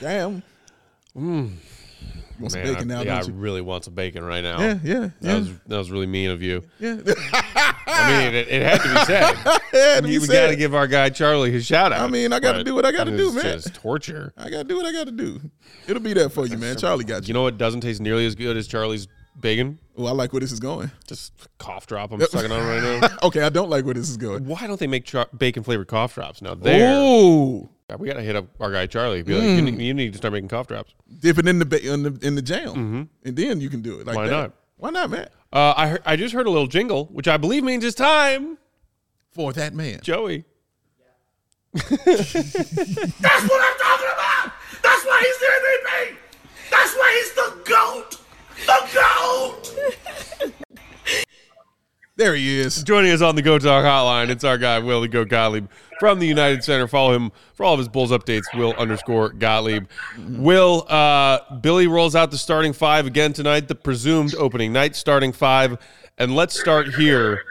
Damn. 0.00 0.42
Mm. 1.16 1.52
Want 2.38 2.52
some 2.52 2.62
bacon 2.62 2.90
I, 2.92 2.94
now, 2.94 3.02
yeah, 3.02 3.18
I 3.18 3.26
really 3.30 3.60
want 3.60 3.84
some 3.84 3.94
bacon 3.94 4.22
right 4.22 4.42
now. 4.42 4.60
Yeah, 4.60 4.78
yeah, 4.84 4.98
That 5.00 5.12
yeah. 5.20 5.38
was 5.38 5.48
that 5.66 5.76
was 5.78 5.90
really 5.90 6.06
mean 6.06 6.30
of 6.30 6.40
you. 6.40 6.62
Yeah. 6.78 6.98
I 7.42 8.24
mean, 8.24 8.34
it, 8.34 8.48
it 8.48 8.62
had 8.62 8.80
to 8.80 8.88
be 8.88 9.04
said. 9.04 9.34
To 9.98 10.02
be 10.02 10.18
we 10.18 10.26
got 10.28 10.48
to 10.48 10.56
give 10.56 10.74
our 10.74 10.86
guy 10.86 11.10
Charlie 11.10 11.50
his 11.50 11.66
shout 11.66 11.92
out. 11.92 12.00
I 12.00 12.06
mean, 12.06 12.32
I 12.32 12.38
gotta 12.40 12.62
do 12.62 12.74
what 12.74 12.84
I 12.84 12.92
gotta 12.92 13.16
do, 13.16 13.32
man. 13.32 13.42
Just 13.42 13.74
torture. 13.74 14.32
I 14.36 14.48
gotta 14.48 14.64
do 14.64 14.76
what 14.76 14.86
I 14.86 14.92
gotta 14.92 15.10
do. 15.10 15.40
It'll 15.88 16.02
be 16.02 16.12
there 16.12 16.28
for 16.28 16.46
you, 16.46 16.56
man. 16.56 16.76
Charlie 16.76 17.04
got 17.04 17.22
You 17.24 17.28
you. 17.28 17.34
know 17.34 17.42
what 17.42 17.58
doesn't 17.58 17.80
taste 17.80 18.00
nearly 18.00 18.24
as 18.26 18.34
good 18.34 18.56
as 18.56 18.68
Charlie's 18.68 19.08
bacon? 19.40 19.78
Oh, 19.96 20.06
I 20.06 20.12
like 20.12 20.32
where 20.32 20.40
this 20.40 20.52
is 20.52 20.60
going. 20.60 20.90
Just 21.06 21.32
cough 21.58 21.86
drop. 21.86 22.12
I'm 22.12 22.20
sucking 22.20 22.52
on 22.52 22.64
right 22.64 23.00
now. 23.00 23.08
okay, 23.24 23.42
I 23.42 23.48
don't 23.48 23.70
like 23.70 23.84
where 23.84 23.94
this 23.94 24.08
is 24.08 24.16
going. 24.16 24.44
Why 24.46 24.66
don't 24.66 24.78
they 24.78 24.86
make 24.86 25.04
char- 25.04 25.28
bacon 25.36 25.62
flavored 25.64 25.88
cough 25.88 26.14
drops 26.14 26.40
now? 26.40 26.54
There, 26.54 27.00
Ooh, 27.00 27.68
we 27.96 28.06
got 28.08 28.14
to 28.14 28.22
hit 28.22 28.36
up 28.36 28.46
our 28.60 28.70
guy 28.70 28.86
Charlie. 28.86 29.22
Be 29.22 29.34
like, 29.34 29.42
you, 29.44 29.62
need, 29.62 29.80
you 29.80 29.94
need 29.94 30.12
to 30.12 30.18
start 30.18 30.32
making 30.32 30.48
cough 30.48 30.66
drops. 30.66 30.94
dip 31.20 31.38
it 31.38 31.46
in 31.48 31.58
the 31.58 31.64
ba- 31.64 31.82
in 31.82 32.02
the 32.02 32.18
in 32.26 32.34
the 32.34 32.42
jam, 32.42 33.08
and 33.24 33.36
then 33.36 33.60
you 33.60 33.70
can 33.70 33.80
do 33.82 33.98
it. 34.00 34.06
Like 34.06 34.16
Mm-hmm. 34.16 34.24
Why 34.24 34.28
that. 34.28 34.30
not? 34.30 34.52
Why 34.76 34.90
not, 34.90 35.10
man? 35.10 35.28
Uh, 35.52 35.74
I 35.76 35.88
heard, 35.88 36.02
I 36.04 36.16
just 36.16 36.34
heard 36.34 36.46
a 36.46 36.50
little 36.50 36.66
jingle, 36.66 37.06
which 37.06 37.26
I 37.26 37.36
believe 37.38 37.64
means 37.64 37.82
it's 37.84 37.96
time, 37.96 38.58
For 39.32 39.52
that 39.54 39.72
man. 39.74 40.00
Joey. 40.02 40.44
That's 41.72 41.88
what 41.88 42.00
I'm 42.00 43.78
talking 43.78 44.08
about. 44.12 44.52
That's 44.82 45.04
why 45.04 45.20
he's 45.20 45.38
the 45.38 45.46
MVP. 45.58 46.16
That's 46.70 46.94
why 46.96 47.12
he's 47.18 47.32
the 47.34 47.48
GOAT. 47.64 48.20
The 48.66 48.78
GOAT. 48.94 50.54
There 52.16 52.34
he 52.34 52.58
is. 52.58 52.82
Joining 52.82 53.12
us 53.12 53.22
on 53.22 53.36
the 53.36 53.42
Go 53.42 53.58
Talk 53.58 53.84
Hotline, 53.84 54.28
it's 54.28 54.42
our 54.44 54.58
guy 54.58 54.78
Will 54.80 55.00
the 55.02 55.08
Go 55.08 55.24
Gottlieb 55.24 55.68
from 55.98 56.18
the 56.18 56.26
United 56.26 56.64
Center. 56.64 56.86
Follow 56.86 57.14
him 57.14 57.32
for 57.54 57.64
all 57.64 57.74
of 57.74 57.78
his 57.78 57.88
Bulls 57.88 58.10
updates. 58.10 58.44
Will 58.56 58.74
underscore 58.74 59.30
Gottlieb. 59.30 59.86
Will 60.28 60.86
uh, 60.88 61.56
Billy 61.56 61.86
rolls 61.86 62.14
out 62.14 62.30
the 62.30 62.38
starting 62.38 62.72
five 62.72 63.06
again 63.06 63.32
tonight. 63.32 63.68
The 63.68 63.74
presumed 63.74 64.34
opening 64.34 64.72
night 64.72 64.96
starting 64.96 65.32
five, 65.32 65.78
and 66.16 66.34
let's 66.34 66.58
start 66.58 66.94
here. 66.94 67.42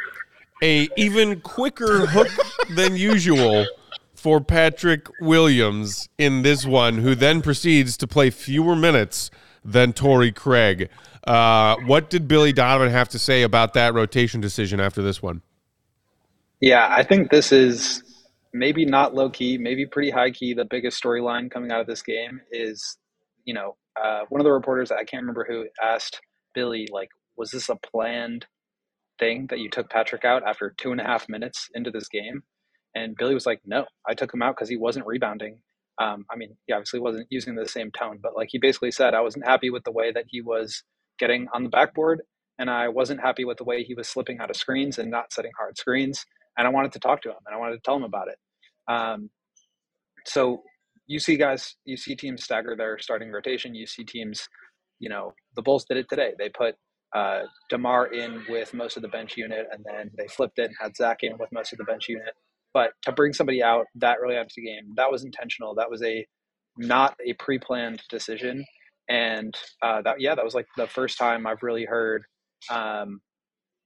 A 0.63 0.89
even 0.97 1.41
quicker 1.41 2.07
hook 2.07 2.29
than 2.71 2.95
usual 2.95 3.67
for 4.15 4.41
Patrick 4.41 5.07
Williams 5.21 6.09
in 6.17 6.41
this 6.41 6.65
one, 6.65 6.97
who 6.97 7.13
then 7.13 7.41
proceeds 7.41 7.95
to 7.97 8.07
play 8.07 8.31
fewer 8.31 8.75
minutes 8.75 9.29
than 9.63 9.93
Torrey 9.93 10.31
Craig. 10.31 10.89
Uh, 11.25 11.75
what 11.85 12.09
did 12.09 12.27
Billy 12.27 12.53
Donovan 12.53 12.89
have 12.89 13.09
to 13.09 13.19
say 13.19 13.43
about 13.43 13.73
that 13.73 13.93
rotation 13.93 14.41
decision 14.41 14.79
after 14.79 15.01
this 15.01 15.21
one? 15.21 15.41
Yeah, 16.61 16.87
I 16.89 17.03
think 17.03 17.29
this 17.29 17.51
is 17.51 18.01
maybe 18.57 18.85
not 18.85 19.13
low 19.13 19.29
key, 19.29 19.57
maybe 19.57 19.85
pretty 19.85 20.11
high 20.11 20.31
key. 20.31 20.53
The 20.53 20.65
biggest 20.65 21.01
storyline 21.01 21.49
coming 21.51 21.71
out 21.71 21.81
of 21.81 21.87
this 21.87 22.01
game 22.01 22.41
is, 22.51 22.97
you 23.45 23.53
know, 23.53 23.75
uh, 24.01 24.21
one 24.29 24.41
of 24.41 24.45
the 24.45 24.51
reporters, 24.51 24.91
I 24.91 25.03
can't 25.03 25.23
remember 25.23 25.45
who, 25.47 25.65
asked 25.83 26.21
Billy, 26.53 26.87
like, 26.91 27.09
was 27.37 27.51
this 27.51 27.69
a 27.69 27.75
planned 27.75 28.45
thing 29.19 29.47
that 29.49 29.59
you 29.59 29.69
took 29.69 29.89
Patrick 29.89 30.25
out 30.25 30.47
after 30.47 30.73
two 30.77 30.91
and 30.91 31.01
a 31.01 31.03
half 31.03 31.29
minutes 31.29 31.67
into 31.73 31.91
this 31.91 32.07
game? 32.07 32.43
And 32.95 33.15
Billy 33.15 33.33
was 33.33 33.45
like, 33.45 33.61
no, 33.65 33.85
I 34.07 34.13
took 34.13 34.33
him 34.33 34.41
out 34.41 34.55
because 34.55 34.69
he 34.69 34.77
wasn't 34.77 35.05
rebounding. 35.05 35.59
Um, 35.99 36.25
I 36.31 36.35
mean, 36.35 36.55
he 36.65 36.73
obviously 36.73 36.99
wasn't 36.99 37.27
using 37.29 37.55
the 37.55 37.67
same 37.67 37.91
tone, 37.91 38.19
but 38.21 38.35
like 38.35 38.49
he 38.51 38.59
basically 38.59 38.91
said, 38.91 39.13
I 39.13 39.21
wasn't 39.21 39.47
happy 39.47 39.69
with 39.69 39.83
the 39.83 39.91
way 39.91 40.11
that 40.11 40.25
he 40.27 40.41
was 40.41 40.83
getting 41.19 41.47
on 41.53 41.63
the 41.63 41.69
backboard, 41.69 42.21
and 42.59 42.69
I 42.69 42.89
wasn't 42.89 43.21
happy 43.21 43.45
with 43.45 43.57
the 43.57 43.63
way 43.63 43.83
he 43.83 43.95
was 43.95 44.07
slipping 44.07 44.39
out 44.39 44.49
of 44.49 44.55
screens 44.55 44.99
and 44.99 45.09
not 45.09 45.33
setting 45.33 45.51
hard 45.57 45.77
screens. 45.77 46.25
And 46.57 46.67
I 46.67 46.71
wanted 46.71 46.91
to 46.93 46.99
talk 46.99 47.21
to 47.21 47.29
him 47.29 47.37
and 47.45 47.55
I 47.55 47.59
wanted 47.59 47.75
to 47.75 47.81
tell 47.83 47.95
him 47.95 48.03
about 48.03 48.29
it. 48.29 48.37
Um, 48.87 49.29
so 50.25 50.63
you 51.07 51.19
see 51.19 51.37
guys, 51.37 51.75
you 51.85 51.97
see 51.97 52.15
teams 52.15 52.43
stagger 52.43 52.75
their 52.75 52.99
starting 52.99 53.31
rotation. 53.31 53.73
You 53.73 53.87
see 53.87 54.03
teams, 54.03 54.47
you 54.99 55.09
know, 55.09 55.33
the 55.55 55.61
Bulls 55.61 55.85
did 55.85 55.97
it 55.97 56.07
today. 56.09 56.33
They 56.37 56.49
put 56.49 56.75
uh, 57.15 57.43
Demar 57.69 58.07
in 58.07 58.43
with 58.49 58.73
most 58.73 58.97
of 58.97 59.01
the 59.01 59.07
bench 59.07 59.37
unit, 59.37 59.67
and 59.71 59.83
then 59.85 60.11
they 60.17 60.27
flipped 60.27 60.59
it 60.59 60.65
and 60.65 60.75
had 60.79 60.95
Zach 60.95 61.19
in 61.21 61.37
with 61.39 61.49
most 61.51 61.71
of 61.71 61.77
the 61.77 61.85
bench 61.85 62.09
unit. 62.09 62.33
But 62.73 62.91
to 63.03 63.11
bring 63.11 63.33
somebody 63.33 63.63
out 63.63 63.85
that 63.95 64.17
early 64.21 64.35
after 64.35 64.53
the 64.57 64.63
game, 64.63 64.93
that 64.97 65.09
was 65.09 65.23
intentional. 65.23 65.73
That 65.75 65.89
was 65.89 66.03
a 66.03 66.25
not 66.77 67.15
a 67.25 67.33
pre-planned 67.33 68.03
decision, 68.09 68.65
and 69.09 69.55
uh, 69.81 70.01
that 70.01 70.19
yeah, 70.19 70.35
that 70.35 70.45
was 70.45 70.53
like 70.53 70.67
the 70.75 70.87
first 70.87 71.17
time 71.17 71.47
I've 71.47 71.63
really 71.63 71.85
heard. 71.85 72.23
Um, 72.69 73.21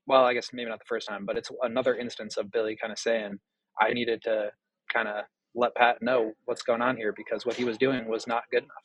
well, 0.07 0.25
I 0.25 0.33
guess 0.33 0.49
maybe 0.51 0.69
not 0.69 0.79
the 0.79 0.85
first 0.89 1.07
time, 1.07 1.25
but 1.25 1.37
it's 1.37 1.51
another 1.61 1.95
instance 1.95 2.37
of 2.37 2.51
Billy 2.51 2.75
kind 2.81 2.91
of 2.91 2.97
saying, 2.97 3.37
"I 3.79 3.93
needed 3.93 4.23
to 4.23 4.49
kind 4.93 5.07
of 5.07 5.25
let 5.53 5.75
Pat 5.75 6.01
know 6.01 6.33
what's 6.45 6.61
going 6.61 6.81
on 6.81 6.97
here 6.97 7.13
because 7.15 7.45
what 7.45 7.55
he 7.55 7.63
was 7.63 7.77
doing 7.77 8.05
was 8.07 8.27
not 8.27 8.43
good 8.51 8.63
enough." 8.63 8.83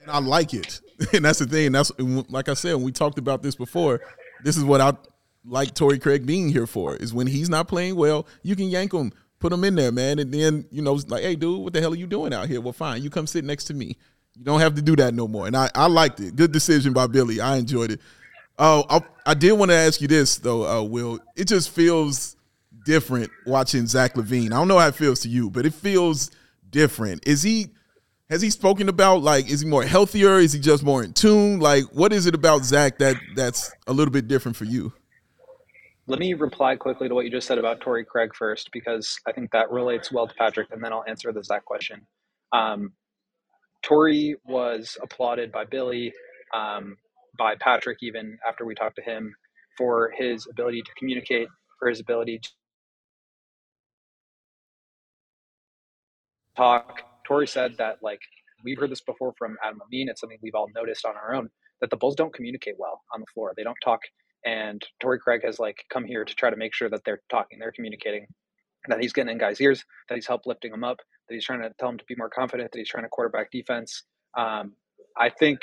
And 0.00 0.10
I 0.10 0.18
like 0.18 0.54
it. 0.54 0.80
And 1.12 1.24
that's 1.24 1.38
the 1.38 1.46
thing. 1.46 1.70
That's 1.70 1.92
like 2.28 2.48
I 2.48 2.54
said, 2.54 2.74
we 2.74 2.90
talked 2.90 3.18
about 3.18 3.40
this 3.40 3.54
before, 3.54 4.00
this 4.42 4.56
is 4.56 4.64
what 4.64 4.80
I 4.80 4.94
like 5.44 5.74
Torrey 5.74 5.98
Craig 5.98 6.26
being 6.26 6.48
here 6.48 6.66
for 6.66 6.96
is 6.96 7.14
when 7.14 7.26
he's 7.26 7.48
not 7.48 7.68
playing 7.68 7.96
well, 7.96 8.26
you 8.42 8.56
can 8.56 8.68
yank 8.68 8.92
him, 8.92 9.12
put 9.38 9.52
him 9.52 9.64
in 9.64 9.74
there, 9.74 9.92
man. 9.92 10.18
And 10.18 10.32
then, 10.32 10.66
you 10.70 10.82
know, 10.82 10.98
like, 11.08 11.22
hey, 11.22 11.36
dude, 11.36 11.60
what 11.60 11.72
the 11.72 11.80
hell 11.80 11.92
are 11.92 11.96
you 11.96 12.06
doing 12.06 12.34
out 12.34 12.48
here? 12.48 12.60
Well, 12.60 12.72
fine. 12.72 13.02
You 13.02 13.10
come 13.10 13.26
sit 13.26 13.44
next 13.44 13.64
to 13.66 13.74
me. 13.74 13.96
You 14.34 14.44
don't 14.44 14.60
have 14.60 14.74
to 14.74 14.82
do 14.82 14.96
that 14.96 15.14
no 15.14 15.26
more. 15.26 15.46
And 15.46 15.56
I, 15.56 15.70
I 15.74 15.86
liked 15.86 16.20
it. 16.20 16.36
Good 16.36 16.52
decision 16.52 16.92
by 16.92 17.06
Billy. 17.06 17.40
I 17.40 17.56
enjoyed 17.56 17.92
it. 17.92 18.00
Oh, 18.58 18.84
I, 18.90 19.00
I 19.24 19.34
did 19.34 19.52
want 19.52 19.70
to 19.70 19.76
ask 19.76 20.00
you 20.00 20.08
this, 20.08 20.36
though, 20.38 20.66
uh, 20.66 20.82
Will. 20.82 21.20
It 21.36 21.46
just 21.46 21.70
feels 21.70 22.36
different 22.88 23.30
watching 23.44 23.86
Zach 23.86 24.14
LaVine. 24.14 24.46
I 24.46 24.56
don't 24.56 24.66
know 24.66 24.78
how 24.78 24.88
it 24.88 24.94
feels 24.94 25.20
to 25.20 25.28
you, 25.28 25.50
but 25.50 25.66
it 25.66 25.74
feels 25.74 26.30
different. 26.70 27.28
Is 27.28 27.42
he 27.42 27.66
has 28.30 28.40
he 28.40 28.48
spoken 28.48 28.88
about 28.88 29.20
like 29.22 29.50
is 29.50 29.60
he 29.60 29.68
more 29.68 29.84
healthier? 29.84 30.38
Is 30.38 30.54
he 30.54 30.58
just 30.58 30.82
more 30.82 31.04
in 31.04 31.12
tune? 31.12 31.60
Like 31.60 31.84
what 31.92 32.14
is 32.14 32.24
it 32.24 32.34
about 32.34 32.64
Zach 32.64 32.96
that 32.98 33.16
that's 33.36 33.70
a 33.86 33.92
little 33.92 34.10
bit 34.10 34.26
different 34.26 34.56
for 34.56 34.64
you? 34.64 34.94
Let 36.06 36.18
me 36.18 36.32
reply 36.32 36.76
quickly 36.76 37.08
to 37.08 37.14
what 37.14 37.26
you 37.26 37.30
just 37.30 37.46
said 37.46 37.58
about 37.58 37.82
Torrey 37.82 38.06
Craig 38.06 38.34
first, 38.34 38.70
because 38.72 39.18
I 39.26 39.32
think 39.32 39.50
that 39.50 39.70
relates 39.70 40.10
well 40.10 40.26
to 40.26 40.34
Patrick, 40.34 40.68
and 40.70 40.82
then 40.82 40.90
I'll 40.90 41.04
answer 41.06 41.30
the 41.30 41.44
Zach 41.44 41.66
question. 41.66 42.06
Um, 42.54 42.94
was 44.46 44.96
applauded 45.02 45.52
by 45.52 45.66
Billy, 45.66 46.14
um, 46.54 46.96
by 47.38 47.54
Patrick, 47.60 47.98
even 48.00 48.38
after 48.48 48.64
we 48.64 48.74
talked 48.74 48.96
to 48.96 49.02
him, 49.02 49.34
for 49.76 50.10
his 50.16 50.46
ability 50.50 50.80
to 50.80 50.90
communicate, 50.96 51.48
for 51.78 51.90
his 51.90 52.00
ability 52.00 52.40
talk. 56.58 57.02
Torrey 57.26 57.46
said 57.46 57.76
that, 57.78 57.98
like, 58.02 58.20
we've 58.64 58.78
heard 58.78 58.90
this 58.90 59.00
before 59.00 59.32
from 59.38 59.56
Adam 59.64 59.78
Levine. 59.82 60.08
It's 60.08 60.20
something 60.20 60.38
we've 60.42 60.54
all 60.54 60.68
noticed 60.74 61.06
on 61.06 61.14
our 61.16 61.34
own 61.34 61.48
that 61.80 61.90
the 61.90 61.96
Bulls 61.96 62.16
don't 62.16 62.34
communicate 62.34 62.74
well 62.78 63.00
on 63.14 63.20
the 63.20 63.26
floor. 63.32 63.54
They 63.56 63.62
don't 63.62 63.78
talk. 63.82 64.00
And 64.44 64.82
Torrey 65.00 65.20
Craig 65.20 65.42
has 65.44 65.58
like 65.58 65.76
come 65.92 66.04
here 66.04 66.24
to 66.24 66.34
try 66.34 66.50
to 66.50 66.56
make 66.56 66.74
sure 66.74 66.90
that 66.90 67.04
they're 67.04 67.20
talking, 67.30 67.58
they're 67.58 67.72
communicating, 67.72 68.26
that 68.88 69.00
he's 69.00 69.12
getting 69.12 69.32
in 69.32 69.38
guys' 69.38 69.60
ears, 69.60 69.84
that 70.08 70.16
he's 70.16 70.26
helped 70.26 70.46
lifting 70.46 70.72
them 70.72 70.84
up, 70.84 70.98
that 71.28 71.34
he's 71.34 71.44
trying 71.44 71.62
to 71.62 71.70
tell 71.78 71.88
them 71.90 71.98
to 71.98 72.04
be 72.08 72.16
more 72.16 72.30
confident, 72.30 72.72
that 72.72 72.78
he's 72.78 72.88
trying 72.88 73.04
to 73.04 73.08
quarterback 73.08 73.50
defense. 73.52 74.02
Um, 74.36 74.72
I 75.16 75.30
think, 75.30 75.60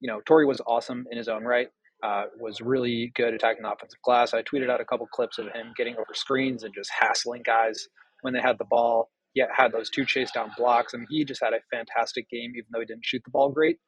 you 0.00 0.08
know, 0.10 0.20
Torrey 0.26 0.46
was 0.46 0.60
awesome 0.66 1.06
in 1.10 1.18
his 1.18 1.28
own 1.28 1.44
right. 1.44 1.68
Uh, 2.02 2.24
was 2.40 2.60
really 2.60 3.12
good 3.14 3.32
attacking 3.32 3.62
the 3.62 3.70
offensive 3.70 4.00
glass. 4.02 4.34
I 4.34 4.42
tweeted 4.42 4.68
out 4.68 4.80
a 4.80 4.84
couple 4.84 5.06
clips 5.06 5.38
of 5.38 5.46
him 5.46 5.72
getting 5.76 5.94
over 5.94 6.14
screens 6.14 6.64
and 6.64 6.74
just 6.74 6.90
hassling 6.98 7.42
guys 7.44 7.86
when 8.22 8.34
they 8.34 8.40
had 8.40 8.58
the 8.58 8.64
ball. 8.64 9.10
Yet 9.34 9.48
had 9.56 9.72
those 9.72 9.88
two 9.88 10.04
chase 10.04 10.30
down 10.30 10.50
blocks. 10.56 10.92
I 10.94 10.98
mean, 10.98 11.06
he 11.08 11.24
just 11.24 11.42
had 11.42 11.54
a 11.54 11.60
fantastic 11.70 12.28
game, 12.28 12.52
even 12.54 12.66
though 12.72 12.80
he 12.80 12.86
didn't 12.86 13.04
shoot 13.04 13.22
the 13.24 13.30
ball 13.30 13.50
great. 13.50 13.78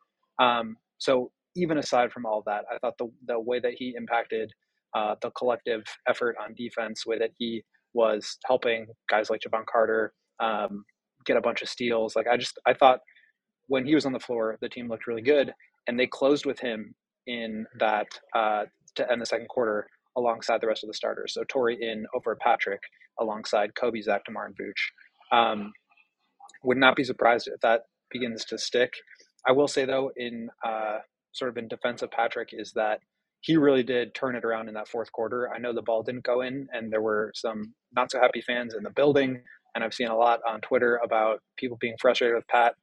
Um, 0.41 0.77
so 0.99 1.31
even 1.57 1.79
aside 1.79 2.13
from 2.13 2.27
all 2.27 2.43
that, 2.47 2.65
I 2.73 2.79
thought 2.79 2.95
the 2.99 3.11
the 3.27 3.39
way 3.39 3.61
that 3.61 3.75
he 3.77 3.95
impacted 3.97 4.51
uh, 4.95 5.17
the 5.21 5.31
collective 5.31 5.85
effort 6.09 6.37
on 6.43 6.55
defense, 6.55 7.07
way 7.07 7.19
that 7.19 7.31
he 7.39 7.63
was 7.93 8.39
helping 8.47 8.87
guys 9.09 9.31
like 9.31 9.41
Jevon 9.41 9.67
Carter 9.67 10.13
um, 10.41 10.85
get 11.27 11.37
a 11.37 11.41
bunch 11.41 11.63
of 11.63 11.69
steals. 11.69 12.17
Like 12.17 12.27
I 12.27 12.37
just 12.37 12.59
I 12.67 12.75
thought 12.75 13.01
when 13.67 13.87
he 13.87 13.95
was 13.95 14.07
on 14.07 14.13
the 14.13 14.21
floor, 14.21 14.59
the 14.61 14.69
team 14.69 14.89
looked 14.89 15.07
really 15.07 15.23
good, 15.23 15.55
and 15.87 15.99
they 15.99 16.07
closed 16.07 16.47
with 16.47 16.59
him 16.59 16.95
in 17.27 17.67
that 17.79 18.07
uh, 18.35 18.65
to 18.97 19.11
end 19.11 19.21
the 19.21 19.27
second 19.27 19.49
quarter 19.49 19.87
alongside 20.17 20.61
the 20.61 20.67
rest 20.67 20.85
of 20.85 20.89
the 20.89 20.95
starters. 20.95 21.35
So 21.35 21.45
Torrey 21.49 21.79
in 21.81 22.07
over 22.15 22.37
Patrick 22.37 22.81
alongside 23.21 23.73
Coby, 23.75 24.03
Zach, 24.03 24.25
Demar, 24.25 24.47
and 24.47 24.57
Vooch. 24.57 24.91
Um, 25.35 25.73
would 26.63 26.79
not 26.79 26.97
be 26.97 27.05
surprised 27.05 27.49
if 27.49 27.61
that 27.61 27.83
begins 28.11 28.45
to 28.47 28.59
stick. 28.59 28.93
I 29.47 29.53
will 29.53 29.69
say 29.69 29.85
though, 29.85 30.11
in 30.17 30.49
uh, 30.65 30.99
sort 31.33 31.51
of 31.51 31.57
in 31.57 31.69
defense 31.69 32.03
of 32.03 32.11
Patrick, 32.11 32.51
is 32.53 32.73
that 32.73 33.01
he 33.41 33.57
really 33.57 33.83
did 33.83 34.15
turn 34.15 34.37
it 34.37 34.45
around 34.45 34.69
in 34.69 34.75
that 34.75 34.89
fourth 34.89 35.13
quarter. 35.13 35.53
I 35.55 35.59
know 35.59 35.75
the 35.75 35.83
ball 35.83 36.03
didn't 36.03 36.25
go 36.25 36.41
in, 36.41 36.67
and 36.73 36.91
there 36.91 37.03
were 37.03 37.31
some 37.35 37.75
not 37.95 38.11
so 38.11 38.19
happy 38.19 38.41
fans 38.41 38.75
in 38.75 38.83
the 38.83 38.91
building, 38.91 39.43
and 39.75 39.85
I've 39.85 39.93
seen 39.93 40.09
a 40.09 40.17
lot 40.17 40.41
on 40.49 40.63
Twitter 40.63 40.99
about 41.05 41.41
people 41.59 41.77
being 41.79 41.97
frustrated 42.01 42.37
with 42.37 42.49
Pat. 42.49 42.75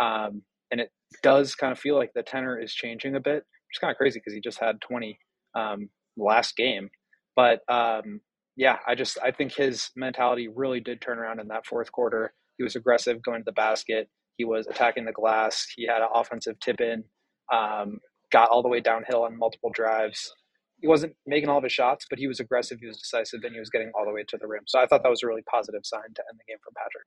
Um, 0.00 0.42
and 0.72 0.80
it 0.80 0.90
does 1.22 1.54
kind 1.54 1.72
of 1.72 1.78
feel 1.78 1.96
like 1.96 2.10
the 2.14 2.22
tenor 2.22 2.58
is 2.58 2.74
changing 2.74 3.14
a 3.14 3.20
bit, 3.20 3.36
which 3.36 3.76
is 3.76 3.78
kind 3.80 3.92
of 3.92 3.96
crazy 3.96 4.18
because 4.18 4.34
he 4.34 4.40
just 4.40 4.58
had 4.58 4.80
20 4.80 5.18
um, 5.54 5.88
last 6.16 6.56
game. 6.56 6.88
But 7.36 7.60
um, 7.68 8.20
yeah, 8.58 8.78
I 8.88 8.96
just 8.96 9.16
I 9.22 9.30
think 9.30 9.54
his 9.54 9.88
mentality 9.94 10.48
really 10.48 10.80
did 10.80 11.00
turn 11.00 11.18
around 11.20 11.38
in 11.38 11.46
that 11.48 11.64
fourth 11.64 11.92
quarter. 11.92 12.34
He 12.56 12.64
was 12.64 12.74
aggressive 12.74 13.22
going 13.22 13.40
to 13.40 13.44
the 13.44 13.52
basket. 13.52 14.08
He 14.36 14.44
was 14.44 14.66
attacking 14.66 15.04
the 15.04 15.12
glass. 15.12 15.64
He 15.76 15.86
had 15.86 16.02
an 16.02 16.08
offensive 16.12 16.58
tip 16.58 16.80
in. 16.80 17.04
Um, 17.52 18.00
got 18.32 18.50
all 18.50 18.62
the 18.62 18.68
way 18.68 18.80
downhill 18.80 19.22
on 19.22 19.38
multiple 19.38 19.70
drives. 19.72 20.32
He 20.80 20.88
wasn't 20.88 21.14
making 21.24 21.48
all 21.48 21.58
of 21.58 21.62
his 21.62 21.72
shots, 21.72 22.06
but 22.10 22.18
he 22.18 22.26
was 22.26 22.40
aggressive. 22.40 22.78
He 22.80 22.88
was 22.88 22.98
decisive, 22.98 23.40
and 23.44 23.52
he 23.52 23.60
was 23.60 23.70
getting 23.70 23.92
all 23.96 24.04
the 24.04 24.12
way 24.12 24.24
to 24.28 24.36
the 24.36 24.48
rim. 24.48 24.64
So 24.66 24.80
I 24.80 24.86
thought 24.86 25.04
that 25.04 25.08
was 25.08 25.22
a 25.22 25.28
really 25.28 25.42
positive 25.48 25.82
sign 25.84 26.02
to 26.02 26.22
end 26.28 26.38
the 26.38 26.52
game 26.52 26.58
for 26.62 26.72
Patrick. 26.76 27.06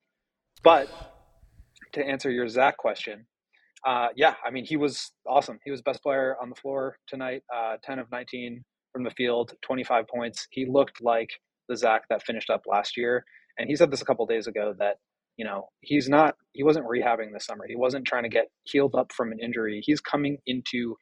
But 0.63 0.89
to 1.93 2.05
answer 2.05 2.31
your 2.31 2.47
Zach 2.47 2.77
question, 2.77 3.27
uh, 3.85 4.07
yeah, 4.15 4.35
I 4.45 4.51
mean, 4.51 4.63
he 4.65 4.77
was 4.77 5.11
awesome. 5.27 5.59
He 5.65 5.71
was 5.71 5.81
best 5.81 6.01
player 6.01 6.37
on 6.41 6.49
the 6.49 6.55
floor 6.55 6.97
tonight, 7.07 7.43
uh, 7.53 7.75
10 7.83 7.99
of 7.99 8.09
19 8.09 8.63
from 8.91 9.03
the 9.03 9.11
field, 9.11 9.53
25 9.61 10.07
points. 10.07 10.47
He 10.51 10.65
looked 10.65 11.01
like 11.01 11.29
the 11.69 11.77
Zach 11.77 12.03
that 12.09 12.23
finished 12.23 12.49
up 12.49 12.63
last 12.67 12.97
year. 12.97 13.25
And 13.57 13.69
he 13.69 13.75
said 13.75 13.91
this 13.91 14.01
a 14.01 14.05
couple 14.05 14.25
days 14.25 14.47
ago 14.47 14.73
that, 14.79 14.97
you 15.37 15.45
know, 15.45 15.69
he's 15.81 16.09
not, 16.09 16.35
he 16.53 16.63
wasn't 16.63 16.87
rehabbing 16.87 17.33
this 17.33 17.45
summer. 17.45 17.65
He 17.67 17.75
wasn't 17.75 18.05
trying 18.05 18.23
to 18.23 18.29
get 18.29 18.47
healed 18.63 18.95
up 18.95 19.11
from 19.11 19.31
an 19.31 19.39
injury. 19.39 19.81
He's 19.83 20.01
coming 20.01 20.37
into 20.45 20.95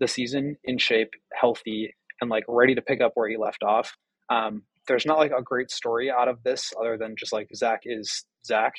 the 0.00 0.08
season 0.08 0.56
in 0.64 0.78
shape, 0.78 1.10
healthy, 1.32 1.94
and 2.20 2.30
like 2.30 2.44
ready 2.48 2.74
to 2.74 2.82
pick 2.82 3.00
up 3.00 3.12
where 3.14 3.28
he 3.28 3.36
left 3.36 3.62
off. 3.62 3.96
Um, 4.30 4.62
there's 4.88 5.06
not 5.06 5.18
like 5.18 5.32
a 5.32 5.42
great 5.42 5.70
story 5.70 6.10
out 6.10 6.28
of 6.28 6.42
this 6.42 6.72
other 6.78 6.96
than 6.98 7.14
just 7.18 7.32
like 7.32 7.48
Zach 7.54 7.80
is 7.84 8.24
Zach 8.46 8.74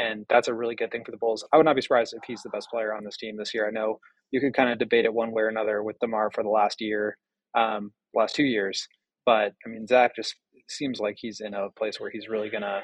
and 0.00 0.24
that's 0.28 0.48
a 0.48 0.54
really 0.54 0.74
good 0.74 0.90
thing 0.90 1.04
for 1.04 1.10
the 1.10 1.16
Bulls. 1.18 1.44
I 1.52 1.56
would 1.56 1.66
not 1.66 1.76
be 1.76 1.82
surprised 1.82 2.14
if 2.14 2.22
he's 2.26 2.42
the 2.42 2.50
best 2.50 2.68
player 2.70 2.94
on 2.94 3.04
this 3.04 3.16
team 3.16 3.36
this 3.36 3.52
year. 3.52 3.66
I 3.68 3.70
know 3.70 4.00
you 4.30 4.40
could 4.40 4.54
kind 4.54 4.70
of 4.70 4.78
debate 4.78 5.04
it 5.04 5.12
one 5.12 5.32
way 5.32 5.42
or 5.42 5.48
another 5.48 5.82
with 5.82 5.98
Demar 6.00 6.30
for 6.30 6.42
the 6.42 6.48
last 6.48 6.80
year, 6.80 7.18
um, 7.54 7.92
last 8.14 8.34
two 8.34 8.44
years, 8.44 8.86
but 9.26 9.54
I 9.64 9.68
mean 9.68 9.86
Zach 9.86 10.16
just 10.16 10.34
seems 10.68 11.00
like 11.00 11.16
he's 11.18 11.40
in 11.40 11.54
a 11.54 11.70
place 11.70 12.00
where 12.00 12.10
he's 12.10 12.28
really 12.28 12.50
gonna 12.50 12.82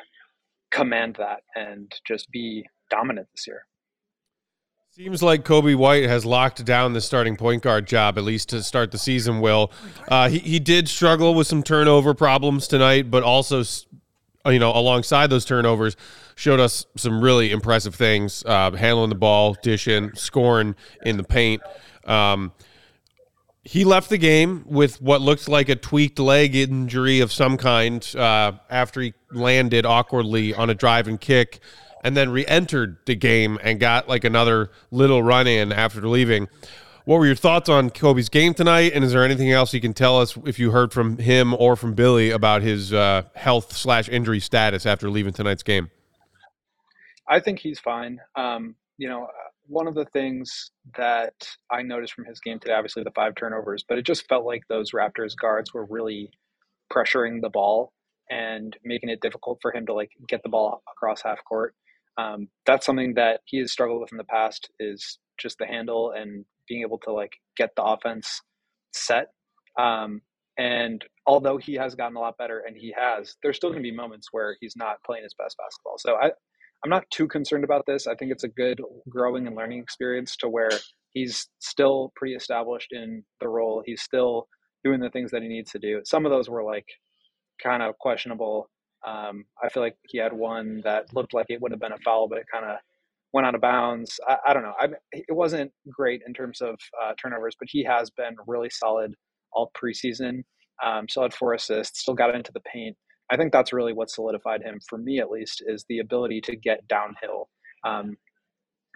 command 0.70 1.16
that 1.18 1.40
and 1.54 1.92
just 2.06 2.30
be 2.30 2.64
dominant 2.90 3.28
this 3.34 3.46
year. 3.46 3.62
Seems 4.90 5.22
like 5.22 5.44
Coby 5.44 5.76
White 5.76 6.04
has 6.04 6.24
locked 6.24 6.64
down 6.64 6.94
the 6.94 7.02
starting 7.02 7.36
point 7.36 7.62
guard 7.62 7.86
job, 7.86 8.16
at 8.16 8.24
least 8.24 8.48
to 8.48 8.62
start 8.62 8.90
the 8.90 8.98
season. 8.98 9.40
Will 9.40 9.70
uh, 10.08 10.28
he, 10.28 10.38
he 10.38 10.58
did 10.58 10.88
struggle 10.88 11.34
with 11.34 11.46
some 11.46 11.62
turnover 11.62 12.14
problems 12.14 12.66
tonight, 12.66 13.10
but 13.10 13.22
also 13.22 13.62
you 14.52 14.58
know, 14.58 14.70
alongside 14.72 15.30
those 15.30 15.44
turnovers, 15.44 15.96
showed 16.34 16.60
us 16.60 16.86
some 16.96 17.20
really 17.20 17.50
impressive 17.50 17.94
things, 17.94 18.44
uh, 18.46 18.70
handling 18.72 19.08
the 19.08 19.16
ball, 19.16 19.56
dishing, 19.62 20.14
scoring 20.14 20.74
in 21.04 21.16
the 21.16 21.24
paint. 21.24 21.62
Um, 22.04 22.52
he 23.66 23.84
left 23.84 24.10
the 24.10 24.18
game 24.18 24.64
with 24.64 25.02
what 25.02 25.20
looked 25.20 25.48
like 25.48 25.68
a 25.68 25.74
tweaked 25.74 26.20
leg 26.20 26.54
injury 26.54 27.18
of 27.18 27.32
some 27.32 27.56
kind 27.56 28.14
uh, 28.14 28.52
after 28.70 29.00
he 29.00 29.12
landed 29.32 29.84
awkwardly 29.84 30.54
on 30.54 30.70
a 30.70 30.74
drive 30.74 31.08
and 31.08 31.20
kick, 31.20 31.58
and 32.04 32.16
then 32.16 32.30
re-entered 32.30 32.98
the 33.06 33.16
game 33.16 33.58
and 33.64 33.80
got 33.80 34.08
like 34.08 34.22
another 34.22 34.70
little 34.92 35.20
run 35.20 35.48
in 35.48 35.72
after 35.72 36.06
leaving. 36.06 36.46
What 37.06 37.18
were 37.18 37.26
your 37.26 37.34
thoughts 37.34 37.68
on 37.68 37.90
Coby's 37.90 38.28
game 38.28 38.54
tonight? 38.54 38.92
And 38.94 39.02
is 39.02 39.12
there 39.12 39.24
anything 39.24 39.50
else 39.50 39.74
you 39.74 39.80
can 39.80 39.94
tell 39.94 40.20
us 40.20 40.38
if 40.46 40.60
you 40.60 40.70
heard 40.70 40.92
from 40.92 41.18
him 41.18 41.52
or 41.52 41.74
from 41.74 41.94
Billy 41.94 42.30
about 42.30 42.62
his 42.62 42.92
uh, 42.92 43.22
health 43.34 43.76
slash 43.76 44.08
injury 44.08 44.38
status 44.38 44.86
after 44.86 45.10
leaving 45.10 45.32
tonight's 45.32 45.64
game? 45.64 45.90
I 47.28 47.40
think 47.40 47.58
he's 47.58 47.80
fine. 47.80 48.20
Um, 48.36 48.76
you 48.96 49.08
know, 49.08 49.26
one 49.68 49.86
of 49.86 49.94
the 49.94 50.04
things 50.06 50.70
that 50.96 51.34
I 51.70 51.82
noticed 51.82 52.14
from 52.14 52.24
his 52.24 52.40
game 52.40 52.58
today, 52.58 52.74
obviously 52.74 53.02
the 53.02 53.10
five 53.12 53.34
turnovers, 53.34 53.84
but 53.88 53.98
it 53.98 54.06
just 54.06 54.28
felt 54.28 54.44
like 54.44 54.62
those 54.68 54.92
Raptors 54.92 55.34
guards 55.40 55.72
were 55.74 55.86
really 55.86 56.30
pressuring 56.92 57.40
the 57.40 57.50
ball 57.50 57.92
and 58.30 58.76
making 58.84 59.08
it 59.08 59.20
difficult 59.20 59.58
for 59.62 59.72
him 59.74 59.86
to 59.86 59.94
like 59.94 60.10
get 60.28 60.42
the 60.42 60.48
ball 60.48 60.82
across 60.90 61.22
half 61.22 61.42
court. 61.44 61.74
Um, 62.18 62.48
that's 62.64 62.86
something 62.86 63.14
that 63.14 63.40
he 63.44 63.58
has 63.58 63.72
struggled 63.72 64.00
with 64.00 64.12
in 64.12 64.18
the 64.18 64.24
past 64.24 64.70
is 64.80 65.18
just 65.38 65.58
the 65.58 65.66
handle 65.66 66.12
and 66.12 66.44
being 66.68 66.82
able 66.82 66.98
to 66.98 67.12
like 67.12 67.32
get 67.56 67.70
the 67.76 67.82
offense 67.82 68.40
set. 68.92 69.28
Um, 69.78 70.22
and 70.58 71.04
although 71.26 71.58
he 71.58 71.74
has 71.74 71.94
gotten 71.94 72.16
a 72.16 72.20
lot 72.20 72.38
better, 72.38 72.62
and 72.66 72.76
he 72.76 72.94
has, 72.96 73.36
there's 73.42 73.56
still 73.56 73.70
going 73.70 73.82
to 73.82 73.88
be 73.88 73.94
moments 73.94 74.28
where 74.32 74.56
he's 74.60 74.74
not 74.74 75.02
playing 75.04 75.24
his 75.24 75.34
best 75.34 75.56
basketball. 75.58 75.98
So 75.98 76.14
I, 76.16 76.30
I'm 76.84 76.90
not 76.90 77.04
too 77.10 77.26
concerned 77.26 77.64
about 77.64 77.84
this. 77.86 78.06
I 78.06 78.14
think 78.14 78.30
it's 78.32 78.44
a 78.44 78.48
good 78.48 78.80
growing 79.08 79.46
and 79.46 79.56
learning 79.56 79.80
experience 79.80 80.36
to 80.36 80.48
where 80.48 80.70
he's 81.12 81.48
still 81.58 82.12
pretty 82.16 82.34
established 82.34 82.92
in 82.92 83.24
the 83.40 83.48
role. 83.48 83.82
He's 83.84 84.02
still 84.02 84.46
doing 84.84 85.00
the 85.00 85.10
things 85.10 85.30
that 85.32 85.42
he 85.42 85.48
needs 85.48 85.72
to 85.72 85.78
do. 85.78 86.00
Some 86.04 86.26
of 86.26 86.30
those 86.30 86.48
were 86.48 86.62
like 86.62 86.86
kind 87.62 87.82
of 87.82 87.98
questionable. 87.98 88.68
Um, 89.06 89.44
I 89.62 89.68
feel 89.68 89.82
like 89.82 89.96
he 90.08 90.18
had 90.18 90.32
one 90.32 90.80
that 90.84 91.12
looked 91.14 91.34
like 91.34 91.46
it 91.48 91.60
would 91.60 91.72
have 91.72 91.80
been 91.80 91.92
a 91.92 91.98
foul, 92.04 92.28
but 92.28 92.38
it 92.38 92.46
kind 92.52 92.64
of 92.64 92.76
went 93.32 93.46
out 93.46 93.54
of 93.54 93.60
bounds. 93.60 94.18
I, 94.28 94.36
I 94.48 94.52
don't 94.54 94.62
know. 94.62 94.74
I, 94.78 94.88
it 95.12 95.34
wasn't 95.34 95.72
great 95.90 96.22
in 96.26 96.34
terms 96.34 96.60
of 96.60 96.76
uh, 97.02 97.12
turnovers, 97.20 97.56
but 97.58 97.68
he 97.70 97.84
has 97.84 98.10
been 98.10 98.36
really 98.46 98.70
solid 98.70 99.14
all 99.52 99.70
preseason. 99.76 100.42
Um, 100.84 101.08
still 101.08 101.22
had 101.22 101.34
four 101.34 101.54
assists, 101.54 102.00
still 102.00 102.14
got 102.14 102.34
into 102.34 102.52
the 102.52 102.60
paint. 102.60 102.96
I 103.30 103.36
think 103.36 103.52
that's 103.52 103.72
really 103.72 103.92
what 103.92 104.10
solidified 104.10 104.62
him, 104.62 104.80
for 104.88 104.98
me 104.98 105.18
at 105.18 105.30
least, 105.30 105.62
is 105.66 105.84
the 105.88 105.98
ability 105.98 106.40
to 106.42 106.56
get 106.56 106.86
downhill. 106.88 107.48
Um, 107.84 108.16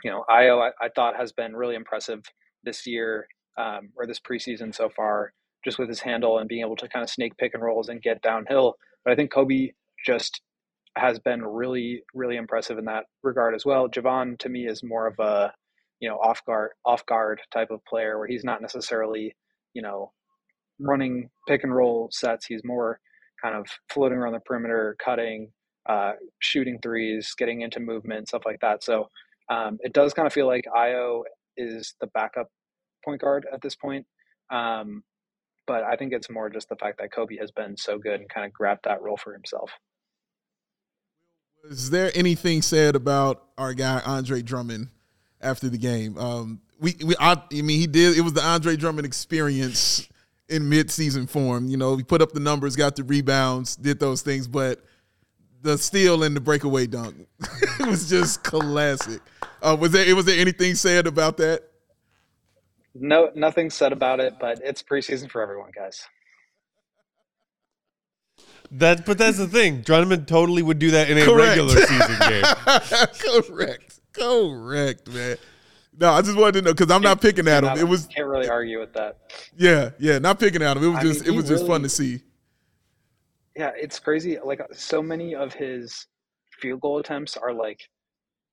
you 0.05 0.11
know, 0.11 0.25
Ayo 0.31 0.61
I, 0.63 0.85
I, 0.85 0.89
thought 0.89 1.17
has 1.17 1.33
been 1.33 1.55
really 1.55 1.75
impressive 1.75 2.23
this 2.65 2.87
year 2.87 3.27
um, 3.59 3.91
or 3.97 4.07
this 4.07 4.21
preseason 4.21 4.75
so 4.75 4.89
far, 4.89 5.33
just 5.65 5.79
with 5.79 5.89
his 5.89 6.01
handle 6.01 6.39
and 6.39 6.49
being 6.49 6.63
able 6.63 6.77
to 6.77 6.89
kind 6.89 7.03
of 7.03 7.11
snake 7.11 7.37
pick 7.39 7.55
and 7.55 7.63
rolls 7.63 7.89
and 7.89 8.03
get 8.03 8.23
downhill. 8.23 8.77
But 9.05 9.13
I 9.13 9.17
think 9.17 9.33
Coby 9.33 9.75
just 10.07 10.41
has 10.97 11.19
been 11.19 11.45
really, 11.45 12.03
really 12.15 12.37
impressive 12.37 12.79
in 12.79 12.87
that 12.87 13.05
regard 13.23 13.55
as 13.55 13.65
well. 13.65 13.89
Jevon 13.89 14.39
to 14.39 14.49
me 14.49 14.67
is 14.67 14.83
more 14.83 15.07
of 15.07 15.19
a, 15.19 15.53
you 16.01 16.09
know, 16.09 16.17
off 16.17 16.45
guard, 16.45 16.71
off 16.85 17.05
guard 17.07 17.41
type 17.53 17.71
of 17.71 17.85
player 17.85 18.19
where 18.19 18.27
he's 18.27 18.45
not 18.45 18.63
necessarily, 18.63 19.35
you 19.75 19.83
know, 19.83 20.13
running 20.81 21.29
pick 21.47 21.63
and 21.63 21.75
roll 21.75 22.09
sets. 22.11 22.47
He's 22.47 22.63
more 22.65 22.99
kind 23.43 23.57
of 23.57 23.67
floating 23.93 24.19
around 24.19 24.33
the 24.33 24.41
perimeter, 24.41 24.97
cutting, 25.03 25.51
uh, 25.89 26.13
shooting 26.41 26.79
threes, 26.83 27.35
getting 27.37 27.63
into 27.63 27.81
movement, 27.81 28.29
stuff 28.29 28.43
like 28.45 28.61
that. 28.61 28.83
So 28.85 29.09
um, 29.49 29.79
it 29.81 29.93
does 29.93 30.15
kind 30.15 30.27
of 30.27 30.33
feel 30.33 30.47
like 30.47 30.65
Ayo 30.75 31.23
is 31.57 31.95
the 32.01 32.07
backup 32.09 32.49
point 33.05 33.21
guard 33.21 33.47
at 33.53 33.61
this 33.63 33.75
point. 33.75 34.07
Um, 34.51 35.03
but 35.67 35.85
I 35.85 35.97
think 35.97 36.13
it's 36.13 36.31
more 36.31 36.51
just 36.51 36.69
the 36.69 36.77
fact 36.77 36.99
that 36.99 37.13
Coby 37.13 37.39
has 37.41 37.51
been 37.51 37.77
so 37.77 37.99
good 37.99 38.21
and 38.21 38.29
kind 38.29 38.47
of 38.47 38.53
grabbed 38.53 38.85
that 38.85 39.03
role 39.03 39.17
for 39.17 39.33
himself. 39.33 39.71
Was 41.69 41.91
there 41.91 42.11
anything 42.15 42.63
said 42.63 42.97
about 42.97 43.45
our 43.59 43.75
guy 43.75 44.01
Andre 44.05 44.43
Drummond 44.43 44.89
after 45.41 45.69
the 45.69 45.79
game? 45.79 46.17
Um, 46.17 46.61
we, 46.81 46.97
we 47.05 47.15
I, 47.21 47.33
I, 47.35 47.63
mean, 47.63 47.79
he 47.79 47.87
did. 47.87 48.17
It 48.17 48.23
was 48.23 48.33
the 48.33 48.43
Andre 48.43 48.77
Drummond 48.77 49.07
experience 49.07 50.09
in 50.51 50.69
mid-season 50.69 51.27
form. 51.27 51.69
You 51.69 51.77
know, 51.77 51.97
he 51.97 52.03
put 52.03 52.21
up 52.21 52.33
the 52.33 52.41
numbers, 52.41 52.77
got 52.77 52.97
the 52.97 53.05
rebounds, 53.05 53.77
did 53.77 54.01
those 54.01 54.23
things, 54.23 54.49
but 54.49 54.85
the 55.63 55.79
steal 55.79 56.23
and 56.23 56.35
the 56.37 56.41
breakaway 56.41 56.87
dunk. 56.87 57.27
it 57.79 57.87
was 57.87 58.09
just 58.09 58.43
classic. 58.43 59.21
Uh, 59.63 59.77
was 59.79 59.93
there 59.93 60.15
was 60.17 60.25
there 60.25 60.41
anything 60.41 60.75
said 60.75 61.07
about 61.07 61.37
that? 61.37 61.63
No, 62.95 63.31
nothing 63.35 63.71
said 63.71 63.93
about 63.93 64.21
it, 64.21 64.35
but 64.41 64.61
it's 64.65 64.83
preseason 64.83 65.31
for 65.31 65.43
everyone, 65.43 65.71
guys. 65.75 66.03
That, 68.73 69.05
but 69.05 69.19
that's 69.19 69.39
the 69.39 69.49
thing. 69.49 69.83
Drummond 69.83 70.29
totally 70.29 70.63
would 70.63 70.79
do 70.79 70.93
that 70.93 71.11
in 71.11 71.19
a 71.19 71.25
Correct. 71.25 71.59
regular 71.59 71.77
season 71.77 72.19
game. 72.29 72.45
Correct. 73.47 74.01
Correct, 74.13 75.09
man. 75.09 75.37
No, 76.01 76.13
I 76.13 76.23
just 76.23 76.37
wanted 76.37 76.53
to 76.53 76.63
know 76.63 76.73
because 76.73 76.91
I'm 76.91 77.03
not 77.03 77.21
picking 77.21 77.47
at 77.47 77.63
him. 77.63 77.77
It 77.77 77.87
was 77.87 78.07
can't 78.07 78.27
really 78.27 78.49
argue 78.49 78.81
with 78.81 78.95
that. 78.95 79.19
yeah, 79.55 79.91
yeah, 79.99 80.19
not 80.19 80.41
picking 80.41 80.63
at 80.63 80.79
him. 80.79 80.83
It 80.85 80.89
was 80.89 80.99
I 80.99 81.03
just 81.03 81.21
mean, 81.21 81.35
it 81.35 81.37
was 81.37 81.49
he 81.49 81.55
just 81.55 81.67
fun 81.67 81.83
to 81.83 81.91
see. 81.91 82.23
Yeah, 83.55 83.73
it's 83.77 83.99
crazy. 83.99 84.39
Like 84.43 84.63
so 84.73 85.03
many 85.03 85.35
of 85.35 85.53
his 85.53 86.07
field 86.59 86.81
goal 86.81 86.99
attempts 86.99 87.37
are 87.37 87.53
like 87.53 87.81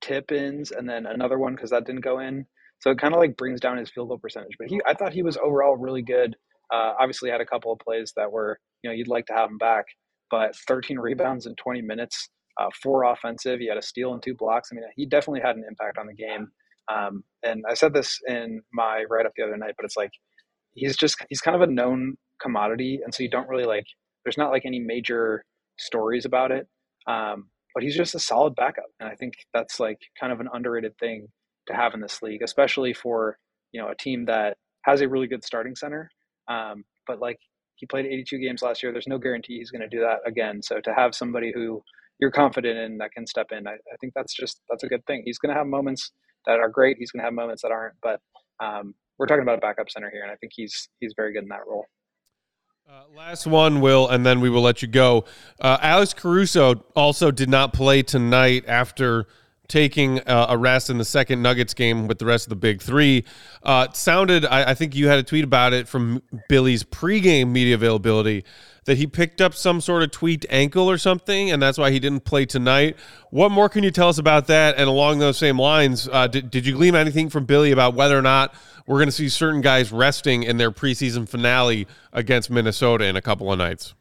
tip 0.02 0.30
ins, 0.30 0.72
and 0.72 0.86
then 0.86 1.06
another 1.06 1.38
one 1.38 1.54
because 1.54 1.70
that 1.70 1.86
didn't 1.86 2.02
go 2.02 2.18
in. 2.18 2.44
So 2.80 2.90
it 2.90 2.98
kind 2.98 3.14
of 3.14 3.20
like 3.20 3.38
brings 3.38 3.60
down 3.60 3.78
his 3.78 3.88
field 3.88 4.08
goal 4.08 4.18
percentage. 4.18 4.56
But 4.58 4.68
he, 4.68 4.78
I 4.86 4.92
thought 4.92 5.14
he 5.14 5.22
was 5.22 5.38
overall 5.38 5.76
really 5.78 6.02
good. 6.02 6.36
Uh, 6.70 6.92
obviously, 7.00 7.30
had 7.30 7.40
a 7.40 7.46
couple 7.46 7.72
of 7.72 7.78
plays 7.78 8.12
that 8.16 8.30
were 8.30 8.58
you 8.82 8.90
know 8.90 8.94
you'd 8.94 9.08
like 9.08 9.24
to 9.26 9.32
have 9.32 9.48
him 9.48 9.56
back, 9.56 9.86
but 10.30 10.54
13 10.68 10.98
rebounds 10.98 11.46
in 11.46 11.54
20 11.54 11.80
minutes, 11.80 12.28
uh, 12.60 12.68
four 12.82 13.04
offensive. 13.04 13.58
He 13.58 13.68
had 13.68 13.78
a 13.78 13.82
steal 13.82 14.12
and 14.12 14.22
two 14.22 14.34
blocks. 14.34 14.68
I 14.70 14.74
mean, 14.74 14.84
he 14.96 15.06
definitely 15.06 15.40
had 15.40 15.56
an 15.56 15.64
impact 15.66 15.96
on 15.96 16.06
the 16.06 16.12
game. 16.12 16.48
Um, 16.92 17.24
and 17.42 17.64
I 17.68 17.74
said 17.74 17.92
this 17.94 18.18
in 18.26 18.62
my 18.72 19.04
write 19.08 19.26
up 19.26 19.32
the 19.36 19.44
other 19.44 19.56
night, 19.56 19.74
but 19.76 19.84
it's 19.84 19.96
like 19.96 20.10
he's 20.74 20.96
just 20.96 21.16
he's 21.28 21.40
kind 21.40 21.54
of 21.54 21.62
a 21.62 21.72
known 21.72 22.16
commodity, 22.40 23.00
and 23.04 23.14
so 23.14 23.22
you 23.22 23.30
don't 23.30 23.48
really 23.48 23.66
like. 23.66 23.84
There's 24.24 24.38
not 24.38 24.50
like 24.50 24.64
any 24.66 24.80
major 24.80 25.44
stories 25.78 26.24
about 26.24 26.50
it, 26.50 26.66
um, 27.06 27.48
but 27.74 27.82
he's 27.82 27.96
just 27.96 28.14
a 28.14 28.18
solid 28.18 28.54
backup, 28.54 28.86
and 29.00 29.08
I 29.08 29.14
think 29.14 29.34
that's 29.54 29.80
like 29.80 29.98
kind 30.18 30.32
of 30.32 30.40
an 30.40 30.48
underrated 30.52 30.96
thing 30.98 31.28
to 31.68 31.74
have 31.74 31.94
in 31.94 32.00
this 32.00 32.22
league, 32.22 32.42
especially 32.42 32.92
for 32.94 33.38
you 33.72 33.80
know 33.80 33.88
a 33.88 33.96
team 33.96 34.24
that 34.26 34.56
has 34.84 35.00
a 35.00 35.08
really 35.08 35.26
good 35.26 35.44
starting 35.44 35.76
center. 35.76 36.10
Um, 36.48 36.84
but 37.06 37.20
like 37.20 37.38
he 37.76 37.86
played 37.86 38.06
82 38.06 38.38
games 38.38 38.62
last 38.62 38.82
year, 38.82 38.92
there's 38.92 39.06
no 39.06 39.18
guarantee 39.18 39.58
he's 39.58 39.70
going 39.70 39.88
to 39.88 39.88
do 39.88 40.00
that 40.00 40.18
again. 40.26 40.62
So 40.62 40.80
to 40.80 40.94
have 40.94 41.14
somebody 41.14 41.52
who 41.54 41.82
you're 42.20 42.30
confident 42.32 42.78
in 42.78 42.98
that 42.98 43.12
can 43.12 43.26
step 43.26 43.48
in, 43.52 43.66
I, 43.68 43.72
I 43.72 43.96
think 44.00 44.14
that's 44.16 44.34
just 44.34 44.60
that's 44.68 44.82
a 44.82 44.88
good 44.88 45.04
thing. 45.06 45.22
He's 45.24 45.38
going 45.38 45.54
to 45.54 45.58
have 45.58 45.66
moments 45.66 46.10
that 46.46 46.60
are 46.60 46.68
great. 46.68 46.96
He's 46.98 47.10
going 47.10 47.20
to 47.20 47.24
have 47.24 47.34
moments 47.34 47.62
that 47.62 47.72
aren't, 47.72 47.94
but 48.02 48.20
um, 48.60 48.94
we're 49.18 49.26
talking 49.26 49.42
about 49.42 49.58
a 49.58 49.60
backup 49.60 49.90
center 49.90 50.10
here, 50.10 50.22
and 50.22 50.30
I 50.30 50.36
think 50.36 50.52
he's 50.54 50.88
he's 51.00 51.14
very 51.16 51.32
good 51.32 51.42
in 51.42 51.48
that 51.48 51.66
role. 51.66 51.86
Uh, 52.90 53.02
last 53.14 53.46
one, 53.46 53.82
Will, 53.82 54.08
and 54.08 54.24
then 54.24 54.40
we 54.40 54.48
will 54.48 54.62
let 54.62 54.80
you 54.80 54.88
go. 54.88 55.26
Uh, 55.60 55.76
Alex 55.82 56.14
Caruso 56.14 56.84
also 56.96 57.30
did 57.30 57.50
not 57.50 57.74
play 57.74 58.02
tonight 58.02 58.64
after 58.66 59.26
taking 59.68 60.20
uh, 60.20 60.46
a 60.48 60.56
rest 60.56 60.88
in 60.88 60.96
the 60.96 61.04
second 61.04 61.42
Nuggets 61.42 61.74
game 61.74 62.08
with 62.08 62.18
the 62.18 62.24
rest 62.24 62.46
of 62.46 62.48
the 62.48 62.56
big 62.56 62.80
three. 62.80 63.24
Uh, 63.62 63.88
sounded, 63.92 64.46
I, 64.46 64.70
I 64.70 64.74
think 64.74 64.94
you 64.94 65.08
had 65.08 65.18
a 65.18 65.22
tweet 65.22 65.44
about 65.44 65.74
it 65.74 65.86
from 65.86 66.22
Billy's 66.48 66.82
pregame 66.82 67.50
media 67.50 67.74
availability 67.74 68.44
that 68.88 68.96
he 68.96 69.06
picked 69.06 69.42
up 69.42 69.52
some 69.52 69.82
sort 69.82 70.02
of 70.02 70.10
tweaked 70.10 70.46
ankle 70.48 70.90
or 70.90 70.96
something, 70.96 71.50
and 71.50 71.60
that's 71.60 71.76
why 71.76 71.90
he 71.90 72.00
didn't 72.00 72.24
play 72.24 72.46
tonight. 72.46 72.96
What 73.28 73.50
more 73.50 73.68
can 73.68 73.84
you 73.84 73.90
tell 73.90 74.08
us 74.08 74.16
about 74.16 74.46
that? 74.46 74.76
And 74.78 74.88
along 74.88 75.18
those 75.18 75.36
same 75.36 75.58
lines, 75.58 76.08
uh, 76.10 76.26
did, 76.26 76.50
did 76.50 76.64
you 76.64 76.72
glean 76.72 76.96
anything 76.96 77.28
from 77.28 77.44
Billy 77.44 77.70
about 77.70 77.92
whether 77.92 78.18
or 78.18 78.22
not 78.22 78.54
we're 78.86 78.96
going 78.96 79.08
to 79.08 79.12
see 79.12 79.28
certain 79.28 79.60
guys 79.60 79.92
resting 79.92 80.42
in 80.42 80.56
their 80.56 80.70
preseason 80.70 81.28
finale 81.28 81.86
against 82.14 82.48
Minnesota 82.48 83.04
in 83.04 83.14
a 83.14 83.20
couple 83.20 83.52
of 83.52 83.58
nights? 83.58 83.92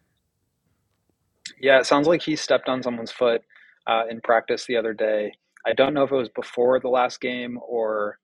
Yeah, 1.60 1.80
it 1.80 1.86
sounds 1.86 2.08
like 2.08 2.22
he 2.22 2.38
stepped 2.38 2.70
on 2.70 2.82
someone's 2.82 3.12
foot 3.12 3.42
uh, 3.88 4.04
in 4.10 4.22
practice 4.22 4.68
the 4.68 4.78
other 4.78 4.94
day. 4.94 5.34
I 5.66 5.74
don't 5.74 5.94
know 5.94 6.04
if 6.04 6.14
it 6.14 6.16
was 6.16 6.30
before 6.30 6.80
the 6.80 6.88
last 6.88 7.20
game 7.20 7.60
or 7.62 8.20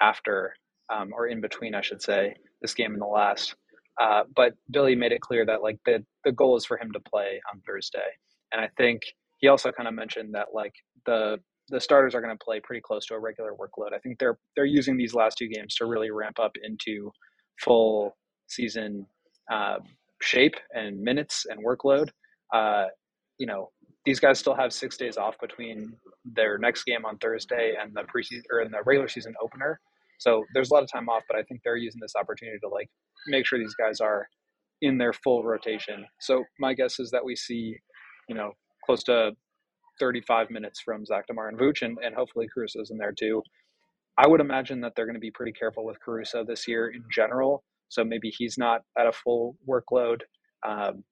after, 0.00 0.54
um, 0.88 1.12
or 1.12 1.26
in 1.26 1.42
between, 1.42 1.74
I 1.74 1.82
should 1.82 2.00
say, 2.00 2.36
this 2.62 2.72
game 2.72 2.94
and 2.94 3.02
the 3.02 3.06
last. 3.06 3.54
Uh, 4.00 4.24
but 4.34 4.52
Billy 4.70 4.94
made 4.94 5.12
it 5.12 5.20
clear 5.20 5.46
that 5.46 5.62
like 5.62 5.78
the 5.84 6.04
the 6.24 6.32
goal 6.32 6.56
is 6.56 6.64
for 6.64 6.78
him 6.78 6.92
to 6.92 7.00
play 7.00 7.40
on 7.52 7.60
Thursday, 7.66 8.08
and 8.52 8.60
I 8.60 8.68
think 8.76 9.02
he 9.38 9.48
also 9.48 9.70
kind 9.72 9.88
of 9.88 9.94
mentioned 9.94 10.34
that 10.34 10.48
like 10.54 10.72
the 11.06 11.38
the 11.68 11.80
starters 11.80 12.14
are 12.14 12.20
going 12.20 12.36
to 12.36 12.44
play 12.44 12.60
pretty 12.60 12.80
close 12.80 13.06
to 13.06 13.14
a 13.14 13.18
regular 13.18 13.52
workload. 13.52 13.92
I 13.94 13.98
think 13.98 14.18
they're 14.18 14.38
they're 14.54 14.64
using 14.64 14.96
these 14.96 15.14
last 15.14 15.38
two 15.38 15.48
games 15.48 15.74
to 15.76 15.86
really 15.86 16.10
ramp 16.10 16.38
up 16.38 16.52
into 16.62 17.10
full 17.60 18.16
season 18.48 19.06
uh, 19.50 19.78
shape 20.22 20.54
and 20.74 21.00
minutes 21.00 21.46
and 21.48 21.64
workload. 21.64 22.10
Uh, 22.52 22.86
you 23.38 23.46
know, 23.46 23.70
these 24.04 24.20
guys 24.20 24.38
still 24.38 24.54
have 24.54 24.72
six 24.72 24.96
days 24.96 25.16
off 25.16 25.34
between 25.40 25.92
their 26.24 26.58
next 26.58 26.84
game 26.84 27.04
on 27.04 27.18
Thursday 27.18 27.74
and 27.80 27.94
the 27.94 28.02
preseason 28.02 28.42
or 28.52 28.60
in 28.60 28.70
the 28.70 28.78
regular 28.84 29.08
season 29.08 29.34
opener. 29.42 29.80
So 30.18 30.44
there's 30.54 30.70
a 30.70 30.74
lot 30.74 30.82
of 30.82 30.90
time 30.90 31.08
off, 31.08 31.22
but 31.28 31.38
I 31.38 31.42
think 31.42 31.60
they're 31.62 31.76
using 31.76 32.00
this 32.00 32.14
opportunity 32.18 32.58
to 32.60 32.68
like 32.68 32.88
make 33.28 33.46
sure 33.46 33.58
these 33.58 33.74
guys 33.74 34.00
are 34.00 34.28
in 34.82 34.98
their 34.98 35.12
full 35.12 35.42
rotation. 35.44 36.06
So 36.20 36.44
my 36.58 36.74
guess 36.74 36.98
is 36.98 37.10
that 37.10 37.24
we 37.24 37.36
see, 37.36 37.76
you 38.28 38.34
know, 38.34 38.52
close 38.84 39.02
to 39.04 39.32
35 39.98 40.50
minutes 40.50 40.80
from 40.80 41.04
Zach 41.04 41.26
Demar 41.26 41.48
and 41.48 41.58
Vooch, 41.58 41.82
and, 41.82 41.96
and 42.04 42.14
hopefully 42.14 42.46
Caruso's 42.52 42.90
in 42.90 42.98
there 42.98 43.14
too. 43.18 43.42
I 44.18 44.26
would 44.26 44.40
imagine 44.40 44.80
that 44.80 44.92
they're 44.96 45.06
going 45.06 45.14
to 45.14 45.20
be 45.20 45.30
pretty 45.30 45.52
careful 45.52 45.84
with 45.84 46.00
Caruso 46.00 46.44
this 46.44 46.66
year 46.66 46.88
in 46.88 47.04
general. 47.14 47.64
So 47.88 48.04
maybe 48.04 48.32
he's 48.36 48.56
not 48.58 48.82
at 48.98 49.06
a 49.06 49.12
full 49.12 49.56
workload, 49.68 50.20
um, 50.66 51.04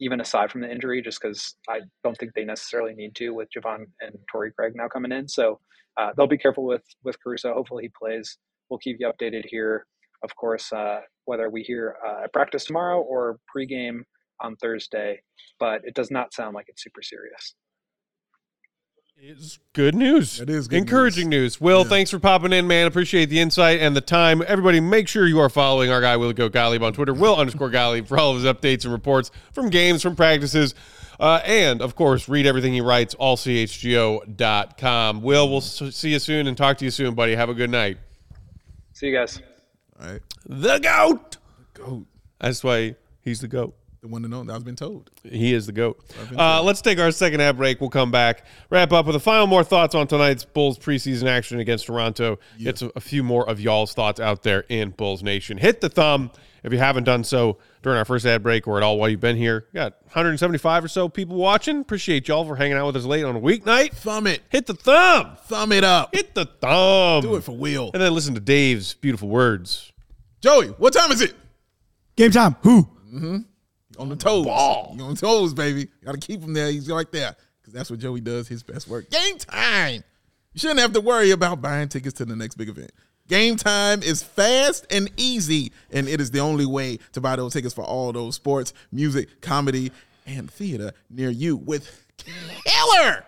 even 0.00 0.20
aside 0.20 0.50
from 0.50 0.60
the 0.60 0.70
injury, 0.70 1.02
just 1.02 1.20
because 1.20 1.56
I 1.68 1.80
don't 2.04 2.16
think 2.18 2.32
they 2.34 2.44
necessarily 2.44 2.94
need 2.94 3.14
to 3.16 3.30
with 3.30 3.48
Jevon 3.56 3.86
and 4.00 4.14
Torrey 4.30 4.52
Craig 4.52 4.72
now 4.74 4.88
coming 4.88 5.12
in. 5.12 5.28
So 5.28 5.60
uh, 5.96 6.10
they'll 6.16 6.26
be 6.26 6.38
careful 6.38 6.64
with 6.64 6.84
with 7.04 7.16
Caruso. 7.22 7.54
Hopefully 7.54 7.84
he 7.84 7.90
plays. 7.98 8.38
We'll 8.68 8.78
keep 8.78 8.96
you 9.00 9.10
updated 9.10 9.44
here, 9.46 9.86
of 10.24 10.34
course, 10.36 10.72
uh, 10.72 11.00
whether 11.24 11.48
we 11.50 11.62
hear 11.62 11.96
uh, 12.06 12.24
at 12.24 12.32
practice 12.32 12.64
tomorrow 12.64 13.00
or 13.00 13.38
pregame 13.54 14.00
on 14.40 14.56
Thursday. 14.56 15.20
But 15.58 15.82
it 15.84 15.94
does 15.94 16.10
not 16.10 16.34
sound 16.34 16.54
like 16.54 16.66
it's 16.68 16.82
super 16.82 17.02
serious. 17.02 17.54
It's 19.18 19.58
good 19.72 19.94
news. 19.94 20.40
It 20.40 20.50
is 20.50 20.68
good 20.68 20.76
encouraging 20.76 21.30
news. 21.30 21.58
Will, 21.60 21.82
Yeah. 21.82 21.88
thanks 21.88 22.10
for 22.10 22.18
popping 22.18 22.52
in, 22.52 22.66
man. 22.66 22.86
Appreciate 22.86 23.26
the 23.26 23.40
insight 23.40 23.80
and 23.80 23.96
the 23.96 24.00
time. 24.02 24.42
Everybody, 24.46 24.78
make 24.78 25.08
sure 25.08 25.26
you 25.26 25.40
are 25.40 25.48
following 25.48 25.90
our 25.90 26.02
guy 26.02 26.16
Will 26.18 26.32
Go 26.34 26.50
Gottlieb 26.50 26.82
on 26.82 26.92
Twitter. 26.92 27.14
Will 27.14 27.34
underscore 27.34 27.70
Gottlieb 27.70 28.06
for 28.06 28.18
all 28.18 28.36
of 28.36 28.42
his 28.42 28.44
updates 28.44 28.84
and 28.84 28.92
reports 28.92 29.30
from 29.52 29.70
games, 29.70 30.02
from 30.02 30.16
practices, 30.16 30.74
uh, 31.18 31.40
and 31.46 31.80
of 31.80 31.94
course, 31.96 32.28
read 32.28 32.44
everything 32.46 32.74
he 32.74 32.82
writes. 32.82 33.14
Allchgo.com. 33.14 35.22
Will, 35.22 35.48
we'll 35.48 35.60
see 35.62 36.10
you 36.10 36.18
soon 36.18 36.46
and 36.46 36.54
talk 36.56 36.76
to 36.78 36.84
you 36.84 36.90
soon, 36.90 37.14
buddy. 37.14 37.34
Have 37.34 37.48
a 37.48 37.54
good 37.54 37.70
night. 37.70 37.96
See 38.92 39.06
you 39.06 39.16
guys. 39.16 39.40
All 39.98 40.12
right, 40.12 40.20
The 40.44 40.78
goat. 40.78 41.38
The 41.74 41.82
goat, 41.82 42.06
That's 42.38 42.62
why 42.62 42.96
he's 43.22 43.40
the 43.40 43.48
goat. 43.48 43.74
The 44.06 44.12
one 44.12 44.22
to 44.22 44.28
know. 44.28 44.46
I've 44.54 44.64
been 44.64 44.76
told. 44.76 45.10
He 45.24 45.52
is 45.52 45.66
the 45.66 45.72
GOAT. 45.72 45.98
Uh, 46.36 46.62
let's 46.62 46.80
take 46.80 46.98
our 46.98 47.10
second 47.10 47.40
half 47.40 47.56
break. 47.56 47.80
We'll 47.80 47.90
come 47.90 48.10
back, 48.10 48.44
wrap 48.70 48.92
up 48.92 49.06
with 49.06 49.16
a 49.16 49.20
final 49.20 49.46
more 49.46 49.64
thoughts 49.64 49.94
on 49.94 50.06
tonight's 50.06 50.44
Bulls 50.44 50.78
preseason 50.78 51.28
action 51.28 51.58
against 51.60 51.86
Toronto. 51.86 52.38
Get 52.58 52.78
some, 52.78 52.92
a 52.96 53.00
few 53.00 53.22
more 53.22 53.48
of 53.48 53.60
y'all's 53.60 53.92
thoughts 53.94 54.20
out 54.20 54.42
there 54.42 54.64
in 54.68 54.90
Bulls 54.90 55.22
Nation. 55.22 55.58
Hit 55.58 55.80
the 55.80 55.88
thumb 55.88 56.30
if 56.62 56.72
you 56.72 56.78
haven't 56.78 57.04
done 57.04 57.22
so 57.24 57.58
during 57.82 57.98
our 57.98 58.04
first 58.04 58.26
ad 58.26 58.42
break 58.42 58.66
or 58.66 58.76
at 58.76 58.82
all 58.82 58.98
while 58.98 59.08
you've 59.08 59.20
been 59.20 59.36
here. 59.36 59.66
Got 59.74 59.94
175 60.04 60.84
or 60.84 60.88
so 60.88 61.08
people 61.08 61.36
watching. 61.36 61.80
Appreciate 61.80 62.26
y'all 62.28 62.44
for 62.44 62.56
hanging 62.56 62.76
out 62.76 62.86
with 62.86 62.96
us 62.96 63.04
late 63.04 63.24
on 63.24 63.36
a 63.36 63.40
weeknight. 63.40 63.92
Thumb 63.92 64.26
it, 64.26 64.42
Hit 64.48 64.66
the 64.66 64.74
thumb. 64.74 65.36
thumb 65.46 65.72
it 65.72 65.84
up. 65.84 66.14
Hit 66.14 66.34
the 66.34 66.44
thumb. 66.46 67.22
Do 67.22 67.36
it 67.36 67.42
for 67.44 67.52
Will. 67.52 67.90
And 67.92 68.02
then 68.02 68.12
listen 68.14 68.34
to 68.34 68.40
Dave's 68.40 68.94
beautiful 68.94 69.28
words. 69.28 69.92
Joey, 70.40 70.68
what 70.68 70.92
time 70.92 71.10
is 71.12 71.20
it? 71.20 71.34
Game 72.16 72.30
time. 72.30 72.56
Who? 72.62 72.88
On 73.98 74.08
the 74.08 74.16
toes. 74.16 74.46
You 74.46 74.52
on 74.52 75.14
the 75.14 75.16
toes, 75.16 75.54
baby. 75.54 75.88
Got 76.04 76.12
to 76.12 76.18
keep 76.18 76.42
him 76.42 76.52
there. 76.52 76.70
He's 76.70 76.90
right 76.90 77.10
there 77.10 77.34
because 77.60 77.72
that's 77.72 77.90
what 77.90 77.98
Joey 77.98 78.20
does. 78.20 78.48
His 78.48 78.62
best 78.62 78.88
work. 78.88 79.10
Game 79.10 79.38
time. 79.38 80.04
You 80.52 80.60
shouldn't 80.60 80.80
have 80.80 80.92
to 80.92 81.00
worry 81.00 81.32
about 81.32 81.60
buying 81.60 81.88
tickets 81.88 82.14
to 82.14 82.24
the 82.24 82.36
next 82.36 82.54
big 82.54 82.68
event. 82.68 82.92
Game 83.28 83.56
time 83.56 84.02
is 84.02 84.22
fast 84.22 84.86
and 84.90 85.10
easy, 85.16 85.72
and 85.90 86.08
it 86.08 86.20
is 86.20 86.30
the 86.30 86.38
only 86.38 86.64
way 86.64 86.98
to 87.12 87.20
buy 87.20 87.34
those 87.36 87.52
tickets 87.52 87.74
for 87.74 87.82
all 87.82 88.12
those 88.12 88.36
sports, 88.36 88.72
music, 88.92 89.40
comedy, 89.40 89.90
and 90.26 90.50
theater 90.50 90.92
near 91.10 91.30
you 91.30 91.56
with 91.56 92.04
killer 92.16 93.24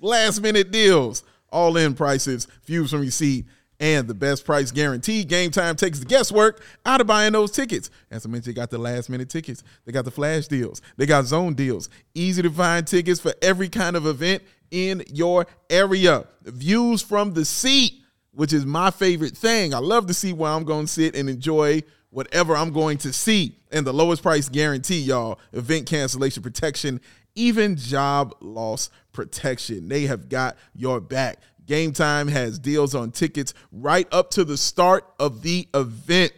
last 0.00 0.40
minute 0.40 0.70
deals, 0.70 1.22
all 1.50 1.76
in 1.76 1.94
prices, 1.94 2.48
views 2.64 2.90
from 2.90 3.02
your 3.02 3.12
seat, 3.12 3.46
and 3.82 4.06
the 4.06 4.14
best 4.14 4.44
price 4.46 4.70
guarantee. 4.70 5.24
Game 5.24 5.50
time 5.50 5.74
takes 5.74 5.98
the 5.98 6.06
guesswork 6.06 6.62
out 6.86 7.00
of 7.00 7.06
buying 7.08 7.32
those 7.32 7.50
tickets. 7.50 7.90
As 8.12 8.24
I 8.24 8.28
mentioned, 8.28 8.54
they 8.54 8.58
got 8.58 8.70
the 8.70 8.78
last 8.78 9.10
minute 9.10 9.28
tickets, 9.28 9.64
they 9.84 9.92
got 9.92 10.04
the 10.04 10.10
flash 10.10 10.46
deals, 10.46 10.80
they 10.96 11.04
got 11.04 11.26
zone 11.26 11.54
deals, 11.54 11.90
easy 12.14 12.40
to 12.42 12.50
find 12.50 12.86
tickets 12.86 13.20
for 13.20 13.34
every 13.42 13.68
kind 13.68 13.96
of 13.96 14.06
event 14.06 14.44
in 14.70 15.02
your 15.12 15.46
area. 15.68 16.24
Views 16.44 17.02
from 17.02 17.34
the 17.34 17.44
seat, 17.44 17.94
which 18.30 18.52
is 18.52 18.64
my 18.64 18.92
favorite 18.92 19.36
thing. 19.36 19.74
I 19.74 19.78
love 19.78 20.06
to 20.06 20.14
see 20.14 20.32
where 20.32 20.52
I'm 20.52 20.64
going 20.64 20.86
to 20.86 20.92
sit 20.92 21.16
and 21.16 21.28
enjoy 21.28 21.82
whatever 22.10 22.56
I'm 22.56 22.72
going 22.72 22.98
to 22.98 23.12
see. 23.12 23.58
And 23.72 23.84
the 23.84 23.92
lowest 23.92 24.22
price 24.22 24.48
guarantee, 24.48 25.00
y'all, 25.00 25.40
event 25.52 25.86
cancellation 25.86 26.42
protection 26.42 27.00
even 27.34 27.76
job 27.76 28.34
loss 28.40 28.90
protection. 29.12 29.88
They 29.88 30.02
have 30.02 30.28
got 30.28 30.56
your 30.74 31.00
back. 31.00 31.38
Game 31.66 31.92
Time 31.92 32.28
has 32.28 32.58
deals 32.58 32.94
on 32.94 33.10
tickets 33.10 33.54
right 33.70 34.08
up 34.12 34.30
to 34.32 34.44
the 34.44 34.56
start 34.56 35.04
of 35.18 35.42
the 35.42 35.68
event. 35.74 36.32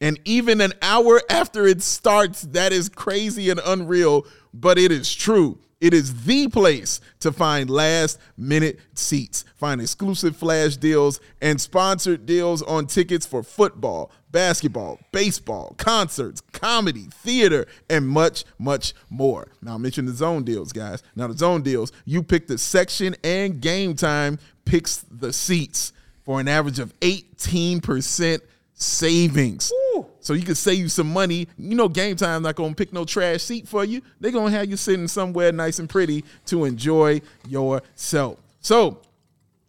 And 0.00 0.18
even 0.24 0.60
an 0.60 0.72
hour 0.80 1.20
after 1.28 1.66
it 1.66 1.82
starts, 1.82 2.42
that 2.42 2.72
is 2.72 2.88
crazy 2.88 3.50
and 3.50 3.60
unreal, 3.64 4.26
but 4.54 4.78
it 4.78 4.90
is 4.90 5.14
true. 5.14 5.58
It 5.80 5.94
is 5.94 6.24
the 6.24 6.46
place 6.48 7.00
to 7.20 7.32
find 7.32 7.70
last 7.70 8.18
minute 8.36 8.80
seats. 8.92 9.46
Find 9.56 9.80
exclusive 9.80 10.36
flash 10.36 10.76
deals 10.76 11.20
and 11.40 11.58
sponsored 11.58 12.26
deals 12.26 12.60
on 12.62 12.86
tickets 12.86 13.24
for 13.24 13.42
football, 13.42 14.10
basketball, 14.30 15.00
baseball, 15.10 15.74
concerts, 15.78 16.42
comedy, 16.52 17.08
theater, 17.10 17.66
and 17.88 18.06
much, 18.06 18.44
much 18.58 18.92
more. 19.08 19.48
Now, 19.62 19.74
I 19.74 19.78
mentioned 19.78 20.08
the 20.08 20.12
zone 20.12 20.44
deals, 20.44 20.72
guys. 20.72 21.02
Now, 21.16 21.28
the 21.28 21.36
zone 21.36 21.62
deals, 21.62 21.92
you 22.04 22.22
pick 22.22 22.46
the 22.46 22.58
section 22.58 23.16
and 23.24 23.60
game 23.60 23.94
time 23.94 24.38
picks 24.70 24.98
the 24.98 25.32
seats 25.32 25.92
for 26.22 26.38
an 26.38 26.46
average 26.46 26.78
of 26.78 26.94
18% 27.00 28.40
savings. 28.72 29.72
So 30.20 30.32
you 30.32 30.42
can 30.42 30.54
save 30.54 30.78
you 30.78 30.88
some 30.88 31.12
money. 31.12 31.48
You 31.58 31.74
know, 31.74 31.88
game 31.88 32.14
time 32.14 32.42
not 32.42 32.54
gonna 32.54 32.74
pick 32.74 32.92
no 32.92 33.04
trash 33.04 33.42
seat 33.42 33.66
for 33.66 33.84
you. 33.84 34.00
They're 34.20 34.30
gonna 34.30 34.52
have 34.52 34.70
you 34.70 34.76
sitting 34.76 35.08
somewhere 35.08 35.50
nice 35.50 35.80
and 35.80 35.88
pretty 35.88 36.24
to 36.46 36.66
enjoy 36.66 37.20
yourself. 37.48 38.38
So 38.60 39.00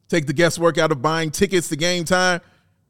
take 0.07 0.27
the 0.27 0.33
guesswork 0.33 0.77
out 0.77 0.91
of 0.91 1.01
buying 1.01 1.31
tickets 1.31 1.67
to 1.69 1.75
game 1.75 2.05
time. 2.05 2.41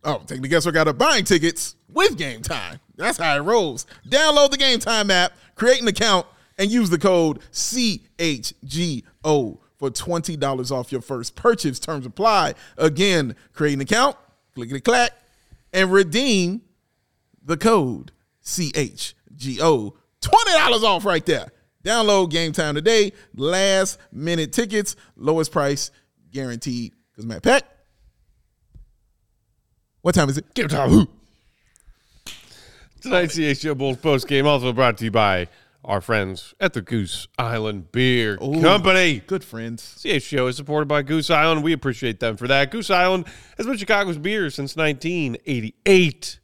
Oh, 0.03 0.21
take 0.27 0.41
the 0.41 0.49
guesswork 0.49 0.75
out 0.75 0.89
of 0.89 0.97
buying 0.97 1.23
tickets 1.23 1.75
with 1.93 2.17
game 2.17 2.41
time. 2.41 2.81
That's 2.97 3.19
how 3.19 3.37
it 3.37 3.41
rolls. 3.41 3.85
Download 4.09 4.51
the 4.51 4.57
game 4.57 4.79
time 4.79 5.09
app, 5.11 5.31
create 5.55 5.81
an 5.81 5.87
account, 5.87 6.27
and 6.57 6.69
use 6.69 6.89
the 6.89 6.99
code 6.99 7.39
CHGO 7.53 8.01
for 9.81 9.89
$20 9.89 10.71
off 10.71 10.91
your 10.91 11.01
first 11.01 11.35
purchase. 11.35 11.79
Terms 11.79 12.05
apply. 12.05 12.53
Again, 12.77 13.35
create 13.51 13.73
an 13.73 13.81
account, 13.81 14.15
click 14.53 14.69
clickety 14.69 14.81
clack, 14.81 15.11
and 15.73 15.91
redeem 15.91 16.61
the 17.43 17.57
code 17.57 18.11
CHGO. 18.45 19.93
$20 20.21 20.83
off 20.83 21.03
right 21.03 21.25
there. 21.25 21.51
Download 21.83 22.29
Game 22.29 22.51
Time 22.51 22.75
today. 22.75 23.11
Last 23.35 23.97
minute 24.11 24.53
tickets, 24.53 24.95
lowest 25.15 25.51
price 25.51 25.89
guaranteed. 26.31 26.93
Because 27.11 27.25
Matt 27.25 27.41
Peck, 27.41 27.63
what 30.01 30.13
time 30.13 30.29
is 30.29 30.37
it? 30.37 30.53
Game 30.53 30.67
time. 30.67 31.07
Tonight's 33.01 33.35
CHGO 33.35 33.75
Bulls 33.75 33.97
post 33.97 34.27
game 34.27 34.45
also 34.45 34.73
brought 34.73 34.99
to 34.99 35.05
you 35.05 35.11
by 35.11 35.47
our 35.91 35.99
friends 35.99 36.55
at 36.57 36.71
the 36.71 36.81
Goose 36.81 37.27
Island 37.37 37.91
Beer 37.91 38.37
Company. 38.37 39.21
Good 39.27 39.43
friends. 39.43 39.97
CHGO 40.01 40.47
is 40.47 40.55
supported 40.55 40.87
by 40.87 41.01
Goose 41.01 41.29
Island. 41.29 41.63
We 41.63 41.73
appreciate 41.73 42.21
them 42.21 42.37
for 42.37 42.47
that. 42.47 42.71
Goose 42.71 42.89
Island 42.89 43.25
has 43.57 43.65
been 43.65 43.75
Chicago's 43.75 44.17
beer 44.17 44.49
since 44.49 44.77
1988, 44.77 46.39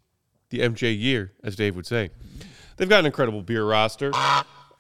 the 0.50 0.60
MJ 0.60 1.00
year, 1.00 1.32
as 1.46 1.56
Dave 1.56 1.78
would 1.78 1.86
say. 1.86 2.10
They've 2.76 2.90
got 2.90 3.00
an 3.00 3.06
incredible 3.06 3.42
beer 3.42 3.64
roster 3.64 4.12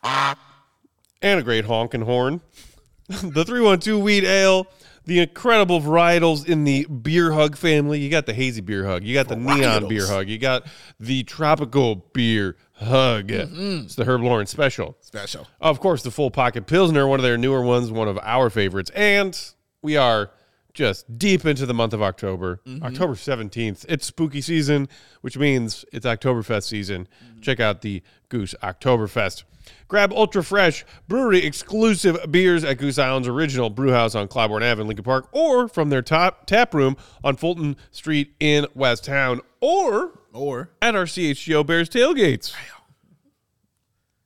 and 0.03 1.39
a 1.39 1.43
great 1.43 1.63
honking 1.63 2.01
horn. 2.01 2.41
the 3.07 3.45
312 3.45 4.01
Wheat 4.01 4.25
Ale, 4.25 4.67
the 5.05 5.19
incredible 5.19 5.79
varietals 5.79 6.45
in 6.45 6.65
the 6.65 6.85
Beer 6.87 7.31
Hug 7.31 7.55
family. 7.55 8.01
You 8.01 8.09
got 8.09 8.25
the 8.25 8.33
Hazy 8.33 8.59
Beer 8.59 8.85
Hug, 8.85 9.05
you 9.05 9.13
got 9.13 9.29
the 9.29 9.37
Neon 9.37 9.87
Beer 9.87 10.05
Hug, 10.05 10.27
you 10.27 10.37
got 10.37 10.67
the 10.99 11.23
Tropical 11.23 11.95
Beer 12.11 12.57
Hug. 12.79 13.27
Mm-hmm. 13.27 13.85
It's 13.85 13.95
the 13.95 14.05
Herb 14.05 14.21
Lawrence 14.21 14.51
special. 14.51 14.97
Special. 15.01 15.47
Of 15.59 15.79
course, 15.79 16.03
the 16.03 16.11
full 16.11 16.31
pocket 16.31 16.67
Pilsner, 16.67 17.07
one 17.07 17.19
of 17.19 17.23
their 17.23 17.37
newer 17.37 17.61
ones, 17.61 17.91
one 17.91 18.07
of 18.07 18.19
our 18.21 18.49
favorites. 18.49 18.91
And 18.95 19.39
we 19.81 19.97
are 19.97 20.31
just 20.73 21.17
deep 21.17 21.43
into 21.43 21.65
the 21.65 21.73
month 21.73 21.93
of 21.93 22.03
October, 22.03 22.61
October 22.83 23.15
17th. 23.15 23.83
It's 23.89 24.05
spooky 24.05 24.41
season, 24.41 24.87
which 25.21 25.35
means 25.35 25.85
it's 25.91 26.05
Oktoberfest 26.05 26.65
season. 26.65 27.07
Check 27.41 27.59
out 27.59 27.81
the 27.81 28.03
Goose 28.29 28.53
Oktoberfest. 28.61 29.43
Grab 29.87 30.13
ultra 30.13 30.43
fresh 30.43 30.85
brewery 31.07 31.43
exclusive 31.43 32.31
beers 32.31 32.63
at 32.63 32.77
Goose 32.77 32.99
Island's 32.99 33.27
original 33.27 33.69
brew 33.69 33.91
house 33.91 34.15
on 34.15 34.27
Clybourn 34.27 34.61
Ave 34.61 34.81
in 34.81 34.87
Lincoln 34.87 35.03
Park, 35.03 35.27
or 35.31 35.67
from 35.67 35.89
their 35.89 36.01
top 36.03 36.45
tap 36.45 36.73
room 36.73 36.95
on 37.23 37.35
Fulton 37.35 37.75
Street 37.91 38.33
in 38.39 38.67
West 38.75 39.03
Town, 39.03 39.41
or 39.59 40.19
Or, 40.37 40.69
at 40.81 40.95
our 40.95 41.05
CHGO 41.05 41.65
Bears 41.65 41.89
tailgates. 41.89 42.53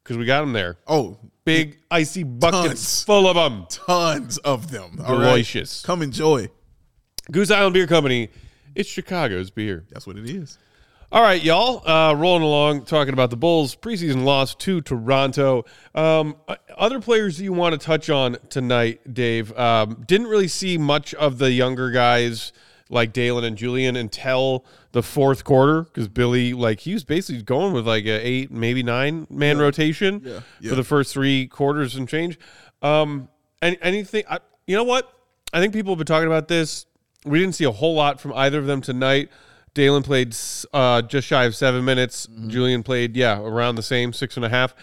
Because 0.04 0.18
we 0.18 0.26
got 0.26 0.42
them 0.42 0.54
there 0.54 0.78
oh, 0.88 1.18
big 1.46 1.80
icy 1.90 2.24
buckets 2.24 2.82
Tons. 2.82 3.04
full 3.04 3.28
of 3.28 3.36
them. 3.36 3.66
tons 3.70 4.38
of 4.40 4.72
them. 4.72 5.00
All 5.06 5.16
right? 5.16 5.26
Delicious. 5.26 5.82
Come 5.84 6.02
enjoy. 6.02 6.50
Goose 7.32 7.52
Island 7.52 7.74
Beer 7.74 7.88
Company. 7.88 8.30
It's 8.76 8.90
Chicago's 8.90 9.52
beer. 9.52 9.86
That's 9.90 10.08
what 10.08 10.18
it 10.18 10.30
is. 10.30 10.58
All 11.14 11.22
right, 11.22 11.44
y'all. 11.44 11.86
Uh, 11.88 12.14
rolling 12.14 12.42
along, 12.42 12.86
talking 12.86 13.12
about 13.12 13.32
the 13.32 13.36
Bulls' 13.38 13.76
preseason 13.76 14.24
loss 14.24 14.56
to 14.56 14.80
Toronto. 14.80 15.66
Um, 15.94 16.38
uh, 16.48 16.56
other 16.78 17.02
players 17.02 17.40
you 17.42 17.52
want 17.52 17.74
to 17.74 17.86
touch 17.86 18.10
on 18.10 18.38
tonight, 18.50 19.14
Dave? 19.14 19.58
Um, 19.58 20.06
didn't 20.08 20.28
really 20.28 20.48
see 20.48 20.78
much 20.78 21.14
of 21.16 21.38
the 21.38 21.52
younger 21.52 21.92
guys 21.92 22.54
like 22.92 23.14
Dalen 23.14 23.44
and 23.44 23.58
Julian 23.58 23.96
until 23.96 24.66
the 24.92 25.02
fourth 25.02 25.44
quarter 25.44 25.84
because 25.84 26.08
Billy, 26.08 26.54
like, 26.54 26.82
he 26.82 26.94
was 26.94 27.04
basically 27.04 27.42
going 27.42 27.74
with 27.74 27.88
like 27.88 28.06
a 28.06 28.26
eight, 28.28 28.52
maybe 28.52 28.84
nine 28.84 29.26
man 29.30 29.58
rotation 29.58 30.22
Yeah. 30.24 30.70
for 30.70 30.76
the 30.76 30.84
first 30.84 31.14
three 31.14 31.48
quarters 31.48 31.96
and 31.96 32.08
change. 32.08 32.38
Um, 32.82 33.30
and 33.62 33.78
anything, 33.82 34.24
I, 34.30 34.40
you 34.68 34.76
know 34.76 34.84
what? 34.84 35.12
I 35.54 35.60
think 35.60 35.74
people 35.74 35.94
have 35.94 35.98
been 36.00 36.06
talking 36.08 36.28
about 36.28 36.48
this. 36.48 36.86
We 37.26 37.40
didn't 37.40 37.56
see 37.56 37.64
a 37.66 37.72
whole 37.72 37.94
lot 37.96 38.20
from 38.20 38.34
either 38.34 38.60
of 38.60 38.66
them 38.66 38.82
tonight. 38.82 39.30
Dalen 39.74 40.04
played 40.04 40.36
uh, 40.74 41.02
just 41.04 41.28
shy 41.28 41.46
of 41.46 41.56
seven 41.56 41.86
minutes. 41.86 42.28
Julian 42.48 42.84
played, 42.84 43.16
yeah, 43.16 43.40
around 43.40 43.76
the 43.76 43.84
same 43.84 44.12
six 44.14 44.36
and 44.36 44.46
a 44.46 44.50
half. 44.50 44.76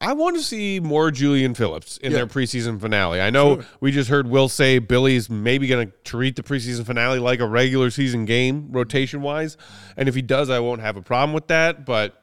I 0.00 0.12
want 0.12 0.36
to 0.36 0.42
see 0.42 0.78
more 0.80 1.10
Julian 1.10 1.54
Phillips 1.54 1.96
in 1.96 2.12
Yeah. 2.12 2.18
their 2.18 2.26
preseason 2.26 2.80
finale. 2.80 3.20
I 3.20 3.30
know 3.30 3.62
we 3.80 3.90
just 3.90 4.08
heard 4.10 4.28
Will 4.28 4.48
say 4.48 4.78
Billy's 4.78 5.28
maybe 5.28 5.66
going 5.66 5.88
to 5.88 5.92
treat 6.04 6.36
the 6.36 6.42
preseason 6.42 6.84
finale 6.86 7.18
like 7.18 7.40
a 7.40 7.46
regular 7.48 7.90
season 7.90 8.24
game, 8.26 8.68
rotation 8.70 9.22
wise. 9.22 9.56
And 9.96 10.08
if 10.08 10.14
he 10.14 10.22
does, 10.22 10.50
I 10.50 10.60
won't 10.60 10.82
have 10.82 10.96
a 10.96 11.02
problem 11.02 11.32
with 11.32 11.48
that. 11.48 11.84
But 11.84 12.22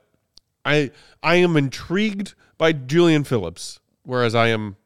I 0.64 0.92
I 1.24 1.36
am 1.36 1.58
intrigued 1.58 2.34
by 2.58 2.72
Julian 2.72 3.24
Phillips, 3.26 3.80
whereas 4.04 4.36
I 4.36 4.48
am 4.50 4.78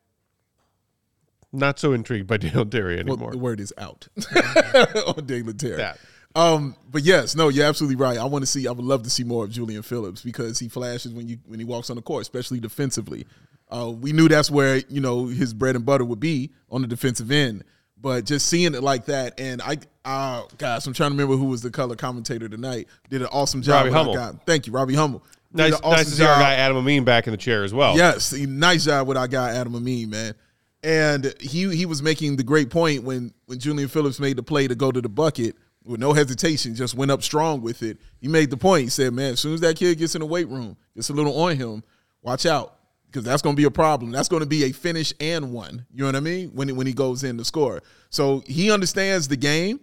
not 1.52 1.80
so 1.80 1.94
intrigued 1.94 2.28
by 2.28 2.38
Dalen 2.38 2.70
Terry 2.70 2.96
Well, 3.04 3.14
anymore. 3.14 3.32
the 3.32 3.38
word 3.38 3.60
is 3.60 3.74
out 3.78 4.08
on 5.18 5.26
Dalen 5.26 5.58
Terry. 5.58 5.78
That. 5.78 6.00
Um, 6.36 6.76
but 6.92 7.04
yes, 7.04 7.36
no, 7.36 7.50
you're 7.50 7.66
absolutely 7.66 7.96
right. 7.96 8.18
I 8.18 8.26
want 8.26 8.44
to 8.44 8.46
see. 8.46 8.68
I 8.68 8.72
would 8.72 8.86
love 8.86 9.04
to 9.04 9.10
see 9.10 9.24
more 9.24 9.46
of 9.46 9.52
Julian 9.52 9.82
Phillips 9.82 10.22
because 10.22 10.60
he 10.60 10.70
flashes 10.70 11.14
when 11.14 11.28
you 11.28 11.40
when 11.48 11.60
he 11.60 11.66
walks 11.66 11.90
on 11.90 11.96
the 11.96 12.02
court, 12.02 12.22
especially 12.22 12.60
defensively. 12.60 13.26
Uh, 13.70 13.92
we 13.92 14.14
knew 14.14 14.28
that's 14.28 14.52
where 14.52 14.78
you 14.90 15.02
know 15.02 15.26
his 15.26 15.54
bread 15.54 15.76
and 15.76 15.86
butter 15.86 16.06
would 16.06 16.20
be 16.20 16.52
on 16.70 16.82
the 16.82 16.88
defensive 16.88 17.32
end. 17.32 17.64
But 18.02 18.26
just 18.26 18.48
seeing 18.48 18.76
it 18.76 18.82
like 18.82 19.06
that, 19.06 19.40
and 19.40 19.62
I, 19.62 19.78
uh, 20.06 20.44
guys, 20.58 20.88
I'm 20.88 20.94
trying 20.94 21.10
to 21.10 21.16
remember 21.16 21.36
who 21.36 21.46
was 21.46 21.62
the 21.62 21.70
color 21.70 21.96
commentator 21.96 22.48
tonight. 22.48 22.88
Did 23.10 23.22
an 23.22 23.28
awesome 23.32 23.62
job. 23.62 23.86
Robbie 23.86 23.92
Hummel. 23.92 24.14
guy. 24.14 24.32
Thank 24.46 24.68
you, 24.68 24.74
Robbie 24.74 24.96
Hummel. 24.96 25.22
Nice, 25.52 25.74
awesome 25.74 25.92
nice 25.92 26.06
to 26.06 26.12
see 26.12 26.24
our 26.24 26.40
guy 26.40 26.54
Adam 26.54 26.78
Amin 26.78 27.04
back 27.04 27.28
in 27.28 27.32
the 27.32 27.38
chair 27.38 27.64
as 27.64 27.74
well. 27.74 27.98
Yes, 27.98 28.32
nice 28.34 28.86
job 28.86 29.08
with 29.08 29.18
our 29.18 29.28
guy 29.28 29.52
Adam 29.56 29.76
Amin, 29.76 30.10
man. 30.10 30.36
And 30.84 31.34
he 31.42 31.76
he 31.76 31.86
was 31.86 32.02
making 32.02 32.38
the 32.38 32.44
great 32.44 32.70
point 32.70 33.04
when 33.04 33.34
when 33.48 33.60
Julian 33.60 33.90
Phillips 33.90 34.20
made 34.20 34.38
the 34.38 34.44
play 34.44 34.68
to 34.68 34.76
go 34.76 34.92
to 34.92 35.02
the 35.02 35.10
bucket 35.10 35.58
with 35.90 36.00
no 36.00 36.14
hesitation, 36.14 36.76
just 36.76 36.94
went 36.94 37.10
up 37.10 37.24
strong 37.24 37.62
with 37.62 37.82
it. 37.82 37.98
He 38.22 38.28
made 38.28 38.52
the 38.52 38.58
point. 38.58 38.84
He 38.84 38.90
said, 38.90 39.12
"Man, 39.12 39.34
as 39.34 39.40
soon 39.40 39.56
as 39.56 39.62
that 39.62 39.76
kid 39.76 39.98
gets 39.98 40.16
in 40.16 40.20
the 40.20 40.26
weight 40.26 40.48
room, 40.48 40.78
gets 40.96 41.10
a 41.10 41.14
little 41.14 41.42
on 41.42 41.58
him, 41.58 41.84
watch 42.22 42.46
out." 42.46 42.76
Because 43.08 43.24
that's 43.24 43.42
going 43.42 43.56
to 43.56 43.60
be 43.60 43.66
a 43.66 43.72
problem. 43.72 44.12
That's 44.12 44.30
going 44.30 44.42
to 44.42 44.46
be 44.46 44.66
a 44.66 44.72
finish 44.72 45.14
and 45.20 45.52
one. 45.52 45.88
You 45.92 46.02
know 46.02 46.06
what 46.06 46.16
I 46.16 46.20
mean? 46.20 46.50
When 46.50 46.76
when 46.76 46.86
he 46.86 46.94
goes 46.94 47.24
in 47.24 47.40
to 47.40 47.44
score, 47.44 47.82
so 48.12 48.44
he 48.46 48.72
understands 48.72 49.28
the 49.28 49.36
game 49.36 49.80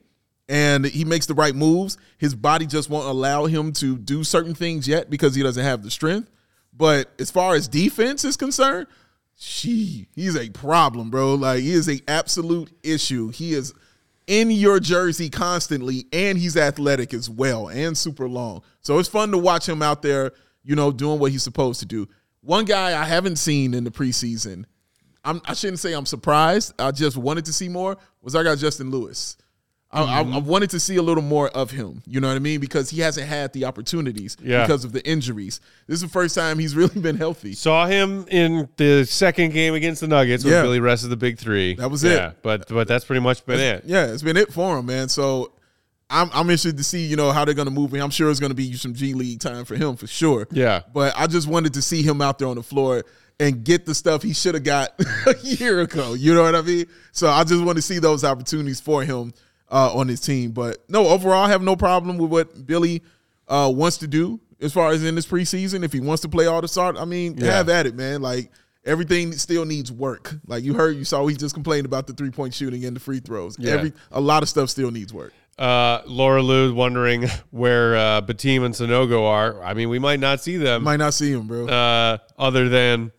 and 0.48 0.84
he 0.84 1.04
makes 1.04 1.26
the 1.26 1.34
right 1.34 1.54
moves. 1.54 1.98
His 2.18 2.36
body 2.36 2.66
just 2.66 2.88
won't 2.88 3.08
allow 3.08 3.46
him 3.46 3.72
to 3.74 3.98
do 3.98 4.22
certain 4.22 4.54
things 4.54 4.86
yet 4.86 5.10
because 5.10 5.34
he 5.34 5.42
doesn't 5.42 5.62
have 5.64 5.82
the 5.82 5.90
strength. 5.90 6.30
But 6.72 7.10
as 7.18 7.32
far 7.32 7.56
as 7.56 7.66
defense 7.66 8.24
is 8.24 8.36
concerned, 8.36 8.86
she 9.36 10.06
he's 10.14 10.36
a 10.36 10.50
problem, 10.50 11.10
bro. 11.10 11.34
Like 11.34 11.62
he 11.62 11.72
is 11.72 11.88
a 11.88 12.00
absolute 12.06 12.70
issue. 12.84 13.30
He 13.30 13.54
is 13.54 13.74
in 14.26 14.50
your 14.50 14.80
jersey 14.80 15.30
constantly, 15.30 16.06
and 16.12 16.36
he's 16.38 16.56
athletic 16.56 17.14
as 17.14 17.30
well 17.30 17.68
and 17.68 17.96
super 17.96 18.28
long. 18.28 18.62
So 18.80 18.98
it's 18.98 19.08
fun 19.08 19.30
to 19.32 19.38
watch 19.38 19.68
him 19.68 19.82
out 19.82 20.02
there, 20.02 20.32
you 20.62 20.74
know, 20.74 20.90
doing 20.90 21.18
what 21.18 21.32
he's 21.32 21.42
supposed 21.42 21.80
to 21.80 21.86
do. 21.86 22.08
One 22.40 22.64
guy 22.64 23.00
I 23.00 23.04
haven't 23.04 23.36
seen 23.36 23.74
in 23.74 23.84
the 23.84 23.90
preseason, 23.90 24.64
I'm, 25.24 25.40
I 25.44 25.54
shouldn't 25.54 25.80
say 25.80 25.92
I'm 25.92 26.06
surprised. 26.06 26.72
I 26.78 26.92
just 26.92 27.16
wanted 27.16 27.44
to 27.46 27.52
see 27.52 27.68
more. 27.68 27.96
Was 28.22 28.34
our 28.36 28.44
guy 28.44 28.54
Justin 28.54 28.90
Lewis? 28.90 29.36
I, 29.92 30.02
I, 30.20 30.22
mm-hmm. 30.24 30.34
I 30.34 30.38
wanted 30.38 30.70
to 30.70 30.80
see 30.80 30.96
a 30.96 31.02
little 31.02 31.22
more 31.22 31.48
of 31.50 31.70
him. 31.70 32.02
You 32.06 32.20
know 32.20 32.26
what 32.28 32.34
I 32.36 32.40
mean? 32.40 32.60
Because 32.60 32.90
he 32.90 33.00
hasn't 33.00 33.28
had 33.28 33.52
the 33.52 33.64
opportunities 33.66 34.36
Yeah. 34.42 34.62
because 34.66 34.84
of 34.84 34.92
the 34.92 35.06
injuries. 35.08 35.60
This 35.86 35.96
is 35.96 36.02
the 36.02 36.08
first 36.08 36.34
time 36.34 36.58
he's 36.58 36.74
really 36.76 37.00
been 37.00 37.16
healthy. 37.16 37.52
Saw 37.54 37.86
him 37.86 38.26
in 38.28 38.68
the 38.76 39.04
second 39.04 39.52
game 39.52 39.74
against 39.74 40.00
the 40.00 40.08
Nuggets 40.08 40.44
when 40.44 40.52
Yeah. 40.54 40.62
Billy 40.62 40.80
rested 40.80 41.08
the 41.08 41.16
big 41.16 41.38
three. 41.38 41.76
That 41.76 41.90
was 41.90 42.02
Yeah, 42.02 42.30
it. 42.30 42.38
but 42.42 42.68
but 42.68 42.88
that's 42.88 43.04
pretty 43.04 43.20
much 43.20 43.46
been 43.46 43.60
it. 43.60 43.84
Yeah, 43.86 44.06
it's 44.06 44.22
been 44.22 44.36
it 44.36 44.52
for 44.52 44.76
him, 44.78 44.86
man. 44.86 45.08
So 45.08 45.52
I'm 46.10 46.28
I'm 46.34 46.42
interested 46.46 46.76
to 46.78 46.84
see, 46.84 47.06
you 47.06 47.16
know, 47.16 47.30
how 47.32 47.44
they're 47.44 47.54
gonna 47.54 47.70
move 47.70 47.94
him. 47.94 48.02
I'm 48.02 48.10
sure 48.10 48.28
it's 48.30 48.40
gonna 48.40 48.54
be 48.54 48.72
some 48.74 48.92
G 48.92 49.14
League 49.14 49.40
time 49.40 49.64
for 49.64 49.76
him 49.76 49.94
for 49.96 50.08
sure. 50.08 50.48
Yeah. 50.50 50.82
But 50.92 51.14
I 51.16 51.28
just 51.28 51.46
wanted 51.48 51.74
to 51.74 51.82
see 51.82 52.02
him 52.02 52.20
out 52.20 52.38
there 52.40 52.48
on 52.48 52.56
the 52.56 52.62
floor 52.62 53.04
and 53.38 53.64
get 53.64 53.86
the 53.86 53.94
stuff 53.94 54.22
he 54.22 54.32
should 54.32 54.54
have 54.54 54.64
got 54.64 54.98
a 55.26 55.34
year 55.42 55.80
ago. 55.80 56.14
You 56.14 56.34
know 56.34 56.42
what 56.42 56.54
I 56.56 56.62
mean? 56.62 56.86
So 57.12 57.28
I 57.28 57.44
just 57.44 57.62
want 57.62 57.76
to 57.76 57.82
see 57.82 57.98
those 57.98 58.24
opportunities 58.24 58.80
for 58.80 59.02
him 59.04 59.32
uh, 59.70 59.94
on 59.94 60.08
his 60.08 60.20
team. 60.20 60.52
But 60.52 60.78
no, 60.88 61.08
overall, 61.08 61.42
I 61.44 61.48
have 61.48 61.62
no 61.62 61.76
problem 61.76 62.18
with 62.18 62.30
what 62.30 62.66
Billy 62.66 63.02
uh, 63.48 63.70
wants 63.74 63.98
to 63.98 64.06
do 64.06 64.40
as 64.60 64.72
far 64.72 64.90
as 64.90 65.04
in 65.04 65.14
this 65.14 65.26
preseason. 65.26 65.84
If 65.84 65.92
he 65.92 66.00
wants 66.00 66.22
to 66.22 66.28
play 66.28 66.46
all 66.46 66.60
the 66.60 66.68
start, 66.68 66.96
I 66.98 67.04
mean, 67.04 67.36
Yeah. 67.38 67.52
have 67.52 67.68
at 67.68 67.86
it, 67.86 67.94
man. 67.94 68.22
Like 68.22 68.50
everything 68.84 69.32
still 69.32 69.64
needs 69.64 69.90
work. 69.92 70.34
Like 70.46 70.62
you 70.64 70.74
heard, 70.74 70.96
you 70.96 71.04
saw, 71.04 71.26
he 71.26 71.36
just 71.36 71.54
complained 71.54 71.86
about 71.86 72.06
the 72.06 72.12
three 72.12 72.30
point 72.30 72.54
shooting 72.54 72.84
and 72.84 72.94
the 72.96 73.00
free 73.00 73.20
throws. 73.20 73.56
Yeah. 73.58 73.72
Every 73.72 73.92
a 74.12 74.20
lot 74.20 74.42
of 74.42 74.48
stuff 74.48 74.70
still 74.70 74.90
needs 74.90 75.12
work. 75.12 75.32
Uh, 75.58 76.02
Laura 76.06 76.42
Lou 76.42 76.74
wondering 76.74 77.26
where 77.50 77.96
uh, 77.96 78.20
Bitim 78.20 78.62
and 78.64 78.74
Sanogo 78.74 79.22
are. 79.26 79.62
I 79.64 79.72
mean, 79.74 79.88
we 79.88 79.98
might 79.98 80.20
not 80.20 80.40
see 80.42 80.58
them 80.58 80.82
Might 80.84 80.98
not 80.98 81.14
see 81.14 81.32
him, 81.32 81.46
bro. 81.46 81.66
uh, 81.66 82.18
other 82.38 82.68
than 82.68 83.10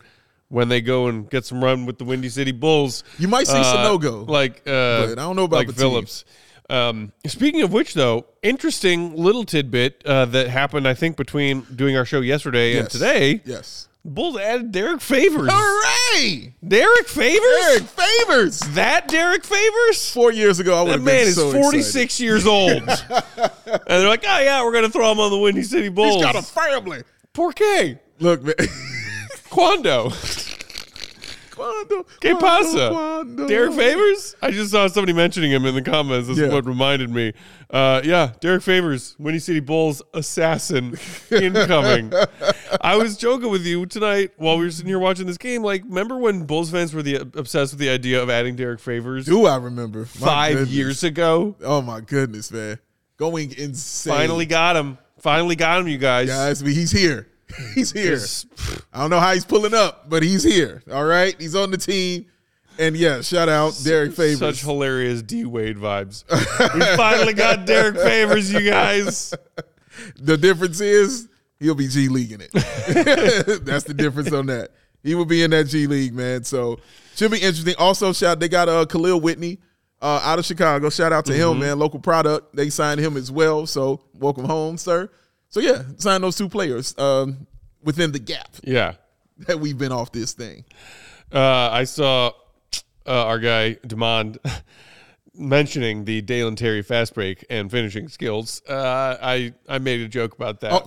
when 0.48 0.68
they 0.68 0.80
go 0.80 1.06
and 1.08 1.28
get 1.28 1.44
some 1.44 1.62
run 1.62 1.86
with 1.86 1.98
the 1.98 2.04
Windy 2.04 2.28
City 2.28 2.52
Bulls. 2.52 3.04
You 3.18 3.28
might 3.28 3.46
see 3.46 3.54
Uh, 3.56 3.64
Sanogo, 3.98 4.28
like 4.28 4.58
uh, 4.66 5.06
but 5.06 5.18
I 5.18 5.22
don't 5.22 5.36
know 5.36 5.44
about 5.44 5.66
like. 5.66 5.72
Phillips. 5.72 6.24
Um, 6.70 7.12
speaking 7.26 7.62
of 7.62 7.72
which, 7.72 7.94
though, 7.94 8.26
interesting 8.42 9.16
little 9.16 9.44
tidbit 9.44 10.02
uh, 10.04 10.26
that 10.26 10.48
happened, 10.48 10.86
I 10.86 10.92
think, 10.92 11.16
between 11.16 11.62
doing 11.74 11.96
our 11.96 12.04
show 12.04 12.20
yesterday 12.20 12.76
and 12.78 12.90
today. 12.90 13.40
yes. 13.44 13.86
Bulls 14.04 14.38
added 14.38 14.70
Derrick 14.72 15.00
Favors. 15.02 15.50
Hooray! 15.52 16.54
Derrick 16.66 17.08
Favors? 17.08 17.40
Derrick 17.42 17.82
Favors. 17.82 18.60
That 18.74 19.08
Derrick 19.08 19.44
Favors? 19.44 20.10
Four 20.12 20.32
years 20.32 20.60
ago, 20.60 20.74
I 20.78 20.82
would 20.82 20.88
That 20.88 20.92
have 20.94 21.04
man 21.04 21.20
been 21.22 21.28
is 21.28 21.34
so 21.36 21.52
46 21.52 22.20
years 22.20 22.46
old. 22.46 22.70
and 22.82 22.88
they're 23.86 24.08
like, 24.08 24.24
oh, 24.26 24.38
yeah, 24.40 24.62
we're 24.64 24.72
going 24.72 24.84
to 24.84 24.90
throw 24.90 25.10
him 25.12 25.18
on 25.20 25.30
the 25.30 25.38
Windy 25.38 25.62
City 25.62 25.88
Bulls. 25.90 26.14
He's 26.14 26.22
got 26.24 26.36
a 26.36 26.42
family. 26.42 27.02
Poor 27.34 27.52
K. 27.52 27.98
Look, 28.20 28.42
man. 28.42 28.54
Quando? 29.50 30.10
Quando, 31.54 32.04
Que 32.20 32.34
quando, 32.34 32.40
pasa? 32.40 32.88
quando. 32.90 33.48
Derrick 33.48 33.74
Favors? 33.74 34.36
I 34.40 34.52
just 34.52 34.70
saw 34.70 34.86
somebody 34.86 35.12
mentioning 35.12 35.50
him 35.50 35.64
in 35.66 35.74
the 35.74 35.82
comments. 35.82 36.28
This 36.28 36.38
Yeah. 36.38 36.48
what 36.50 36.64
reminded 36.66 37.10
me. 37.10 37.32
Uh, 37.68 38.00
yeah, 38.04 38.30
Derrick 38.40 38.62
Favors, 38.62 39.16
Windy 39.18 39.40
City 39.40 39.58
Bulls 39.58 40.00
assassin 40.14 40.96
incoming. 41.32 42.12
I 42.80 42.94
was 42.96 43.16
joking 43.16 43.50
with 43.50 43.66
you 43.66 43.86
tonight 43.86 44.30
while 44.36 44.56
we 44.56 44.66
were 44.66 44.70
sitting 44.70 44.86
here 44.88 45.00
watching 45.00 45.26
this 45.26 45.36
game. 45.36 45.62
Like, 45.64 45.82
remember 45.84 46.16
when 46.16 46.44
Bulls 46.44 46.70
fans 46.70 46.94
were 46.94 47.02
the 47.02 47.16
obsessed 47.16 47.72
with 47.72 47.80
the 47.80 47.88
idea 47.90 48.22
of 48.22 48.30
adding 48.30 48.54
Derrick 48.54 48.78
Favors 48.78 49.26
Do 49.26 49.46
I 49.46 49.56
remember? 49.56 50.06
My 50.20 50.26
five 50.26 50.52
goodness. 50.52 50.70
years 50.70 51.02
ago? 51.02 51.56
Oh 51.64 51.82
my 51.82 52.00
goodness, 52.00 52.52
man. 52.52 52.78
Going 53.16 53.52
insane. 53.58 54.12
Finally 54.14 54.46
got 54.46 54.76
him. 54.76 54.96
Finally 55.18 55.56
got 55.56 55.80
him, 55.80 55.88
you 55.88 55.98
guys. 55.98 56.28
guys, 56.28 56.60
he's 56.60 56.92
here. 56.92 57.26
He's 57.74 57.92
here. 57.92 58.18
I 58.92 59.00
don't 59.00 59.10
know 59.10 59.20
how 59.20 59.32
he's 59.34 59.44
pulling 59.44 59.74
up, 59.74 60.08
but 60.10 60.22
he's 60.22 60.42
here. 60.42 60.82
All 60.92 61.04
right, 61.04 61.34
he's 61.40 61.54
on 61.54 61.70
the 61.70 61.76
team. 61.78 62.26
And 62.78 62.96
yeah, 62.96 63.22
shout 63.22 63.48
out 63.48 63.74
Derrick 63.82 64.12
Favors. 64.12 64.38
Such 64.38 64.60
hilarious 64.60 65.22
D 65.22 65.44
Wade 65.44 65.76
vibes. 65.78 66.24
we 66.74 66.96
finally 66.96 67.32
got 67.32 67.66
Derrick 67.66 67.96
Favors, 67.96 68.52
you 68.52 68.68
guys. 68.68 69.34
the 70.20 70.36
difference 70.36 70.80
is 70.80 71.28
he'll 71.58 71.74
be 71.74 71.88
G 71.88 72.08
League 72.08 72.32
in 72.32 72.40
it. 72.40 72.52
That's 73.64 73.84
the 73.84 73.94
difference 73.94 74.32
on 74.32 74.46
that. 74.46 74.70
He 75.02 75.14
will 75.14 75.24
be 75.24 75.42
in 75.42 75.50
that 75.52 75.64
G 75.64 75.86
League, 75.86 76.14
man. 76.14 76.44
So 76.44 76.78
should 77.16 77.30
be 77.32 77.38
interesting. 77.38 77.74
Also, 77.78 78.12
shout 78.12 78.38
they 78.40 78.48
got 78.48 78.68
uh 78.68 78.84
Khalil 78.86 79.20
Whitney 79.20 79.58
uh, 80.00 80.20
out 80.22 80.38
of 80.38 80.44
Chicago. 80.44 80.90
Shout 80.90 81.12
out 81.12 81.24
to 81.26 81.32
Mm-hmm. 81.32 81.50
him, 81.52 81.58
man. 81.60 81.78
Local 81.78 81.98
product. 81.98 82.54
They 82.54 82.70
signed 82.70 83.00
him 83.00 83.16
as 83.16 83.32
well. 83.32 83.66
So 83.66 84.00
welcome 84.14 84.44
home, 84.44 84.76
sir. 84.78 85.10
So 85.50 85.60
yeah, 85.60 85.82
sign 85.96 86.20
those 86.20 86.36
two 86.36 86.48
players 86.48 86.94
um, 86.98 87.46
within 87.82 88.12
the 88.12 88.18
gap 88.18 88.48
Yeah. 88.62 88.94
that 89.46 89.58
we've 89.60 89.78
been 89.78 89.92
off 89.92 90.12
this 90.12 90.32
thing. 90.34 90.64
Uh, 91.32 91.68
I 91.72 91.84
saw 91.84 92.32
uh, 93.06 93.24
our 93.26 93.38
guy 93.38 93.74
Demond 93.86 94.38
mentioning 95.34 96.04
the 96.04 96.20
Dalen 96.20 96.56
Terry 96.56 96.82
fast 96.82 97.14
break 97.14 97.44
and 97.48 97.70
finishing 97.70 98.08
skills. 98.08 98.60
Uh, 98.68 99.16
I 99.22 99.54
I 99.68 99.78
made 99.78 100.00
a 100.00 100.08
joke 100.08 100.34
about 100.34 100.58
Oh. 100.62 100.80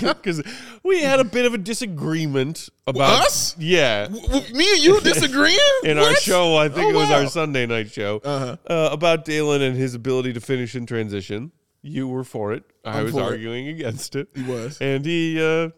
that 0.00 0.16
because 0.22 0.42
we 0.84 1.02
had 1.02 1.18
a 1.20 1.24
bit 1.24 1.44
of 1.44 1.54
a 1.54 1.58
disagreement 1.58 2.68
about 2.86 3.26
Us? 3.26 3.56
Yeah. 3.58 4.06
W- 4.08 4.54
Me 4.54 4.70
and 4.72 4.82
you 4.82 5.00
disagreeing 5.00 5.58
In 5.84 5.98
our 5.98 6.14
show, 6.14 6.56
I 6.56 6.68
think 6.68 6.86
Oh, 6.86 6.90
it 6.90 6.94
was 6.94 7.08
wow. 7.10 7.22
our 7.22 7.26
Sunday 7.28 7.66
night 7.66 7.90
show 7.90 8.20
Uh-huh. 8.24 8.56
uh, 8.72 8.88
about 8.92 9.24
Dalen 9.24 9.60
and 9.62 9.76
his 9.76 9.94
ability 9.94 10.32
to 10.34 10.40
finish 10.40 10.74
in 10.74 10.86
transition. 10.86 11.50
You 11.82 12.08
were 12.08 12.24
for 12.24 12.52
it. 12.52 12.64
I 12.84 12.98
I'm 12.98 13.04
was 13.04 13.12
for 13.12 13.20
it. 13.20 13.24
arguing 13.24 13.68
against 13.68 14.16
it. 14.16 14.28
He 14.34 14.42
was. 14.42 14.78
and 14.80 15.04
he 15.04 15.40
uh, 15.40 15.70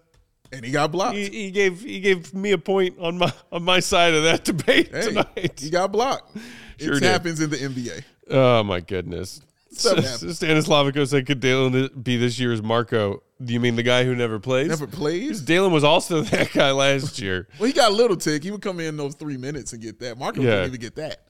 and 0.52 0.64
he 0.64 0.70
got 0.72 0.90
blocked. 0.92 1.16
he, 1.16 1.28
he 1.28 1.50
gave 1.50 1.80
he 1.82 2.00
gave 2.00 2.32
me 2.34 2.52
a 2.52 2.58
point 2.58 2.98
on 2.98 3.18
my 3.18 3.32
on 3.52 3.62
my 3.62 3.80
side 3.80 4.14
of 4.14 4.22
that 4.24 4.44
debate 4.44 4.90
Hey, 4.92 5.02
tonight. 5.08 5.60
he 5.60 5.70
got 5.70 5.92
blocked. 5.92 6.36
Sure 6.80 6.94
it 6.94 7.00
did. 7.00 7.10
happens 7.10 7.40
in 7.42 7.50
the 7.50 7.58
NBA. 7.58 8.02
oh 8.30 8.62
my 8.62 8.80
goodness. 8.80 9.42
Stanislavico 9.74 11.06
said, 11.06 11.26
"Could 11.26 11.40
Dalen 11.40 11.90
be 12.02 12.16
this 12.16 12.38
year's 12.38 12.62
Marco? 12.62 13.22
Do 13.42 13.52
you 13.52 13.60
mean 13.60 13.76
the 13.76 13.82
guy 13.82 14.04
who 14.04 14.14
never 14.14 14.38
plays? 14.38 14.68
Never 14.68 14.86
plays. 14.86 15.40
Dalen 15.44 15.72
was 15.72 15.84
also 15.84 16.22
that 16.22 16.52
guy 16.52 16.70
last 16.72 17.18
year. 17.18 17.48
Well, 17.58 17.66
he 17.66 17.72
got 17.72 17.90
a 17.90 17.94
little 17.94 18.16
tick. 18.16 18.42
He 18.44 18.50
would 18.50 18.62
come 18.62 18.80
in 18.80 18.96
those 18.96 19.14
three 19.14 19.36
minutes 19.36 19.72
and 19.72 19.80
get 19.82 19.98
that. 20.00 20.18
Marco 20.18 20.40
Yeah. 20.40 20.50
couldn't 20.50 20.66
even 20.68 20.80
get 20.80 20.96
that. 20.96 21.26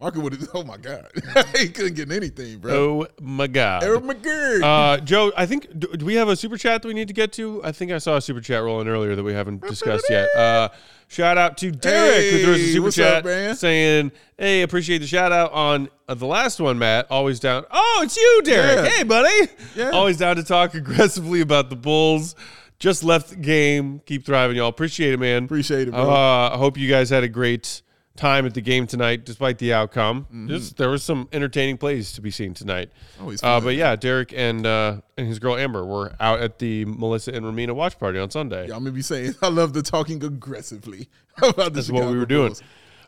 Marco 0.00 0.20
would 0.20 0.32
have. 0.32 0.48
Oh 0.54 0.64
my 0.64 0.76
god, 0.78 1.08
he 1.56 1.68
couldn't 1.68 1.94
get 1.94 2.10
anything, 2.10 2.58
bro. 2.58 2.72
Oh 2.72 3.06
my 3.20 3.46
god. 3.46 3.84
Eric 3.84 4.02
McGurk. 4.02 4.62
Uh, 4.62 4.98
Joe, 4.98 5.32
I 5.36 5.46
think 5.46 5.66
do, 5.78 5.86
do 5.88 6.04
we 6.04 6.14
have 6.14 6.28
a 6.28 6.34
super 6.36 6.56
chat 6.56 6.82
that 6.82 6.88
we 6.88 6.94
need 6.94 7.08
to 7.08 7.14
get 7.14 7.32
to? 7.34 7.60
I 7.62 7.72
think 7.72 7.92
I 7.92 7.98
saw 7.98 8.16
a 8.16 8.20
super 8.20 8.40
chat 8.40 8.62
rolling 8.62 8.88
earlier 8.88 9.14
that 9.14 9.22
we 9.22 9.32
haven't 9.32 9.60
discussed 9.62 10.06
yet. 10.10 10.28
Uh, 10.34 10.70
shout 11.08 11.38
out 11.38 11.56
to 11.58 11.70
Derek 11.70 12.32
who 12.32 12.42
threw 12.44 12.54
us 12.54 12.60
a 12.60 12.72
super 12.72 12.90
chat 12.90 13.16
up, 13.18 13.24
man? 13.26 13.54
saying, 13.54 14.12
"Hey, 14.38 14.62
appreciate 14.62 14.98
the 14.98 15.06
shout 15.06 15.30
out 15.32 15.52
on 15.52 15.88
uh, 16.08 16.14
the 16.14 16.26
last 16.26 16.60
one, 16.60 16.78
Matt. 16.78 17.06
Always 17.10 17.38
down. 17.38 17.64
Oh, 17.70 18.00
it's 18.02 18.16
you, 18.16 18.42
Derek. 18.44 18.84
Yeah. 18.84 18.96
Hey, 18.96 19.02
buddy. 19.04 19.48
Yeah. 19.76 19.90
Always 19.90 20.16
down 20.16 20.36
to 20.36 20.42
talk 20.42 20.74
aggressively 20.74 21.40
about 21.42 21.70
the 21.70 21.76
Bulls. 21.76 22.34
Just 22.80 23.04
left 23.04 23.30
the 23.30 23.36
game. 23.36 24.00
Keep 24.06 24.24
thriving, 24.24 24.56
y'all. 24.56 24.68
Appreciate 24.68 25.12
it, 25.12 25.20
man. 25.20 25.44
Appreciate 25.44 25.86
it, 25.88 25.90
bro. 25.92 26.10
Uh, 26.10 26.50
I 26.54 26.56
hope 26.56 26.78
you 26.78 26.88
guys 26.88 27.10
had 27.10 27.22
a 27.22 27.28
great 27.28 27.82
time 28.20 28.44
at 28.46 28.54
the 28.54 28.60
game 28.60 28.86
tonight, 28.86 29.24
despite 29.24 29.58
the 29.58 29.72
outcome. 29.72 30.22
Mm-hmm. 30.24 30.48
Just 30.48 30.76
there 30.76 30.90
was 30.90 31.02
some 31.02 31.28
entertaining 31.32 31.78
plays 31.78 32.12
to 32.12 32.20
be 32.20 32.30
seen 32.30 32.54
tonight. 32.54 32.90
Always 33.20 33.42
Uh, 33.42 33.60
but 33.60 33.74
yeah, 33.74 33.96
Derek 33.96 34.32
and 34.36 34.66
uh, 34.66 35.00
and 35.16 35.26
his 35.26 35.38
girl 35.38 35.56
Amber 35.56 35.84
were 35.84 36.12
out 36.20 36.40
at 36.40 36.58
the 36.58 36.84
Melissa 36.84 37.32
and 37.32 37.44
Romina 37.46 37.74
watch 37.74 37.98
party 37.98 38.18
on 38.18 38.30
Sunday. 38.30 38.68
Yeah, 38.68 38.74
I'm 38.76 38.80
gonna 38.84 38.92
be 38.92 39.02
saying 39.02 39.34
I 39.42 39.48
love 39.48 39.72
the 39.72 39.82
talking 39.82 40.22
aggressively 40.22 41.08
about 41.38 41.72
this. 41.72 41.86
That's 41.88 41.90
what 41.90 42.10
we 42.10 42.18
were 42.18 42.26
doing. 42.26 42.48
Bulls. 42.48 42.62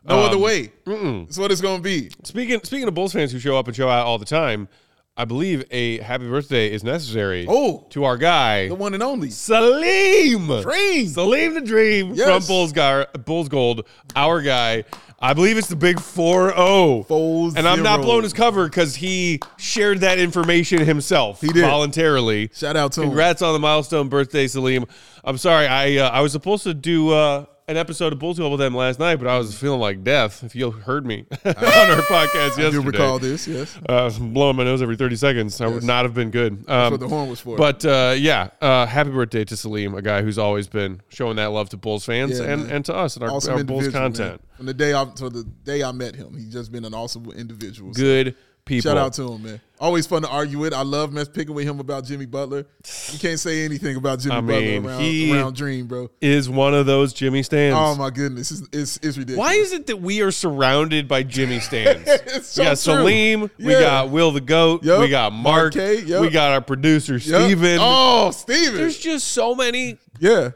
No 0.05 0.19
other 0.19 0.35
Um, 0.35 0.41
way. 0.41 0.71
That's 0.85 1.37
what 1.37 1.51
it's 1.51 1.61
gonna 1.61 1.81
be. 1.81 2.09
Speaking 2.23 2.59
speaking 2.63 2.87
of 2.87 2.93
Bulls 2.93 3.13
fans 3.13 3.31
who 3.31 3.39
show 3.39 3.57
up 3.57 3.67
and 3.67 3.75
show 3.75 3.87
out 3.87 4.05
all 4.05 4.17
the 4.17 4.25
time, 4.25 4.67
I 5.15 5.25
believe 5.25 5.63
a 5.69 5.99
happy 5.99 6.27
birthday 6.27 6.71
is 6.71 6.83
necessary. 6.83 7.45
Oh. 7.47 7.85
to 7.91 8.03
our 8.03 8.17
guy 8.17 8.67
The 8.67 8.73
one 8.75 8.95
and 8.95 9.03
only. 9.03 9.29
Salim. 9.29 10.47
Dream. 10.63 11.07
Salim 11.07 11.53
the 11.53 11.61
Dream 11.61 12.13
Yes. 12.15 12.27
from 12.47 12.47
Bulls, 12.47 12.71
Gar- 12.71 13.07
Bulls 13.23 13.47
Gold, 13.47 13.87
our 14.15 14.41
guy. 14.41 14.85
I 15.21 15.33
believe 15.35 15.57
it's 15.57 15.67
the 15.67 15.75
big 15.75 15.99
4 15.99 16.49
0. 16.55 17.03
Four 17.07 17.51
And 17.55 17.67
I'm 17.67 17.83
not 17.83 18.01
blowing 18.01 18.23
his 18.23 18.33
cover 18.33 18.65
because 18.67 18.95
he 18.95 19.39
shared 19.57 19.99
that 19.99 20.17
information 20.17 20.83
himself 20.83 21.41
He 21.41 21.47
did. 21.49 21.61
voluntarily. 21.61 22.49
Shout 22.53 22.75
out 22.75 22.91
to 22.93 23.01
him. 23.03 23.09
Congrats 23.09 23.41
on 23.43 23.53
the 23.53 23.59
milestone 23.59 24.09
birthday, 24.09 24.47
Salim. 24.47 24.85
I'm 25.23 25.37
sorry, 25.37 25.67
I 25.67 25.97
uh, 25.97 26.09
I 26.09 26.21
was 26.21 26.31
supposed 26.31 26.63
to 26.63 26.73
do 26.73 27.11
uh, 27.11 27.45
an 27.67 27.77
episode 27.77 28.11
of 28.13 28.19
Bulls 28.19 28.37
Gold 28.37 28.51
with 28.51 28.59
them 28.59 28.75
last 28.75 28.99
night, 28.99 29.15
but 29.17 29.27
I 29.27 29.37
was 29.37 29.57
feeling 29.57 29.79
like 29.79 30.03
death. 30.03 30.43
If 30.43 30.55
you 30.55 30.71
heard 30.71 31.05
me 31.05 31.25
on 31.45 31.53
our 31.55 32.01
podcast 32.03 32.57
yesterday, 32.57 32.67
I 32.67 32.71
do 32.71 32.81
recall 32.81 33.19
this. 33.19 33.47
Yes. 33.47 33.77
uh, 33.87 34.09
blowing 34.19 34.55
my 34.57 34.63
nose 34.63 34.81
every 34.81 34.95
30 34.97 35.15
seconds. 35.15 35.61
I 35.61 35.67
would 35.67 35.83
not 35.83 36.03
have 36.05 36.13
been 36.13 36.29
good. 36.31 36.53
Um, 36.53 36.63
That's 36.65 36.91
what 36.91 36.99
the 36.99 37.07
horn 37.07 37.29
was 37.29 37.39
for. 37.39 37.55
But 37.57 37.85
uh, 37.85 38.15
yeah, 38.17 38.49
uh, 38.61 38.85
happy 38.85 39.11
birthday 39.11 39.45
to 39.45 39.55
Salim, 39.57 39.95
a 39.95 40.01
guy 40.01 40.21
who's 40.21 40.37
always 40.37 40.67
been 40.67 41.01
showing 41.09 41.37
that 41.37 41.47
love 41.47 41.69
to 41.69 41.77
Bulls 41.77 42.05
fans 42.05 42.39
Yeah, 42.39 42.45
and, 42.45 42.63
man. 42.63 42.71
and 42.77 42.85
to 42.85 42.93
us 42.95 43.15
and 43.15 43.23
our, 43.23 43.31
awesome 43.31 43.53
our 43.55 43.63
Bulls 43.63 43.85
individual, 43.85 44.01
man. 44.03 44.13
content. 44.13 44.41
From 44.57 44.65
the 44.65 44.73
day 44.73 44.93
I 44.93 45.05
to 45.05 45.29
the 45.29 45.43
day 45.43 45.83
I 45.83 45.91
met 45.91 46.15
him, 46.15 46.33
he's 46.35 46.51
just 46.53 46.71
been 46.71 46.85
an 46.85 46.93
awesome 46.93 47.29
individual. 47.31 47.93
So, 47.93 48.01
Good 48.01 48.35
people. 48.65 48.89
Shout 48.89 48.97
out 48.97 49.13
to 49.13 49.31
him, 49.33 49.43
man. 49.43 49.61
Always 49.79 50.07
fun 50.07 50.21
to 50.21 50.29
argue 50.29 50.59
with. 50.59 50.73
I 50.73 50.83
love 50.83 51.11
mess 51.11 51.27
picking 51.27 51.53
with 51.53 51.65
him 51.67 51.79
about 51.81 52.05
Jimmy 52.05 52.25
Butler. 52.25 52.65
You 53.11 53.19
can't 53.19 53.37
say 53.39 53.65
anything 53.65 53.97
about 53.97 54.19
Jimmy 54.19 54.35
I 54.35 54.41
mean, 54.41 54.81
Butler 54.83 54.91
around, 54.95 55.01
he- 55.01 55.33
around 55.33 55.55
Dream, 55.57 55.87
bro. 55.87 56.09
Is 56.21 56.49
one 56.49 56.73
of 56.73 56.85
those 56.85 57.11
Jimmy 57.11 57.43
stands. 57.43 57.77
Oh 57.77 57.93
my 57.95 58.09
goodness, 58.09 58.49
it's 58.51 58.61
it's, 58.71 58.97
it's 59.03 59.17
ridiculous. 59.17 59.37
Why 59.39 59.55
is 59.55 59.73
it 59.73 59.87
that 59.87 59.97
we 59.97 60.21
are 60.21 60.31
surrounded 60.31 61.07
by 61.09 61.23
Jimmy 61.23 61.59
stands? 61.59 62.09
So 62.43 62.61
we 62.61 62.65
got 62.65 62.69
true. 62.69 62.75
Salim, 62.75 63.51
we 63.59 63.71
got 63.73 64.09
Will 64.09 64.31
the 64.31 64.41
Goat, 64.41 64.83
Yup. 64.83 64.99
we 65.01 65.09
got 65.09 65.33
Mark, 65.33 65.73
K, 65.73 65.99
yup. 66.01 66.21
we 66.21 66.29
got 66.29 66.51
our 66.51 66.61
producer 66.61 67.13
Yep. 67.13 67.21
Steven. 67.21 67.77
Oh, 67.81 68.31
Steven. 68.31 68.75
There's 68.75 68.97
just 68.97 69.27
so 69.29 69.53
many. 69.55 69.97
yeah. 70.19 70.51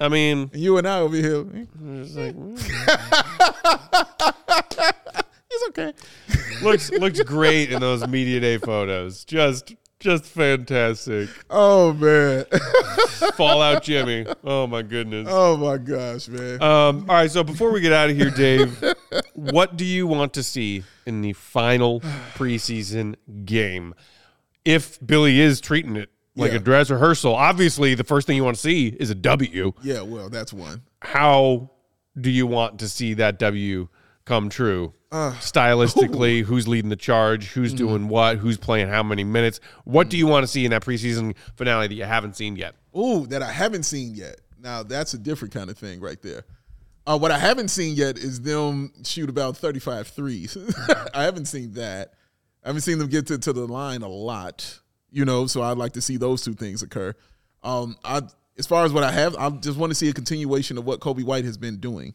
I 0.00 0.08
mean, 0.08 0.50
And 0.52 0.60
you 0.62 0.78
and 0.78 0.88
I 0.88 0.98
over 1.00 1.14
here. 1.14 1.38
like, 1.38 2.34
mm. 2.34 2.58
It's 5.66 5.78
okay. 5.78 5.92
looks 6.62 6.90
looks 6.90 7.20
great 7.22 7.72
in 7.72 7.80
those 7.80 8.06
media 8.06 8.40
day 8.40 8.58
photos. 8.58 9.24
Just 9.24 9.74
just 10.00 10.24
fantastic. 10.24 11.28
Oh 11.50 11.92
man. 11.92 12.44
Fallout 13.36 13.82
Jimmy. 13.82 14.26
Oh 14.44 14.66
my 14.66 14.82
goodness. 14.82 15.28
oh 15.30 15.56
my 15.56 15.78
gosh, 15.78 16.28
man. 16.28 16.60
Um, 16.62 17.08
all 17.08 17.16
right, 17.16 17.30
so 17.30 17.44
before 17.44 17.70
we 17.72 17.80
get 17.80 17.92
out 17.92 18.10
of 18.10 18.16
here, 18.16 18.30
Dave, 18.30 18.82
what 19.34 19.76
do 19.76 19.84
you 19.84 20.06
want 20.06 20.32
to 20.34 20.42
see 20.42 20.82
in 21.06 21.20
the 21.22 21.32
final 21.34 22.00
preseason 22.34 23.14
game? 23.44 23.94
If 24.64 25.04
Billy 25.04 25.40
is 25.40 25.60
treating 25.60 25.96
it 25.96 26.10
like 26.36 26.50
Yeah. 26.52 26.56
a 26.58 26.60
dress 26.60 26.90
rehearsal, 26.90 27.34
obviously 27.34 27.94
the 27.94 28.04
first 28.04 28.26
thing 28.26 28.36
you 28.36 28.44
want 28.44 28.56
to 28.56 28.62
see 28.62 28.88
is 28.88 29.10
a 29.10 29.14
W. 29.14 29.72
yeah, 29.82 30.02
well, 30.02 30.28
that's 30.28 30.52
one. 30.52 30.82
How 31.00 31.70
do 32.20 32.30
you 32.30 32.46
want 32.46 32.80
to 32.80 32.88
see 32.88 33.14
that 33.14 33.38
W 33.38 33.88
come 34.24 34.48
true? 34.48 34.94
Uh, 35.12 35.32
Stylistically, 35.32 36.42
who's 36.42 36.66
leading 36.66 36.88
the 36.88 36.96
charge? 36.96 37.50
Mm-hmm. 37.50 37.60
Who's 37.60 37.74
doing 37.74 38.08
what? 38.08 38.38
Who's 38.38 38.56
playing 38.56 38.88
how 38.88 39.02
many 39.02 39.24
minutes? 39.24 39.60
What 39.84 40.08
do 40.08 40.16
you 40.16 40.26
want 40.26 40.42
to 40.42 40.46
see 40.46 40.64
in 40.64 40.70
that 40.70 40.82
preseason 40.82 41.36
finale 41.54 41.86
that 41.86 41.94
you 41.94 42.04
haven't 42.04 42.34
seen 42.34 42.56
yet? 42.56 42.74
Ooh, 42.96 43.26
that 43.26 43.42
I 43.42 43.52
haven't 43.52 43.82
seen 43.82 44.14
yet. 44.14 44.40
Now 44.58 44.82
that's 44.82 45.12
a 45.12 45.18
different 45.18 45.52
kind 45.52 45.68
of 45.68 45.76
thing 45.76 46.00
right 46.00 46.20
there. 46.22 46.44
Uh, 47.06 47.18
what 47.18 47.30
I 47.30 47.38
haven't 47.38 47.68
seen 47.68 47.94
yet 47.94 48.16
is 48.16 48.40
them 48.40 48.90
shoot 49.04 49.28
about 49.28 49.56
35 49.56 50.08
threes. 50.08 50.56
I 51.14 51.24
haven't 51.24 51.46
seen 51.46 51.72
that. 51.74 52.14
I 52.64 52.68
haven't 52.68 52.82
seen 52.82 52.98
them 52.98 53.08
get 53.08 53.26
to, 53.26 53.38
to 53.38 53.52
the 53.52 53.66
line 53.66 54.02
a 54.02 54.08
lot, 54.08 54.80
you 55.10 55.26
know, 55.26 55.46
so 55.46 55.62
I'd 55.62 55.76
like 55.76 55.92
to 55.92 56.00
see 56.00 56.16
those 56.16 56.42
two 56.42 56.54
things 56.54 56.82
occur. 56.82 57.12
Um, 57.62 57.96
I 58.02 58.22
as 58.56 58.66
far 58.66 58.86
as 58.86 58.92
what 58.92 59.04
I 59.04 59.10
have, 59.10 59.36
I 59.36 59.50
just 59.50 59.76
want 59.76 59.90
to 59.90 59.94
see 59.94 60.08
a 60.08 60.12
continuation 60.14 60.78
of 60.78 60.86
what 60.86 61.00
Coby 61.00 61.24
White 61.24 61.44
has 61.44 61.58
been 61.58 61.78
doing. 61.78 62.14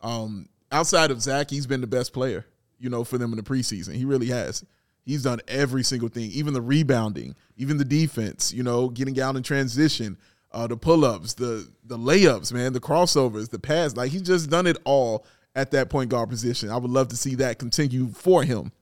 Um, 0.00 0.48
outside 0.72 1.10
of 1.10 1.22
Zach, 1.22 1.50
he's 1.50 1.66
been 1.66 1.80
the 1.80 1.86
best 1.86 2.12
player, 2.12 2.46
you 2.78 2.90
know, 2.90 3.04
for 3.04 3.18
them 3.18 3.32
in 3.32 3.36
the 3.36 3.42
preseason. 3.44 3.94
He 3.94 4.04
really 4.04 4.26
has. 4.26 4.64
He's 5.04 5.22
done 5.22 5.40
every 5.48 5.82
single 5.82 6.08
thing, 6.08 6.30
even 6.30 6.54
the 6.54 6.60
rebounding, 6.60 7.34
even 7.56 7.76
the 7.76 7.84
defense, 7.84 8.52
you 8.52 8.62
know, 8.62 8.88
getting 8.88 9.20
out 9.20 9.36
in 9.36 9.42
transition, 9.42 10.16
uh, 10.52 10.66
the 10.66 10.76
pull-ups, 10.76 11.34
the 11.34 11.68
the 11.84 11.98
layups, 11.98 12.52
man, 12.52 12.72
the 12.72 12.80
crossovers, 12.80 13.50
the 13.50 13.58
pass. 13.58 13.96
Like 13.96 14.12
he's 14.12 14.22
just 14.22 14.48
done 14.48 14.66
it 14.66 14.78
all 14.84 15.26
at 15.54 15.72
that 15.72 15.90
point 15.90 16.10
guard 16.10 16.30
position. 16.30 16.70
I 16.70 16.76
would 16.76 16.90
love 16.90 17.08
to 17.08 17.16
see 17.16 17.34
that 17.36 17.58
continue 17.58 18.08
for 18.08 18.44
him. 18.44 18.72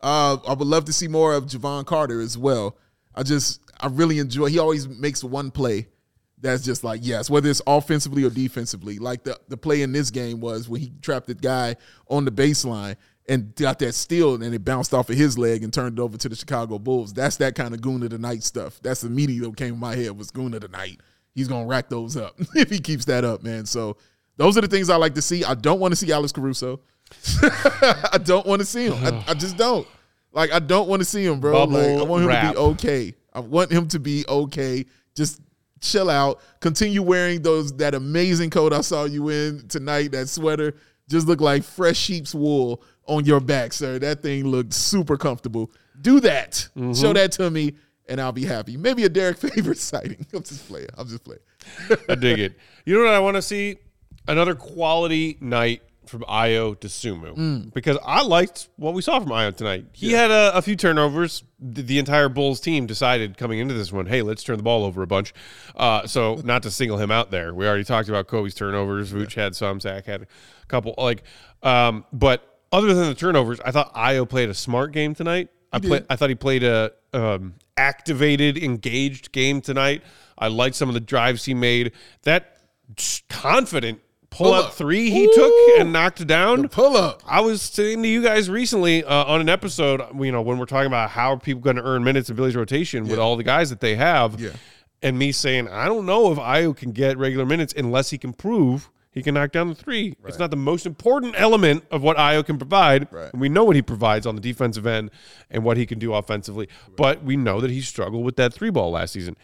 Uh, 0.00 0.38
I 0.46 0.54
would 0.54 0.66
love 0.66 0.84
to 0.86 0.92
see 0.92 1.06
more 1.06 1.32
of 1.34 1.46
Jevon 1.46 1.86
Carter 1.86 2.20
as 2.20 2.36
well. 2.36 2.76
I 3.14 3.22
just 3.22 3.60
I 3.80 3.86
really 3.86 4.18
enjoy. 4.18 4.46
He 4.46 4.58
always 4.58 4.88
makes 4.88 5.22
one 5.22 5.50
play 5.52 5.88
that's 6.42 6.62
just 6.62 6.84
like 6.84 7.00
yes, 7.02 7.30
whether 7.30 7.48
it's 7.48 7.62
offensively 7.66 8.24
or 8.24 8.30
defensively. 8.30 8.98
Like 8.98 9.24
the 9.24 9.38
the 9.48 9.56
play 9.56 9.82
in 9.82 9.92
this 9.92 10.10
game 10.10 10.40
was 10.40 10.68
when 10.68 10.80
he 10.80 10.92
trapped 11.00 11.28
the 11.28 11.34
guy 11.34 11.76
on 12.08 12.24
the 12.24 12.30
baseline 12.30 12.96
and 13.28 13.54
got 13.54 13.78
that 13.78 13.94
steal 13.94 14.34
and 14.34 14.54
it 14.54 14.64
bounced 14.64 14.92
off 14.92 15.08
of 15.08 15.16
his 15.16 15.38
leg 15.38 15.62
and 15.62 15.72
turned 15.72 15.98
it 15.98 16.02
over 16.02 16.18
to 16.18 16.28
the 16.28 16.34
Chicago 16.34 16.78
Bulls. 16.78 17.12
That's 17.12 17.36
that 17.36 17.54
kind 17.54 17.72
of 17.72 17.80
goon 17.80 18.02
of 18.02 18.10
the 18.10 18.18
night 18.18 18.42
stuff. 18.42 18.80
That's 18.82 19.04
immediately 19.04 19.46
what 19.46 19.56
came 19.56 19.74
in 19.74 19.80
my 19.80 19.94
head 19.94 20.16
was 20.18 20.30
goon 20.30 20.52
of 20.54 20.60
the 20.60 20.68
night. 20.68 21.00
He's 21.34 21.48
gonna 21.48 21.66
rack 21.66 21.88
those 21.88 22.16
up 22.16 22.34
if 22.54 22.68
he 22.68 22.78
keeps 22.78 23.04
that 23.06 23.24
up, 23.24 23.42
man. 23.42 23.64
So 23.64 23.96
those 24.36 24.58
are 24.58 24.62
the 24.62 24.68
things 24.68 24.90
I 24.90 24.96
like 24.96 25.14
to 25.14 25.22
see. 25.22 25.44
I 25.44 25.54
don't 25.54 25.80
want 25.80 25.92
to 25.92 25.96
see 25.96 26.12
Alex 26.12 26.32
Caruso. 26.32 26.80
I 27.42 28.18
don't 28.22 28.46
want 28.46 28.60
to 28.60 28.66
see 28.66 28.86
him. 28.86 28.94
I, 28.94 29.24
I 29.28 29.34
just 29.34 29.56
don't. 29.56 29.86
Like 30.32 30.52
I 30.52 30.58
don't 30.58 30.88
want 30.88 31.00
to 31.00 31.04
see 31.04 31.24
him, 31.24 31.40
bro. 31.40 31.52
Bubble 31.52 31.74
like 31.74 32.00
I 32.00 32.02
want 32.02 32.22
him 32.22 32.28
wrap. 32.28 32.46
to 32.48 32.52
be 32.52 32.58
okay. 32.58 33.14
I 33.32 33.40
want 33.40 33.70
him 33.70 33.86
to 33.88 34.00
be 34.00 34.24
okay. 34.28 34.84
Just 35.14 35.40
chill 35.82 36.08
out. 36.08 36.40
Continue 36.60 37.02
wearing 37.02 37.42
those 37.42 37.76
that 37.76 37.94
amazing 37.94 38.50
coat 38.50 38.72
I 38.72 38.80
saw 38.80 39.04
you 39.04 39.28
in 39.28 39.68
tonight. 39.68 40.12
That 40.12 40.28
sweater 40.28 40.74
just 41.08 41.26
looked 41.26 41.42
like 41.42 41.62
fresh 41.62 41.98
sheep's 41.98 42.34
wool 42.34 42.82
on 43.06 43.24
your 43.24 43.40
back, 43.40 43.72
sir. 43.72 43.98
That 43.98 44.22
thing 44.22 44.46
looked 44.46 44.72
super 44.72 45.16
comfortable. 45.16 45.70
Do 46.00 46.20
that. 46.20 46.68
Mm-hmm. 46.76 46.94
Show 46.94 47.12
that 47.12 47.32
to 47.32 47.50
me, 47.50 47.74
and 48.08 48.20
I'll 48.20 48.32
be 48.32 48.44
happy. 48.44 48.76
Maybe 48.76 49.04
a 49.04 49.08
Derrick 49.08 49.36
Favors 49.38 49.80
sighting. 49.80 50.24
I'm 50.32 50.42
just 50.42 50.66
playing. 50.68 50.88
I'm 50.96 51.06
just 51.06 51.24
playing. 51.24 51.40
I 52.08 52.14
dig 52.14 52.38
it. 52.38 52.58
You 52.86 52.94
know 52.94 53.04
what 53.04 53.14
I 53.14 53.20
want 53.20 53.36
to 53.36 53.42
see? 53.42 53.76
Another 54.26 54.54
quality 54.54 55.36
night 55.40 55.82
from 56.06 56.22
Ayo 56.22 56.76
Dosunmu 56.76 57.36
Mm. 57.36 57.72
because 57.74 57.96
I 58.04 58.22
liked 58.22 58.68
what 58.76 58.94
we 58.94 59.02
saw 59.02 59.20
from 59.20 59.30
Ayo 59.30 59.54
tonight. 59.56 59.86
He 59.92 60.12
had 60.12 60.30
a, 60.30 60.56
a 60.56 60.62
few 60.62 60.76
turnovers. 60.76 61.44
The, 61.60 61.82
the 61.82 61.98
entire 61.98 62.28
Bulls 62.28 62.60
team 62.60 62.86
decided 62.86 63.36
coming 63.36 63.58
into 63.60 63.74
this 63.74 63.92
one, 63.92 64.06
hey, 64.06 64.22
let's 64.22 64.42
turn 64.42 64.56
the 64.56 64.62
ball 64.62 64.84
over 64.84 65.02
a 65.02 65.06
bunch. 65.06 65.32
Uh, 65.76 66.06
so 66.06 66.34
not 66.44 66.62
to 66.64 66.70
single 66.70 66.98
him 66.98 67.10
out 67.10 67.30
there. 67.30 67.54
We 67.54 67.66
already 67.66 67.84
talked 67.84 68.08
about 68.08 68.26
Coby's 68.26 68.54
turnovers. 68.54 69.12
Vooch 69.12 69.34
had 69.34 69.54
some. 69.56 69.80
Zach 69.80 70.06
had 70.06 70.22
a 70.22 70.66
couple. 70.66 70.94
Like, 70.98 71.22
um, 71.62 72.04
but 72.12 72.58
other 72.72 72.92
than 72.94 73.06
the 73.06 73.14
turnovers, 73.14 73.60
I 73.64 73.70
thought 73.70 73.94
Ayo 73.94 74.28
played 74.28 74.48
a 74.48 74.54
smart 74.54 74.92
game 74.92 75.14
tonight. 75.14 75.48
I 75.72 75.78
play, 75.78 76.02
I 76.10 76.16
thought 76.16 76.28
he 76.28 76.34
played 76.34 76.64
a 76.64 76.92
um, 77.14 77.54
activated, 77.76 78.58
engaged 78.58 79.32
game 79.32 79.60
tonight. 79.62 80.02
I 80.36 80.48
liked 80.48 80.76
some 80.76 80.88
of 80.88 80.94
the 80.94 81.00
drives 81.00 81.44
he 81.44 81.54
made. 81.54 81.92
That 82.24 82.58
confident 83.28 84.00
pull 84.32 84.46
Pull 84.46 84.54
up 84.54 84.66
up. 84.66 84.72
three 84.74 85.10
he 85.10 85.26
took 85.32 85.52
and 85.78 85.92
knocked 85.92 86.26
down. 86.26 86.68
Pull 86.68 86.96
up. 86.96 87.22
I 87.26 87.40
was 87.40 87.62
saying 87.62 88.02
to 88.02 88.08
you 88.08 88.22
guys 88.22 88.50
recently 88.50 89.04
uh, 89.04 89.24
on 89.26 89.40
an 89.40 89.48
episode, 89.48 90.02
you 90.18 90.32
know, 90.32 90.42
when 90.42 90.58
we're 90.58 90.66
talking 90.66 90.88
about 90.88 91.10
how 91.10 91.34
are 91.34 91.38
people 91.38 91.62
going 91.62 91.76
to 91.76 91.82
earn 91.84 92.02
minutes 92.02 92.28
in 92.30 92.36
Billy's 92.36 92.56
rotation 92.56 93.06
with 93.06 93.18
all 93.18 93.36
the 93.36 93.44
guys 93.44 93.70
that 93.70 93.80
they 93.80 93.94
have, 93.94 94.40
Yeah. 94.40 94.50
and 95.02 95.18
me 95.18 95.30
saying 95.32 95.68
I 95.68 95.86
don't 95.86 96.06
know 96.06 96.32
if 96.32 96.38
Ayo 96.38 96.76
can 96.76 96.92
get 96.92 97.16
regular 97.18 97.46
minutes 97.46 97.72
unless 97.76 98.10
he 98.10 98.18
can 98.18 98.32
prove 98.32 98.90
he 99.12 99.22
can 99.22 99.34
knock 99.34 99.52
down 99.52 99.68
the 99.68 99.74
three. 99.74 100.16
It's 100.26 100.38
not 100.38 100.50
the 100.50 100.56
most 100.56 100.86
important 100.86 101.34
element 101.38 101.84
of 101.90 102.02
what 102.02 102.16
Ayo 102.16 102.44
can 102.44 102.58
provide. 102.58 103.06
Right. 103.12 103.30
And 103.32 103.40
we 103.40 103.48
know 103.48 103.62
what 103.64 103.76
he 103.76 103.82
provides 103.82 104.26
on 104.26 104.34
the 104.34 104.40
defensive 104.40 104.86
end 104.86 105.10
and 105.50 105.64
what 105.64 105.76
he 105.76 105.84
can 105.86 105.98
do 105.98 106.14
offensively, 106.14 106.68
but 106.96 107.22
we 107.22 107.36
know 107.36 107.60
that 107.60 107.70
he 107.70 107.80
struggled 107.82 108.24
with 108.24 108.36
that 108.36 108.54
three 108.54 108.70
ball 108.70 108.90
last 108.92 109.12
season. 109.12 109.36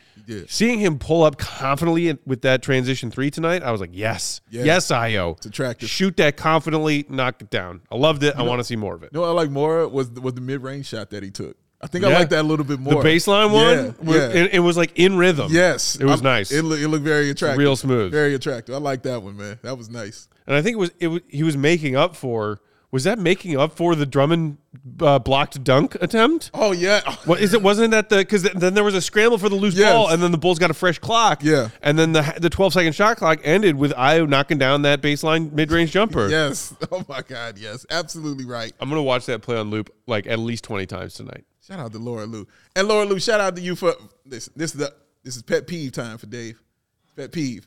Seeing 0.46 0.78
him 0.78 0.98
pull 0.98 1.22
up 1.22 1.38
confidently 1.38 2.18
with 2.26 2.42
that 2.42 2.62
transition 2.62 3.10
three 3.10 3.30
tonight, 3.30 3.62
I 3.62 3.70
was 3.70 3.80
like, 3.80 3.90
yes, 3.92 4.40
Yeah. 4.50 4.64
yes, 4.64 4.88
Ayo. 4.90 5.36
It's 5.38 5.46
attractive. 5.46 5.88
Shoot 5.88 6.16
that 6.18 6.36
confidently, 6.36 7.06
knock 7.08 7.40
it 7.40 7.48
down. 7.50 7.80
I 7.90 7.96
loved 7.96 8.22
it. 8.22 8.34
I 8.36 8.42
want 8.42 8.60
to 8.60 8.64
see 8.64 8.76
more 8.76 8.94
of 8.94 9.02
it. 9.02 9.10
You 9.12 9.16
know 9.16 9.20
what 9.22 9.28
I 9.28 9.32
like 9.32 9.50
more 9.50 9.86
was 9.88 10.10
was 10.10 10.34
the 10.34 10.40
mid 10.42 10.62
range 10.62 10.86
shot 10.86 11.10
that 11.10 11.22
he 11.22 11.30
took. 11.30 11.56
I 11.80 11.86
think 11.86 12.04
I 12.04 12.12
like 12.12 12.30
that 12.30 12.40
a 12.40 12.48
little 12.48 12.64
bit 12.64 12.80
more. 12.80 13.02
The 13.02 13.08
baseline 13.08 13.52
one, 13.52 13.94
Yeah, 14.02 14.14
yeah. 14.16 14.28
It, 14.44 14.54
it 14.54 14.58
was 14.60 14.76
like 14.76 14.98
in 14.98 15.16
rhythm. 15.16 15.52
Yes, 15.52 15.94
it 15.96 16.04
was 16.04 16.14
I'm- 16.20 16.24
nice. 16.24 16.50
It, 16.50 16.62
look, 16.62 16.80
it 16.80 16.88
looked 16.88 17.04
very 17.04 17.30
attractive, 17.30 17.58
real 17.58 17.76
smooth. 17.76 18.10
very 18.10 18.34
attractive. 18.34 18.74
I 18.74 18.78
like 18.78 19.02
that 19.04 19.22
one, 19.22 19.36
man. 19.36 19.58
That 19.62 19.78
was 19.78 19.88
nice. 19.88 20.28
and 20.46 20.56
I 20.56 20.62
think 20.62 20.74
it 20.74 20.78
was 20.78 20.90
it 20.98 21.06
was, 21.08 21.20
he 21.28 21.42
was 21.42 21.56
making 21.56 21.94
up 21.96 22.16
for. 22.16 22.60
Was 22.90 23.04
that 23.04 23.18
making 23.18 23.54
up 23.54 23.76
for 23.76 23.94
the 23.94 24.06
Drummond 24.06 24.56
uh, 25.02 25.18
blocked 25.18 25.62
dunk 25.62 25.94
attempt? 26.00 26.50
Oh 26.54 26.72
yeah, 26.72 27.02
What 27.26 27.38
is 27.38 27.52
it? 27.52 27.60
Wasn't 27.60 27.90
that 27.90 28.08
the 28.08 28.16
because 28.16 28.44
then 28.44 28.72
there 28.72 28.82
was 28.82 28.94
a 28.94 29.02
scramble 29.02 29.36
for 29.36 29.50
the 29.50 29.56
loose 29.56 29.74
Yes. 29.74 29.92
ball, 29.92 30.08
and 30.08 30.22
then 30.22 30.30
the 30.32 30.38
Bulls 30.38 30.58
got 30.58 30.70
a 30.70 30.74
fresh 30.74 30.98
clock. 30.98 31.44
Yeah. 31.44 31.68
and 31.82 31.98
then 31.98 32.12
the 32.12 32.22
the 32.40 32.48
twelve 32.48 32.72
second 32.72 32.94
shot 32.94 33.18
clock 33.18 33.40
ended 33.44 33.76
with 33.76 33.92
Ayo 33.92 34.26
knocking 34.26 34.56
down 34.56 34.82
that 34.82 35.02
baseline 35.02 35.52
mid 35.52 35.70
range 35.70 35.90
jumper. 35.92 36.28
yes. 36.30 36.74
Oh 36.90 37.04
my 37.06 37.20
God, 37.20 37.58
yes, 37.58 37.84
absolutely 37.90 38.46
right. 38.46 38.72
I'm 38.80 38.88
gonna 38.88 39.02
watch 39.02 39.26
that 39.26 39.42
play 39.42 39.58
on 39.58 39.68
loop 39.68 39.94
like 40.06 40.26
at 40.26 40.38
least 40.38 40.64
twenty 40.64 40.86
times 40.86 41.12
tonight. 41.12 41.44
Shout 41.68 41.80
out 41.80 41.92
to 41.92 41.98
Laura 41.98 42.24
Lou 42.24 42.46
and 42.74 42.88
Laura 42.88 43.04
Lou. 43.04 43.20
Shout 43.20 43.40
out 43.40 43.54
to 43.56 43.60
you 43.60 43.76
for 43.76 43.94
this. 44.24 44.48
This 44.56 44.72
is 44.72 44.80
the 44.80 44.94
this 45.22 45.36
is 45.36 45.42
pet 45.42 45.66
peeve 45.66 45.92
time 45.92 46.16
for 46.16 46.24
Dave. 46.24 46.58
Pet 47.14 47.30
peeve. 47.30 47.66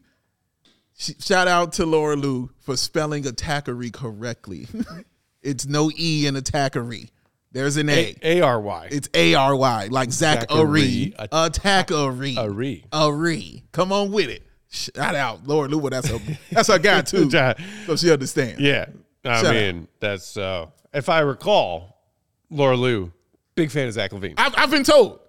Shout 0.97 1.47
out 1.47 1.73
to 1.73 1.85
Laura 1.85 2.15
Lou 2.15 2.49
for 2.61 2.75
spelling 2.75 3.25
attackery 3.25 3.93
correctly. 3.93 4.67
it's 5.43 5.67
no 5.67 5.91
e 5.95 6.25
in 6.25 6.33
attackery. 6.33 7.11
There's 7.51 7.77
an 7.77 7.89
a. 7.89 8.15
A 8.23 8.41
R 8.41 8.59
Y. 8.59 8.87
It's 8.89 9.07
A 9.13 9.35
R 9.35 9.55
Y, 9.55 9.87
like. 9.91 10.11
Zachary. 10.11 11.13
Attackery. 11.19 12.37
Ari. 12.37 12.85
Ari. 12.91 13.63
Come 13.71 13.91
on 13.91 14.11
with 14.11 14.29
it. 14.29 14.47
Shout 14.69 15.13
out. 15.13 15.45
Laura 15.45 15.67
Lou, 15.67 15.87
that's 15.91 16.09
her 16.09 16.17
that's 16.51 16.69
her 16.69 16.79
guy 16.79 17.01
too. 17.01 17.29
So 17.85 17.95
she 17.95 18.11
understands. 18.11 18.59
Yeah, 18.59 18.87
I 19.23 19.43
Shut 19.43 19.53
mean 19.53 19.87
that's 19.99 20.37
uh, 20.37 20.67
if 20.91 21.07
I 21.07 21.19
recall, 21.19 22.01
Laura 22.49 22.77
Lou, 22.77 23.11
big 23.55 23.71
fan 23.71 23.87
of 23.87 23.93
Zach 23.93 24.11
LaVine. 24.11 24.35
I've, 24.37 24.53
I've 24.57 24.71
been 24.71 24.83
told. 24.83 25.19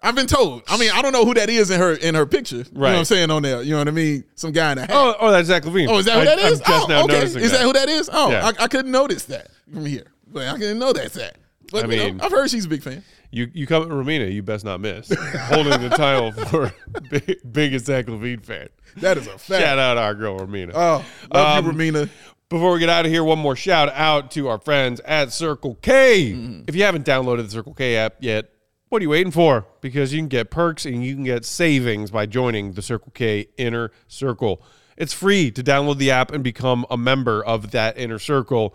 I've 0.00 0.14
been 0.14 0.26
told. 0.28 0.62
I 0.68 0.78
mean, 0.78 0.90
I 0.94 1.02
don't 1.02 1.12
know 1.12 1.24
who 1.24 1.34
that 1.34 1.50
is 1.50 1.70
in 1.70 1.80
her 1.80 1.94
in 1.94 2.14
her 2.14 2.24
picture. 2.24 2.58
You 2.58 2.64
know 2.72 2.80
what 2.82 2.94
I'm 2.94 3.04
saying 3.04 3.30
on 3.32 3.42
there. 3.42 3.62
You 3.62 3.72
know 3.72 3.78
what 3.78 3.88
I 3.88 3.92
mean? 3.92 4.24
Some 4.36 4.52
guy 4.52 4.70
in 4.72 4.78
a 4.78 4.82
hat. 4.82 4.90
Oh, 4.92 5.16
oh, 5.18 5.30
that's 5.32 5.48
Zach 5.48 5.64
LaVine. 5.64 5.88
Oh, 5.88 5.98
is 5.98 6.04
that 6.04 6.14
who 6.14 6.20
I- 6.20 6.24
that 6.24 6.38
just 6.38 6.62
oh, 6.66 6.84
okay. 6.84 7.12
noticing 7.14 7.42
Is 7.42 7.50
that. 7.50 7.62
who 7.62 7.72
that 7.72 7.88
is? 7.88 8.08
Oh, 8.12 8.30
Yeah. 8.30 8.46
I, 8.58 8.64
I 8.64 8.68
couldn't 8.68 8.92
notice 8.92 9.24
that 9.24 9.48
from 9.72 9.84
here. 9.86 10.04
But 10.28 10.46
I 10.46 10.56
didn't 10.56 10.78
know 10.78 10.92
that's 10.92 11.14
that. 11.14 11.36
But 11.72 11.86
I 11.86 11.88
you 11.88 11.96
know, 11.96 12.04
mean- 12.04 12.20
I've 12.20 12.30
heard 12.30 12.48
she's 12.48 12.66
a 12.66 12.68
big 12.68 12.82
fan. 12.82 13.02
You 13.30 13.50
you 13.52 13.66
come 13.66 13.82
at 13.82 13.88
Romina, 13.90 14.32
you 14.32 14.42
best 14.42 14.64
not 14.64 14.80
miss. 14.80 15.12
Holding 15.48 15.82
the 15.82 15.90
title 15.90 16.32
for 16.46 16.72
big, 17.10 17.38
biggest 17.52 17.84
Zach 17.86 18.06
LaVine 18.06 18.42
fan. 18.44 18.68
That 18.98 19.18
is 19.18 19.26
a 19.26 19.36
fact. 19.36 19.62
Shout 19.62 19.78
out 19.78 19.98
our 19.98 20.14
girl 20.14 20.38
Romina. 20.38 20.70
Oh, 20.74 21.04
love 21.34 21.64
Um, 21.64 21.66
you, 21.66 21.72
Romina. 21.92 22.08
Before 22.50 22.72
we 22.72 22.78
get 22.78 22.88
out 22.88 23.04
of 23.04 23.12
here, 23.12 23.22
one 23.22 23.38
more 23.38 23.54
shout 23.54 23.90
out 23.92 24.30
to 24.30 24.48
our 24.48 24.58
friends 24.58 25.00
at 25.00 25.32
Circle 25.34 25.74
K. 25.82 26.32
Mm-hmm. 26.32 26.62
If 26.66 26.74
you 26.74 26.82
haven't 26.82 27.04
downloaded 27.04 27.44
the 27.44 27.50
Circle 27.50 27.74
K 27.74 27.96
app 27.96 28.14
yet, 28.20 28.48
what 28.88 29.00
are 29.00 29.02
you 29.02 29.10
waiting 29.10 29.32
for? 29.32 29.66
Because 29.82 30.14
you 30.14 30.20
can 30.20 30.28
get 30.28 30.50
perks 30.50 30.86
and 30.86 31.04
you 31.04 31.14
can 31.14 31.24
get 31.24 31.44
savings 31.44 32.10
by 32.10 32.24
joining 32.24 32.72
the 32.72 32.80
Circle 32.80 33.12
K 33.14 33.48
Inner 33.58 33.90
Circle. 34.06 34.62
It's 34.96 35.12
free 35.12 35.50
to 35.50 35.62
download 35.62 35.98
the 35.98 36.10
app 36.10 36.32
and 36.32 36.42
become 36.42 36.86
a 36.90 36.96
member 36.96 37.44
of 37.44 37.70
that 37.72 37.98
inner 37.98 38.18
circle. 38.18 38.74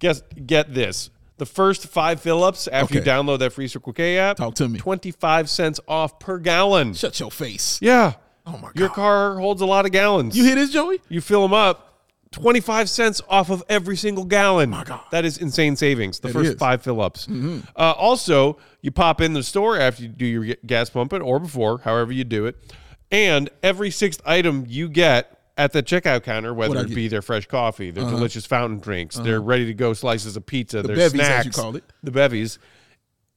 Guess 0.00 0.22
get 0.44 0.74
this. 0.74 1.10
The 1.36 1.46
first 1.46 1.86
five 1.86 2.20
fill 2.20 2.42
ups 2.42 2.66
after 2.66 2.96
you 2.96 3.00
download 3.00 3.38
that 3.38 3.52
free 3.52 3.68
Circle 3.68 3.92
K 3.92 4.18
app, 4.18 4.38
Talk 4.38 4.56
to 4.56 4.68
me. 4.68 4.80
25 4.80 5.48
cents 5.48 5.78
off 5.86 6.18
per 6.18 6.40
gallon. 6.40 6.94
Shut 6.94 7.20
your 7.20 7.30
face. 7.30 7.78
Yeah. 7.80 8.14
Oh 8.44 8.52
my 8.58 8.62
god. 8.62 8.76
Your 8.76 8.88
car 8.88 9.38
holds 9.38 9.62
a 9.62 9.66
lot 9.66 9.86
of 9.86 9.92
gallons. 9.92 10.36
You 10.36 10.44
hit 10.44 10.56
this, 10.56 10.70
Joey? 10.70 11.00
You 11.08 11.20
fill 11.20 11.42
them 11.42 11.54
up, 11.54 11.93
25 12.34 12.90
cents 12.90 13.20
off 13.28 13.50
of 13.50 13.62
every 13.68 13.96
single 13.96 14.24
gallon. 14.24 14.70
My 14.70 14.84
God. 14.84 15.00
That 15.10 15.24
is 15.24 15.38
insane 15.38 15.76
savings. 15.76 16.18
The 16.20 16.28
It 16.28 16.32
first 16.32 16.44
is. 16.44 16.50
Mm-hmm. 16.52 16.58
five 16.58 16.82
fill 16.82 17.00
ups. 17.00 17.28
Uh, 17.28 17.92
also, 17.92 18.58
you 18.82 18.90
pop 18.90 19.20
in 19.20 19.32
the 19.32 19.42
store 19.42 19.78
after 19.78 20.02
you 20.02 20.08
do 20.08 20.26
your 20.26 20.56
gas 20.66 20.90
pumping 20.90 21.22
or 21.22 21.38
before, 21.40 21.78
however 21.78 22.12
you 22.12 22.24
do 22.24 22.46
it. 22.46 22.56
And 23.10 23.48
every 23.62 23.90
sixth 23.90 24.20
item 24.26 24.64
you 24.68 24.88
get 24.88 25.38
at 25.56 25.72
the 25.72 25.82
checkout 25.82 26.24
counter, 26.24 26.52
whether 26.52 26.78
it 26.80 26.92
be 26.94 27.06
their 27.08 27.22
fresh 27.22 27.46
coffee, 27.46 27.90
their 27.92 28.04
delicious 28.10 28.44
fountain 28.44 28.80
drinks, 28.80 29.16
their 29.16 29.40
ready 29.40 29.66
to 29.66 29.74
go 29.74 29.92
slices 29.92 30.36
of 30.36 30.44
pizza, 30.44 30.82
their 30.82 30.96
bevies, 30.96 31.20
snacks, 31.20 31.46
you 31.46 31.52
call 31.52 31.76
it. 31.76 31.84
the 32.02 32.10
bevies, 32.10 32.58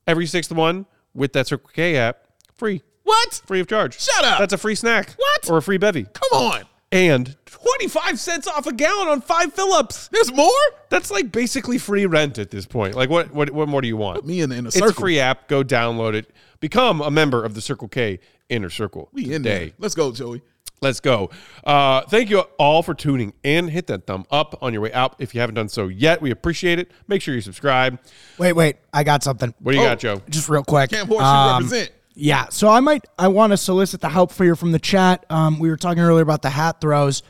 every 0.07 0.25
sixth 0.25 0.51
one 0.51 0.85
with 1.13 1.33
that 1.33 1.45
Circle 1.47 1.69
K 1.73 1.95
app, 1.97 2.23
free. 2.55 2.81
What? 3.03 3.41
Free 3.45 3.59
of 3.59 3.67
charge. 3.67 4.01
Shut 4.01 4.25
up. 4.25 4.39
That's 4.39 4.53
a 4.53 4.57
free 4.57 4.75
snack. 4.75 5.13
What? 5.15 5.49
Or 5.49 5.57
a 5.57 5.61
free 5.61 5.77
bevy 5.77 6.03
Come 6.05 6.29
on. 6.33 6.63
And 6.91 7.35
25 7.45 8.19
cents 8.19 8.47
off 8.47 8.65
a 8.65 8.73
gallon 8.73 9.07
on 9.09 9.21
five 9.21 9.53
fill-ups. 9.53 10.07
There's 10.09 10.31
more? 10.33 10.49
That's 10.89 11.11
like 11.11 11.31
basically 11.31 11.77
free 11.77 12.05
rent 12.05 12.37
at 12.37 12.49
this 12.51 12.65
point. 12.65 12.95
Like 12.95 13.09
what 13.09 13.33
what 13.33 13.49
what 13.51 13.67
more 13.67 13.81
do 13.81 13.87
you 13.87 13.97
want? 13.97 14.17
Put 14.17 14.25
Me 14.25 14.41
in 14.41 14.49
the 14.49 14.55
inner 14.57 14.67
it's 14.67 14.77
circle. 14.77 14.89
a 14.91 14.93
free 14.93 15.19
app. 15.19 15.47
Go 15.47 15.63
download 15.63 16.13
it. 16.13 16.31
Become 16.59 17.01
a 17.01 17.11
member 17.11 17.43
of 17.43 17.53
the 17.55 17.61
Circle 17.61 17.87
K 17.89 18.19
Inner 18.49 18.69
Circle 18.69 19.09
We 19.13 19.25
in 19.25 19.43
today. 19.43 19.59
there. 19.65 19.73
Let's 19.79 19.95
go, 19.95 20.11
Joey. 20.11 20.41
Let's 20.79 20.99
go. 20.99 21.31
Uh, 21.63 22.01
thank 22.03 22.29
you 22.29 22.41
all 22.59 22.83
for 22.83 22.93
tuning 22.93 23.33
in. 23.43 23.67
Hit 23.67 23.87
that 23.87 24.05
thumb 24.05 24.25
up 24.29 24.57
on 24.61 24.73
your 24.73 24.81
way 24.83 24.93
out 24.93 25.15
if 25.17 25.33
you 25.33 25.41
haven't 25.41 25.55
done 25.55 25.69
so 25.69 25.87
yet. 25.87 26.21
We 26.21 26.29
appreciate 26.29 26.77
it. 26.77 26.91
Make 27.07 27.23
sure 27.23 27.33
you 27.33 27.41
subscribe. 27.41 27.99
Wait, 28.37 28.53
wait. 28.53 28.77
I 28.93 29.03
got 29.03 29.23
something. 29.23 29.55
What 29.59 29.71
do 29.71 29.77
you 29.79 29.83
Oh. 29.83 29.87
got, 29.87 29.99
Joe? 29.99 30.21
Just 30.29 30.49
real 30.49 30.63
quick. 30.63 30.91
Camp 30.91 31.09
Horseshoe 31.09 31.25
Um, 31.25 31.63
represent. 31.63 31.91
Yeah, 32.19 32.47
so 32.49 32.67
I 32.67 32.79
might 32.79 33.05
I 33.19 33.27
want 33.27 33.51
to 33.51 33.57
solicit 33.57 34.01
the 34.01 34.09
help 34.09 34.31
for 34.31 34.43
you 34.43 34.55
from 34.55 34.71
the 34.71 34.79
chat. 34.79 35.23
Um, 35.29 35.59
we 35.59 35.69
were 35.69 35.77
talking 35.77 36.01
earlier 36.01 36.23
about 36.23 36.41
the 36.41 36.49
hat 36.49 36.81
throws. 36.81 37.21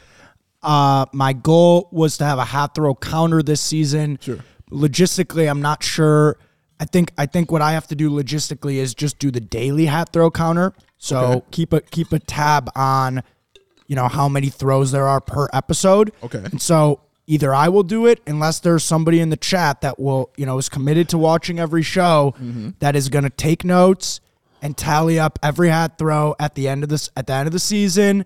Uh, 0.63 1.05
my 1.13 1.33
goal 1.33 1.89
was 1.91 2.17
to 2.17 2.25
have 2.25 2.39
a 2.39 2.45
hat 2.45 2.73
throw 2.73 2.95
counter 2.95 3.43
this 3.43 3.59
season. 3.61 4.17
Sure. 4.21 4.39
Logistically, 4.71 5.49
I'm 5.49 5.61
not 5.61 5.83
sure. 5.83 6.37
I 6.79 6.85
think 6.85 7.11
I 7.17 7.25
think 7.25 7.51
what 7.51 7.61
I 7.61 7.73
have 7.73 7.87
to 7.87 7.95
do 7.95 8.09
logistically 8.09 8.75
is 8.75 8.93
just 8.95 9.19
do 9.19 9.29
the 9.29 9.41
daily 9.41 9.87
hat 9.87 10.09
throw 10.13 10.31
counter. 10.31 10.73
So 10.97 11.17
Okay. 11.19 11.41
keep 11.51 11.73
a 11.73 11.81
keep 11.81 12.13
a 12.13 12.19
tab 12.19 12.69
on, 12.75 13.23
you 13.87 13.95
know, 13.95 14.07
how 14.07 14.29
many 14.29 14.49
throws 14.49 14.91
there 14.91 15.07
are 15.07 15.19
per 15.19 15.47
episode. 15.53 16.13
Okay. 16.23 16.39
And 16.45 16.61
so 16.61 17.01
either 17.25 17.53
I 17.53 17.67
will 17.67 17.83
do 17.83 18.05
it 18.05 18.21
unless 18.25 18.59
there's 18.59 18.83
somebody 18.85 19.19
in 19.19 19.31
the 19.31 19.37
chat 19.37 19.81
that 19.81 19.99
will, 19.99 20.31
you 20.37 20.45
know, 20.45 20.57
is 20.57 20.69
committed 20.69 21.09
to 21.09 21.17
watching 21.17 21.59
every 21.59 21.83
show 21.83 22.33
Mm-hmm. 22.41 22.69
that 22.79 22.95
is 22.95 23.09
going 23.09 23.25
to 23.25 23.29
take 23.29 23.65
notes 23.65 24.21
and 24.61 24.75
tally 24.77 25.19
up 25.19 25.39
every 25.43 25.69
hat 25.69 25.97
throw 25.97 26.35
at 26.39 26.55
the 26.55 26.67
end 26.67 26.83
of 26.83 26.89
this 26.89 27.09
at 27.15 27.27
the 27.27 27.33
end 27.33 27.47
of 27.47 27.53
the 27.53 27.59
season. 27.59 28.25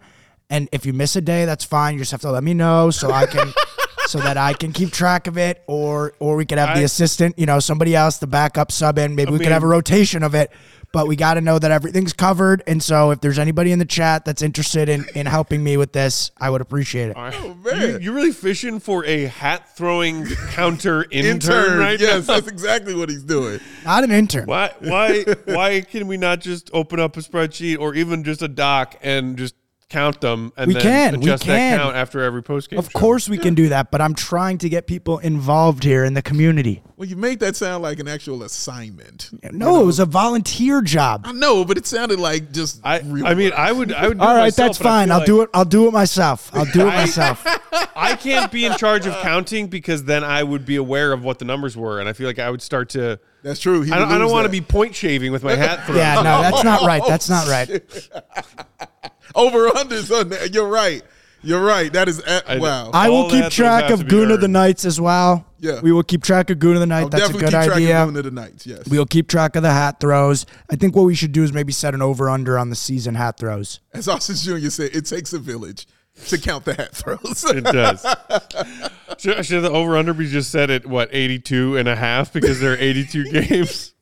And 0.50 0.68
if 0.72 0.86
you 0.86 0.94
miss 0.94 1.16
a 1.16 1.22
day, 1.22 1.46
that's 1.46 1.64
fine. 1.64 1.94
You 1.94 2.00
just 2.00 2.12
have 2.12 2.22
to 2.22 2.32
let 2.32 2.44
me 2.44 2.54
know 2.54 2.92
so 2.92 3.12
I 3.12 3.26
can 3.26 3.54
so 4.08 4.20
that 4.20 4.38
I 4.38 4.54
can 4.54 4.74
keep 4.74 4.92
track 4.92 5.28
of 5.28 5.38
it 5.38 5.64
or 5.68 6.14
or 6.20 6.36
we 6.36 6.46
could 6.46 6.58
have 6.58 6.78
the 6.78 6.84
assistant, 6.84 7.40
you 7.40 7.46
know, 7.46 7.60
somebody 7.60 7.96
else 7.96 8.18
the 8.18 8.28
backup 8.28 8.72
sub 8.72 8.98
in. 8.98 9.16
Maybe 9.16 9.32
we 9.32 9.40
could 9.40 9.52
have 9.52 9.64
a 9.64 9.68
rotation 9.68 10.24
of 10.24 10.36
it. 10.36 10.52
But 10.94 11.08
we 11.08 11.16
got 11.16 11.36
to 11.36 11.42
know 11.42 11.58
that 11.58 11.72
everything's 11.72 12.12
covered. 12.12 12.64
And 12.68 12.84
so 12.84 13.12
if 13.12 13.22
there's 13.22 13.40
anybody 13.40 13.72
in 13.72 13.80
the 13.80 13.86
chat 13.86 14.26
that's 14.26 14.42
interested 14.42 14.90
in, 14.90 15.06
in 15.16 15.26
helping 15.26 15.64
me 15.64 15.78
with 15.78 15.94
this, 15.94 16.32
I 16.38 16.50
would 16.50 16.60
appreciate 16.60 17.10
it. 17.12 17.16
Oh, 17.18 17.32
You, 17.32 17.72
man. 17.72 18.02
you 18.02 18.12
really 18.12 18.34
fishing 18.34 18.80
for 18.82 19.06
a 19.06 19.26
hat 19.28 19.76
throwing 19.78 20.26
counter 20.50 21.04
intern, 21.10 21.32
Intern. 21.32 21.80
right 21.80 22.00
yes, 22.00 22.28
now? 22.28 22.34
that's 22.36 22.48
exactly 22.50 22.94
what 22.94 23.08
he's 23.10 23.24
doing. 23.24 23.60
Not 23.86 24.04
an 24.04 24.12
intern. 24.12 24.48
Why 24.48 24.72
why 24.80 25.24
why 25.46 25.80
can 25.82 26.08
we 26.08 26.18
not 26.18 26.42
just 26.42 26.70
open 26.74 27.00
up 27.00 27.16
a 27.16 27.22
spreadsheet 27.22 27.80
or 27.80 27.96
even 27.96 28.24
just 28.26 28.42
a 28.42 28.48
doc 28.50 28.96
and 29.02 29.38
just 29.38 29.56
count 29.92 30.22
them 30.22 30.54
and 30.58 30.68
We 30.68 30.74
then 30.74 30.82
can, 30.82 31.20
we 31.20 31.26
adjust 31.26 31.44
can. 31.44 31.78
that 31.78 31.84
count 31.84 31.96
after 31.96 32.22
every 32.24 32.42
post 32.42 32.70
game? 32.70 32.80
Of 32.80 32.92
course 32.94 33.28
we 33.28 33.38
can 33.38 33.54
do 33.54 33.70
that, 33.70 33.92
but 33.92 34.00
I'm 34.02 34.16
trying 34.16 34.58
to 34.60 34.70
get 34.70 34.88
people 34.88 35.20
involved 35.20 35.84
here 35.84 36.04
in 36.06 36.14
the 36.14 36.22
community. 36.22 36.82
Well, 36.96 37.10
you 37.10 37.16
made 37.16 37.40
that 37.40 37.56
sound 37.56 37.84
like 37.84 38.00
an 38.00 38.08
actual 38.08 38.44
assignment. 38.44 39.30
No, 39.52 39.82
it 39.82 39.86
was 39.86 40.00
a 40.00 40.06
volunteer 40.06 40.82
job. 40.82 41.24
I 41.26 41.32
know, 41.32 41.66
but 41.66 41.78
it 41.78 41.86
sounded 41.86 42.20
like 42.20 42.52
just. 42.52 42.80
I 42.84 43.00
real 43.00 43.26
I 43.26 43.34
mean. 43.34 43.52
I 43.56 43.72
would 43.72 43.92
I 43.92 44.08
would 44.08 44.18
do 44.20 44.24
All 44.24 44.30
it 44.32 44.34
right, 44.36 44.44
myself, 44.46 44.68
that's 44.70 44.78
fine. 44.78 45.12
I'll 45.12 45.18
like 45.20 45.26
do 45.26 45.42
it. 45.42 45.50
I'll 45.54 45.66
do 45.66 45.88
it 45.88 45.92
myself. 45.92 46.52
I'll 46.54 46.66
do 46.66 46.82
it 46.82 46.94
I- 46.94 46.96
myself. 46.98 47.46
I 47.96 48.16
can't 48.16 48.52
be 48.52 48.66
in 48.66 48.76
charge 48.78 49.06
of 49.06 49.14
counting 49.22 49.68
because 49.68 50.04
then 50.06 50.24
I 50.24 50.44
would 50.44 50.66
be 50.66 50.76
aware 50.76 51.12
of 51.14 51.24
what 51.24 51.40
the 51.40 51.46
numbers 51.46 51.76
were 51.78 52.00
and 52.00 52.08
I 52.10 52.14
feel 52.14 52.28
like 52.28 52.40
I 52.40 52.50
would 52.50 52.62
start 52.62 52.90
to 52.90 53.20
That's 53.44 53.60
true. 53.60 53.82
He 53.82 53.92
I 53.92 54.00
don't, 54.00 54.12
I 54.12 54.18
don't 54.18 54.32
want 54.32 54.46
to 54.46 54.50
be 54.52 54.62
point 54.62 54.96
shaving 54.96 55.32
with 55.32 55.44
my 55.44 55.56
hat 55.56 55.86
thrown. 55.86 55.98
Yeah, 55.98 56.16
no, 56.16 56.42
that's 56.42 56.64
not 56.64 56.82
right. 56.82 57.02
That's 57.08 57.30
not 57.30 57.48
right. 57.48 57.70
Over 59.36 59.70
unders 59.70 60.12
on 60.18 60.30
that. 60.30 60.54
You're 60.54 60.68
right. 60.68 61.04
You're 61.44 61.64
right. 61.64 61.92
That 61.92 62.08
is 62.08 62.20
at, 62.20 62.48
I- 62.50 62.60
wow. 62.60 62.92
I 62.94 63.10
will 63.10 63.30
keep 63.30 63.50
track 63.52 63.90
of 63.90 64.00
to 64.00 64.06
be 64.06 64.10
Goon 64.12 64.30
of 64.32 64.42
the 64.42 64.46
earned. 64.46 64.54
Nights 64.54 64.86
as 64.86 65.02
well. 65.02 65.46
Yeah. 65.60 65.80
We 65.82 65.92
will 65.92 66.04
keep 66.04 66.22
track 66.24 66.50
of 66.52 66.60
Goon 66.60 66.76
of 66.76 66.80
the 66.82 66.86
Night. 66.86 67.02
I'll 67.04 67.10
That's 67.10 67.30
a 67.30 67.34
good 67.34 67.42
keep 67.42 67.50
track 67.50 67.70
idea. 67.72 68.04
of 68.04 68.14
doing 68.14 68.20
it 68.20 68.22
the 68.24 68.32
nights. 68.32 68.68
Yes. 68.68 68.88
We'll 68.88 69.06
keep 69.08 69.28
track 69.28 69.56
of 69.56 69.64
the 69.64 69.72
hat 69.72 70.00
throws. 70.00 70.46
I 70.72 70.76
think 70.76 70.96
what 70.96 71.04
we 71.04 71.16
should 71.16 71.32
do 71.32 71.44
is 71.44 71.52
maybe 71.52 71.72
set 71.74 71.94
an 71.96 72.02
over 72.02 72.30
under 72.30 72.60
on 72.60 72.70
the 72.70 72.76
season 72.76 73.16
hat 73.16 73.38
throws. 73.38 73.80
As 73.94 74.08
Austin 74.08 74.36
Jr. 74.36 74.70
said, 74.70 74.92
it 74.96 75.06
takes 75.08 75.34
a 75.34 75.40
village 75.40 75.88
to 76.28 76.38
count 76.38 76.66
the 76.66 76.76
hat 76.76 76.96
throws. 76.96 77.44
It 77.46 77.64
does. 77.64 78.06
should, 79.18 79.44
should 79.46 79.64
the 79.64 79.72
over 79.72 79.98
under 79.98 80.14
be 80.14 80.28
just 80.28 80.52
set 80.52 80.70
at 80.70 80.86
what 80.86 81.10
82 81.12 81.78
and 81.78 81.88
a 81.88 81.96
half 81.96 82.32
because 82.34 82.60
there 82.60 82.74
are 82.74 82.78
82 82.78 83.24
games? 83.32 83.94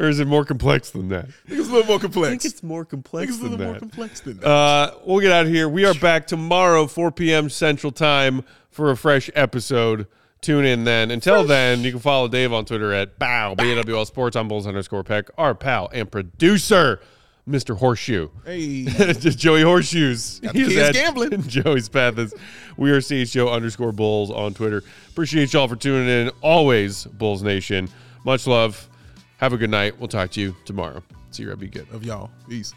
Or 0.00 0.08
is 0.08 0.18
it 0.18 0.26
more 0.26 0.44
complex 0.46 0.90
than 0.90 1.08
that? 1.10 1.26
it's 1.46 1.68
a 1.68 1.72
little 1.72 1.86
more 1.86 1.98
complex. 2.00 2.26
I 2.26 2.30
think 2.30 2.44
it's 2.46 2.62
more 2.62 2.80
I 2.80 2.84
think 2.84 2.90
complex 2.90 3.28
it's 3.32 3.38
a 3.38 3.42
than 3.42 3.50
little 3.52 3.64
more 3.66 3.74
that. 3.74 3.80
complex 3.80 4.20
than 4.20 4.38
that. 4.38 4.48
Uh, 4.48 4.94
we'll 5.04 5.20
get 5.20 5.30
out 5.30 5.44
of 5.46 5.52
here. 5.52 5.68
We 5.68 5.84
are 5.84 5.92
back 5.94 6.26
tomorrow, 6.26 6.86
4 6.86 7.12
p.m. 7.12 7.50
Central 7.50 7.92
Time, 7.92 8.42
for 8.70 8.90
a 8.90 8.96
fresh 8.96 9.28
episode. 9.34 10.06
Tune 10.40 10.64
in 10.64 10.84
then. 10.84 11.10
Until 11.10 11.44
then, 11.44 11.82
you 11.82 11.90
can 11.90 12.00
follow 12.00 12.26
Dave 12.28 12.50
on 12.50 12.64
Twitter 12.64 12.94
at 12.94 13.18
Bawl, 13.18 13.56
B-A-W-L 13.56 14.06
Sports 14.06 14.36
on 14.36 14.48
Bulls 14.48 14.66
underscore 14.66 15.04
Peck, 15.04 15.26
our 15.36 15.54
pal 15.54 15.90
and 15.92 16.10
producer, 16.10 16.98
Mr. 17.46 17.76
Horseshoe. 17.76 18.30
hey, 18.46 18.84
Just 19.18 19.38
Joey 19.38 19.60
Horseshoes. 19.60 20.40
the 20.40 20.50
He 20.52 20.62
is 20.62 20.76
at 20.78 20.94
gambling. 20.94 21.42
Joey's 21.46 21.90
Pathos. 21.90 22.32
We 22.78 22.90
are 22.90 23.00
CHGO 23.00 23.52
underscore 23.52 23.92
Bulls 23.92 24.30
on 24.30 24.54
Twitter. 24.54 24.82
Appreciate 25.10 25.52
y'all 25.52 25.68
for 25.68 25.76
tuning 25.76 26.08
in. 26.08 26.30
Always 26.40 27.04
Bulls 27.04 27.42
Nation. 27.42 27.90
Much 28.24 28.46
love. 28.46 28.86
Have 29.40 29.54
a 29.54 29.56
good 29.56 29.70
night. 29.70 29.98
We'll 29.98 30.06
talk 30.06 30.32
to 30.32 30.40
you 30.40 30.54
tomorrow. 30.66 31.02
See 31.30 31.44
you. 31.44 31.56
Be 31.56 31.66
good. 31.66 31.86
of 31.92 32.04
y'all. 32.04 32.30
Peace. 32.46 32.74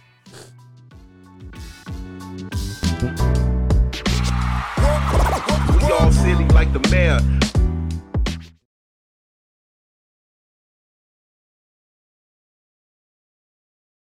We 5.81 5.91
all 5.91 6.11
silly 6.13 6.47
like 6.49 6.71
the 6.71 6.79
mayor. 6.89 7.19